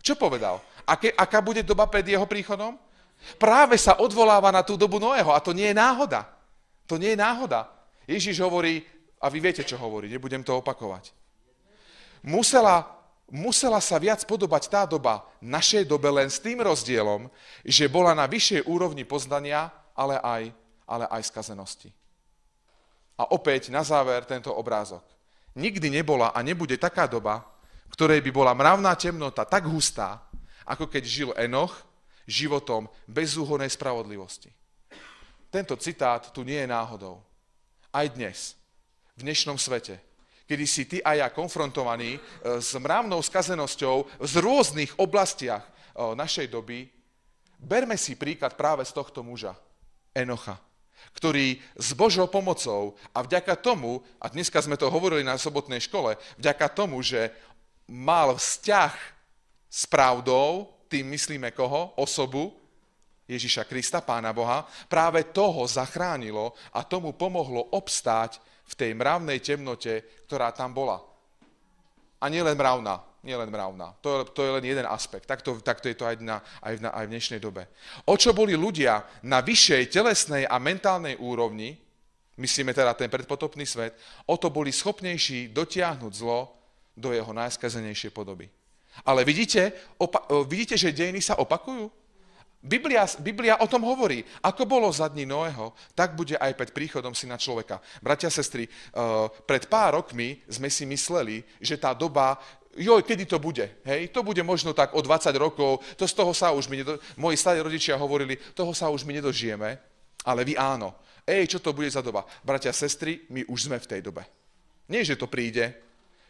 Čo 0.00 0.14
povedal? 0.14 0.62
Aké, 0.86 1.10
aká 1.12 1.42
bude 1.42 1.66
doba 1.66 1.90
pred 1.90 2.06
jeho 2.06 2.24
príchodom? 2.24 2.78
Práve 3.40 3.74
sa 3.80 3.98
odvoláva 3.98 4.54
na 4.54 4.62
tú 4.62 4.78
dobu 4.78 5.02
Noého 5.02 5.34
a 5.34 5.42
to 5.42 5.50
nie 5.50 5.72
je 5.72 5.76
náhoda. 5.76 6.28
To 6.86 6.94
nie 7.00 7.16
je 7.16 7.18
náhoda. 7.18 7.66
Ježiš 8.06 8.38
hovorí, 8.38 8.86
a 9.18 9.26
vy 9.26 9.38
viete, 9.42 9.66
čo 9.66 9.74
hovorí, 9.80 10.06
nebudem 10.06 10.46
to 10.46 10.62
opakovať. 10.62 11.10
Musela 12.22 12.96
musela 13.30 13.82
sa 13.82 13.98
viac 13.98 14.22
podobať 14.22 14.70
tá 14.70 14.82
doba 14.86 15.26
našej 15.42 15.86
dobe 15.86 16.06
len 16.10 16.30
s 16.30 16.38
tým 16.38 16.62
rozdielom, 16.62 17.26
že 17.66 17.90
bola 17.90 18.14
na 18.14 18.26
vyššej 18.30 18.70
úrovni 18.70 19.02
poznania, 19.02 19.70
ale 19.98 20.22
aj, 20.22 20.42
ale 20.86 21.04
aj 21.10 21.22
skazenosti. 21.26 21.90
A 23.16 23.32
opäť 23.32 23.72
na 23.72 23.80
záver 23.80 24.24
tento 24.28 24.52
obrázok. 24.52 25.02
Nikdy 25.56 25.88
nebola 25.88 26.36
a 26.36 26.44
nebude 26.44 26.76
taká 26.76 27.08
doba, 27.08 27.40
ktorej 27.88 28.20
by 28.20 28.30
bola 28.30 28.52
mravná 28.52 28.92
temnota 28.92 29.48
tak 29.48 29.64
hustá, 29.64 30.20
ako 30.68 30.84
keď 30.90 31.02
žil 31.06 31.30
Enoch 31.38 31.72
životom 32.28 32.90
bezúhonej 33.08 33.72
spravodlivosti. 33.72 34.50
Tento 35.48 35.78
citát 35.78 36.28
tu 36.34 36.42
nie 36.42 36.58
je 36.58 36.68
náhodou. 36.68 37.22
Aj 37.94 38.04
dnes, 38.10 38.58
v 39.16 39.24
dnešnom 39.24 39.56
svete, 39.56 39.96
kedy 40.44 40.64
si 40.66 40.84
ty 40.84 40.98
a 41.00 41.16
ja 41.16 41.32
konfrontovaní 41.32 42.18
e, 42.18 42.20
s 42.60 42.76
mravnou 42.76 43.22
skazenosťou 43.22 44.20
z 44.20 44.34
rôznych 44.42 44.92
oblastiach 45.00 45.64
e, 45.64 45.70
našej 46.12 46.52
doby, 46.52 46.90
berme 47.56 47.96
si 47.96 48.18
príklad 48.18 48.58
práve 48.58 48.84
z 48.84 48.92
tohto 48.92 49.24
muža, 49.24 49.56
Enocha, 50.12 50.60
ktorý 51.16 51.60
s 51.76 51.96
Božou 51.96 52.28
pomocou 52.28 52.94
a 53.12 53.24
vďaka 53.24 53.56
tomu, 53.56 54.04
a 54.20 54.28
dneska 54.28 54.60
sme 54.60 54.76
to 54.76 54.92
hovorili 54.92 55.24
na 55.24 55.40
sobotnej 55.40 55.80
škole, 55.80 56.16
vďaka 56.36 56.66
tomu, 56.72 57.00
že 57.00 57.32
mal 57.88 58.36
vzťah 58.36 58.92
s 59.68 59.82
pravdou, 59.86 60.72
tým 60.86 61.08
myslíme 61.10 61.50
koho? 61.50 61.94
Osobu 61.98 62.66
Ježiša 63.26 63.66
Krista, 63.66 63.98
Pána 63.98 64.30
Boha, 64.30 64.62
práve 64.86 65.26
toho 65.34 65.66
zachránilo 65.66 66.54
a 66.70 66.86
tomu 66.86 67.10
pomohlo 67.10 67.74
obstáť 67.74 68.38
v 68.66 68.72
tej 68.78 68.90
mravnej 68.94 69.42
temnote, 69.42 70.22
ktorá 70.30 70.54
tam 70.54 70.70
bola. 70.70 71.02
A 72.22 72.30
nie 72.30 72.40
len 72.42 72.54
mravná, 72.54 73.02
nie 73.26 73.34
len 73.34 73.50
mravná. 73.50 73.90
To 74.00 74.22
je, 74.22 74.30
to 74.30 74.40
je 74.46 74.50
len 74.54 74.64
jeden 74.64 74.86
aspekt. 74.86 75.26
Takto, 75.26 75.58
takto 75.58 75.90
je 75.90 75.98
to 75.98 76.06
aj, 76.06 76.22
na, 76.22 76.38
aj, 76.62 76.78
na, 76.78 76.94
aj 76.94 77.04
v 77.10 77.12
dnešnej 77.18 77.40
dobe. 77.42 77.66
O 78.06 78.14
čo 78.14 78.30
boli 78.30 78.54
ľudia 78.54 79.02
na 79.26 79.42
vyššej 79.42 79.90
telesnej 79.90 80.46
a 80.46 80.62
mentálnej 80.62 81.18
úrovni, 81.18 81.74
myslíme 82.38 82.70
teda 82.70 82.94
ten 82.94 83.10
predpotopný 83.10 83.66
svet, 83.66 83.98
o 84.30 84.38
to 84.38 84.54
boli 84.54 84.70
schopnejší 84.70 85.50
dotiahnuť 85.50 86.12
zlo 86.14 86.54
do 86.94 87.10
jeho 87.10 87.34
najskazenejšej 87.34 88.14
podoby. 88.14 88.46
Ale 89.04 89.26
vidíte, 89.26 89.92
opa- 90.00 90.24
vidíte, 90.48 90.78
že 90.78 90.94
dejiny 90.94 91.20
sa 91.20 91.36
opakujú? 91.36 91.90
Biblia, 92.66 93.06
Biblia 93.22 93.54
o 93.62 93.70
tom 93.70 93.86
hovorí. 93.86 94.26
Ako 94.42 94.66
bolo 94.66 94.90
za 94.90 95.06
dní 95.06 95.22
Noého, 95.22 95.70
tak 95.94 96.18
bude 96.18 96.34
aj 96.34 96.50
pred 96.56 96.70
príchodom 96.74 97.14
syna 97.14 97.38
človeka. 97.38 97.78
Bratia, 98.02 98.32
sestry, 98.32 98.66
uh, 98.66 99.30
pred 99.46 99.70
pár 99.70 100.02
rokmi 100.02 100.42
sme 100.50 100.66
si 100.66 100.82
mysleli, 100.88 101.46
že 101.62 101.78
tá 101.78 101.94
doba 101.94 102.40
joj, 102.76 103.02
kedy 103.02 103.24
to 103.26 103.38
bude, 103.40 103.64
hej, 103.84 104.08
to 104.12 104.22
bude 104.22 104.40
možno 104.44 104.72
tak 104.72 104.94
o 104.94 105.00
20 105.02 105.32
rokov, 105.36 105.82
to 105.96 106.04
z 106.08 106.14
toho 106.14 106.32
sa 106.36 106.52
už 106.52 106.68
my, 106.68 106.76
nedo... 106.80 107.00
moji 107.16 107.36
starí 107.36 107.60
rodičia 107.60 107.96
hovorili, 107.96 108.38
toho 108.54 108.70
sa 108.76 108.92
už 108.92 109.04
my 109.04 109.18
nedožijeme, 109.18 109.80
ale 110.24 110.40
vy 110.44 110.54
áno. 110.54 110.94
Ej, 111.26 111.56
čo 111.56 111.58
to 111.58 111.74
bude 111.74 111.90
za 111.90 112.04
doba? 112.04 112.22
Bratia, 112.46 112.70
sestry, 112.70 113.26
my 113.34 113.42
už 113.50 113.66
sme 113.66 113.82
v 113.82 113.90
tej 113.90 114.00
dobe. 114.04 114.22
Nie, 114.86 115.02
že 115.02 115.18
to 115.18 115.26
príde, 115.26 115.74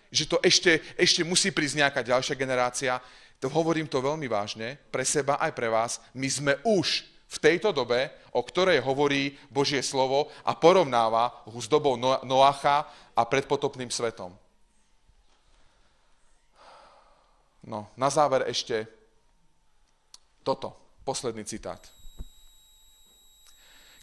že 0.08 0.24
to 0.24 0.40
ešte, 0.40 0.80
ešte 0.96 1.20
musí 1.20 1.52
prísť 1.52 1.84
nejaká 1.84 2.00
ďalšia 2.00 2.38
generácia. 2.38 2.96
To 3.44 3.52
hovorím 3.52 3.84
to 3.84 4.00
veľmi 4.00 4.24
vážne, 4.24 4.80
pre 4.88 5.04
seba 5.04 5.36
aj 5.36 5.52
pre 5.52 5.68
vás. 5.68 6.00
My 6.16 6.28
sme 6.32 6.56
už 6.64 7.04
v 7.26 7.36
tejto 7.42 7.74
dobe, 7.74 8.08
o 8.32 8.40
ktorej 8.40 8.80
hovorí 8.80 9.36
Božie 9.50 9.82
slovo 9.82 10.32
a 10.46 10.56
porovnáva 10.56 11.44
ho 11.44 11.58
s 11.60 11.68
dobou 11.68 11.98
Noacha 12.00 12.88
a 13.12 13.22
predpotopným 13.26 13.90
svetom. 13.92 14.32
No, 17.66 17.90
na 17.98 18.06
záver 18.06 18.46
ešte 18.46 18.86
toto, 20.46 20.78
posledný 21.02 21.42
citát. 21.42 21.82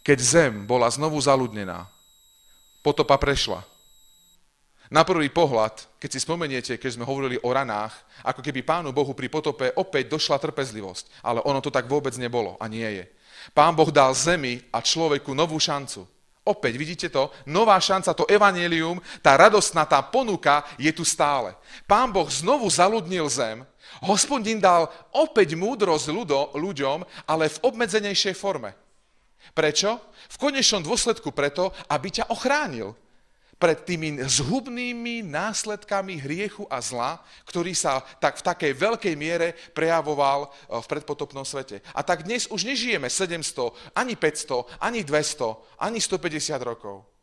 Keď 0.04 0.18
zem 0.20 0.52
bola 0.68 0.84
znovu 0.92 1.16
zaludnená, 1.16 1.88
potopa 2.84 3.16
prešla. 3.16 3.64
Na 4.92 5.00
prvý 5.00 5.32
pohľad, 5.32 5.80
keď 5.96 6.10
si 6.12 6.20
spomeniete, 6.20 6.76
keď 6.76 7.00
sme 7.00 7.08
hovorili 7.08 7.40
o 7.40 7.48
ranách, 7.48 7.96
ako 8.20 8.44
keby 8.44 8.60
Pánu 8.60 8.92
Bohu 8.92 9.16
pri 9.16 9.32
potope 9.32 9.72
opäť 9.80 10.12
došla 10.12 10.36
trpezlivosť, 10.36 11.24
ale 11.24 11.40
ono 11.48 11.64
to 11.64 11.72
tak 11.72 11.88
vôbec 11.88 12.12
nebolo 12.20 12.60
a 12.60 12.68
nie 12.68 12.84
je. 13.00 13.04
Pán 13.56 13.72
Boh 13.72 13.88
dal 13.88 14.12
zemi 14.12 14.60
a 14.68 14.84
človeku 14.84 15.32
novú 15.32 15.56
šancu. 15.56 16.04
Opäť, 16.44 16.76
vidíte 16.76 17.08
to? 17.08 17.32
Nová 17.48 17.80
šanca, 17.80 18.12
to 18.12 18.28
evanelium, 18.28 19.00
tá 19.24 19.32
radostná, 19.32 19.88
tá 19.88 20.04
ponuka 20.04 20.60
je 20.76 20.92
tu 20.92 21.00
stále. 21.00 21.56
Pán 21.88 22.12
Boh 22.12 22.28
znovu 22.28 22.68
zaludnil 22.68 23.24
zem, 23.32 23.64
hospodin 24.04 24.60
dal 24.60 24.92
opäť 25.16 25.56
múdrosť 25.56 26.12
ľudo, 26.12 26.52
ľuďom, 26.52 27.00
ale 27.24 27.48
v 27.48 27.60
obmedzenejšej 27.64 28.36
forme. 28.36 28.76
Prečo? 29.56 29.96
V 30.28 30.36
konečnom 30.36 30.84
dôsledku 30.84 31.32
preto, 31.32 31.72
aby 31.88 32.12
ťa 32.12 32.28
ochránil 32.28 32.92
pred 33.56 33.86
tými 33.86 34.20
zhubnými 34.20 35.22
následkami 35.24 36.18
hriechu 36.18 36.66
a 36.66 36.82
zla, 36.82 37.22
ktorý 37.46 37.72
sa 37.72 38.02
tak 38.18 38.40
v 38.40 38.46
takej 38.46 38.72
veľkej 38.74 39.14
miere 39.14 39.54
prejavoval 39.72 40.50
eh, 40.50 40.78
v 40.82 40.86
predpotopnom 40.90 41.46
svete. 41.46 41.80
A 41.94 42.02
tak 42.02 42.26
dnes 42.26 42.50
už 42.50 42.66
nežijeme 42.66 43.06
700, 43.06 43.94
ani 43.94 44.18
500, 44.18 44.82
ani 44.82 45.00
200, 45.06 45.80
ani 45.80 45.98
150 46.02 46.58
rokov. 46.60 47.13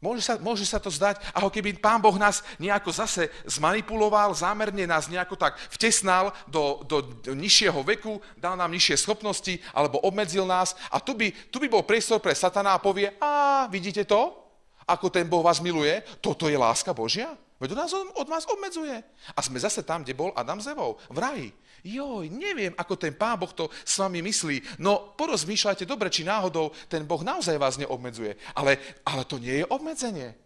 Môže 0.00 0.24
sa, 0.24 0.40
môže 0.40 0.64
sa 0.64 0.80
to 0.80 0.88
zdať, 0.88 1.20
ako 1.36 1.52
keby 1.52 1.76
pán 1.76 2.00
Boh 2.00 2.16
nás 2.16 2.40
nejako 2.56 2.88
zase 2.88 3.28
zmanipuloval, 3.44 4.32
zámerne 4.32 4.88
nás 4.88 5.12
nejako 5.12 5.36
tak 5.36 5.60
vtesnal 5.68 6.32
do, 6.48 6.80
do, 6.88 7.04
do 7.04 7.36
nižšieho 7.36 7.84
veku, 7.84 8.16
dal 8.40 8.56
nám 8.56 8.72
nižšie 8.72 8.96
schopnosti, 8.96 9.60
alebo 9.76 10.00
obmedzil 10.00 10.48
nás. 10.48 10.72
A 10.88 11.04
tu 11.04 11.12
by, 11.12 11.28
tu 11.52 11.60
by 11.60 11.68
bol 11.68 11.84
priestor 11.84 12.16
pre 12.16 12.32
satana 12.32 12.72
a 12.72 12.80
povie, 12.80 13.12
a 13.20 13.68
vidíte 13.68 14.08
to, 14.08 14.40
ako 14.88 15.12
ten 15.12 15.28
Boh 15.28 15.44
vás 15.44 15.60
miluje? 15.60 16.00
Toto 16.24 16.48
je 16.48 16.56
láska 16.56 16.96
Božia? 16.96 17.36
Veď 17.60 17.76
nás 17.76 17.92
od 17.92 18.24
vás 18.24 18.48
obmedzuje. 18.48 19.04
A 19.36 19.40
sme 19.44 19.60
zase 19.60 19.84
tam, 19.84 20.00
kde 20.00 20.16
bol 20.16 20.32
Adam 20.32 20.64
s 20.64 20.72
Evou, 20.72 20.96
v 21.12 21.18
raji. 21.20 21.48
Joj, 21.84 22.28
neviem, 22.28 22.76
ako 22.76 22.94
ten 22.96 23.16
Pán 23.16 23.40
Boh 23.40 23.52
to 23.52 23.68
s 23.72 23.96
vami 24.00 24.20
myslí. 24.20 24.80
No, 24.80 25.16
porozmýšľajte 25.16 25.88
dobre, 25.88 26.12
či 26.12 26.26
náhodou 26.26 26.72
ten 26.86 27.04
Boh 27.08 27.20
naozaj 27.24 27.56
vás 27.56 27.80
neobmedzuje. 27.80 28.36
Ale, 28.56 28.76
ale 29.04 29.22
to 29.24 29.40
nie 29.40 29.64
je 29.64 29.70
obmedzenie. 29.70 30.36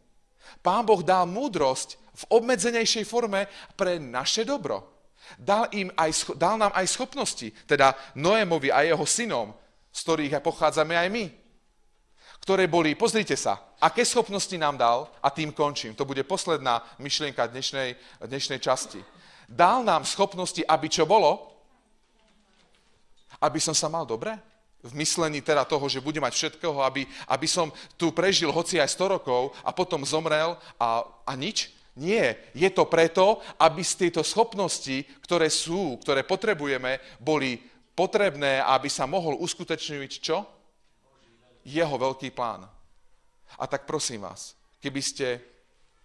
Pán 0.62 0.86
Boh 0.86 1.02
dal 1.02 1.26
múdrosť 1.26 1.98
v 2.14 2.24
obmedzenejšej 2.38 3.04
forme 3.08 3.50
pre 3.74 3.98
naše 3.98 4.46
dobro. 4.46 4.94
Dal, 5.40 5.72
im 5.72 5.88
aj, 5.96 6.36
dal 6.36 6.60
nám 6.60 6.72
aj 6.76 6.86
schopnosti, 6.86 7.48
teda 7.64 7.96
Noémovi 8.14 8.68
a 8.68 8.84
jeho 8.84 9.02
synom, 9.08 9.56
z 9.88 9.98
ktorých 10.04 10.38
pochádzame 10.44 10.94
aj 10.94 11.08
my 11.08 11.24
ktoré 12.44 12.68
boli, 12.68 12.92
pozrite 12.92 13.40
sa, 13.40 13.72
aké 13.80 14.04
schopnosti 14.04 14.52
nám 14.60 14.76
dal, 14.76 15.08
a 15.24 15.32
tým 15.32 15.48
končím, 15.48 15.96
to 15.96 16.04
bude 16.04 16.20
posledná 16.28 16.84
myšlienka 17.00 17.48
dnešnej, 17.48 17.96
dnešnej 18.20 18.60
časti. 18.60 19.00
Dal 19.54 19.86
nám 19.86 20.02
schopnosti, 20.02 20.66
aby 20.66 20.90
čo 20.90 21.06
bolo? 21.06 21.46
Aby 23.38 23.62
som 23.62 23.70
sa 23.70 23.86
mal 23.86 24.02
dobre? 24.02 24.34
V 24.82 24.92
myslení 24.98 25.38
teda 25.38 25.62
toho, 25.62 25.86
že 25.86 26.02
budem 26.02 26.26
mať 26.26 26.34
všetkého, 26.34 26.82
aby, 26.82 27.06
aby 27.30 27.46
som 27.46 27.70
tu 27.94 28.10
prežil 28.10 28.50
hoci 28.50 28.82
aj 28.82 28.90
100 28.98 29.14
rokov 29.14 29.54
a 29.62 29.70
potom 29.70 30.02
zomrel 30.02 30.58
a, 30.74 31.06
a 31.22 31.32
nič? 31.38 31.70
Nie, 31.94 32.50
je 32.50 32.66
to 32.74 32.90
preto, 32.90 33.38
aby 33.54 33.78
z 33.86 33.94
tieto 34.06 34.26
schopnosti, 34.26 35.06
ktoré 35.22 35.46
sú, 35.46 36.02
ktoré 36.02 36.26
potrebujeme, 36.26 36.98
boli 37.22 37.62
potrebné, 37.94 38.58
aby 38.58 38.90
sa 38.90 39.06
mohol 39.06 39.38
uskutočniť 39.38 40.12
čo? 40.18 40.42
jeho 41.64 41.96
veľký 41.96 42.28
plán. 42.36 42.68
A 43.56 43.64
tak 43.64 43.88
prosím 43.88 44.28
vás, 44.28 44.52
keby 44.84 45.00
ste, 45.00 45.40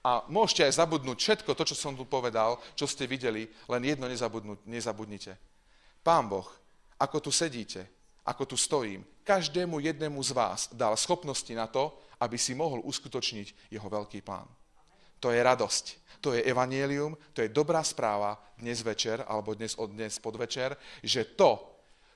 a 0.03 0.23
môžete 0.31 0.63
aj 0.63 0.79
zabudnúť 0.79 1.17
všetko 1.19 1.51
to, 1.55 1.63
čo 1.67 1.75
som 1.75 1.93
tu 1.95 2.07
povedal, 2.07 2.55
čo 2.75 2.87
ste 2.87 3.03
videli, 3.03 3.51
len 3.67 3.83
jedno 3.83 4.07
nezabudnite. 4.63 5.35
Pán 5.99 6.31
Boh, 6.31 6.47
ako 6.95 7.19
tu 7.19 7.31
sedíte, 7.35 7.83
ako 8.23 8.47
tu 8.47 8.55
stojím, 8.55 9.03
každému 9.27 9.79
jednému 9.79 10.19
z 10.23 10.31
vás 10.31 10.71
dal 10.71 10.95
schopnosti 10.95 11.51
na 11.51 11.67
to, 11.67 11.91
aby 12.19 12.39
si 12.39 12.55
mohol 12.55 12.79
uskutočniť 12.83 13.71
jeho 13.71 13.87
veľký 13.87 14.23
plán. 14.23 14.47
To 15.19 15.35
je 15.35 15.39
radosť, 15.43 15.85
to 16.23 16.31
je 16.31 16.47
evanielium, 16.47 17.15
to 17.35 17.43
je 17.43 17.51
dobrá 17.51 17.83
správa 17.83 18.39
dnes 18.55 18.79
večer, 18.79 19.23
alebo 19.27 19.51
dnes 19.51 19.75
od 19.75 19.91
dnes 19.91 20.15
podvečer, 20.19 20.79
že 21.03 21.27
to, 21.35 21.59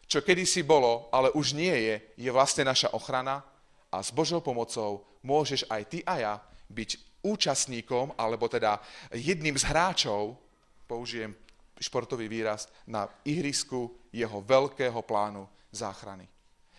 čo 0.07 0.23
kedysi 0.23 0.63
bolo, 0.63 1.11
ale 1.11 1.31
už 1.35 1.55
nie 1.55 1.71
je, 1.71 1.95
je 2.15 2.31
vlastne 2.31 2.63
naša 2.63 2.95
ochrana 2.95 3.43
a 3.91 3.99
s 3.99 4.11
Božou 4.11 4.39
pomocou 4.39 5.03
môžeš 5.23 5.67
aj 5.67 5.81
ty 5.87 5.99
a 6.03 6.15
ja 6.19 6.33
byť 6.71 7.12
účastníkom, 7.23 8.13
alebo 8.19 8.51
teda 8.51 8.77
jedným 9.15 9.55
z 9.55 9.65
hráčov, 9.71 10.37
použijem 10.85 11.33
športový 11.79 12.27
výraz, 12.27 12.69
na 12.87 13.07
ihrisku 13.25 13.91
jeho 14.13 14.43
veľkého 14.43 15.01
plánu 15.01 15.47
záchrany. 15.71 16.27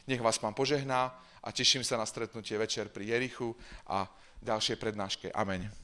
Nech 0.07 0.21
vás 0.21 0.39
pán 0.39 0.55
požehná 0.55 1.11
a 1.43 1.49
teším 1.53 1.85
sa 1.85 1.97
na 1.97 2.07
stretnutie 2.07 2.57
večer 2.61 2.93
pri 2.93 3.17
Jerichu 3.17 3.57
a 3.89 4.09
ďalšej 4.45 4.77
prednáške. 4.77 5.27
Amen. 5.33 5.84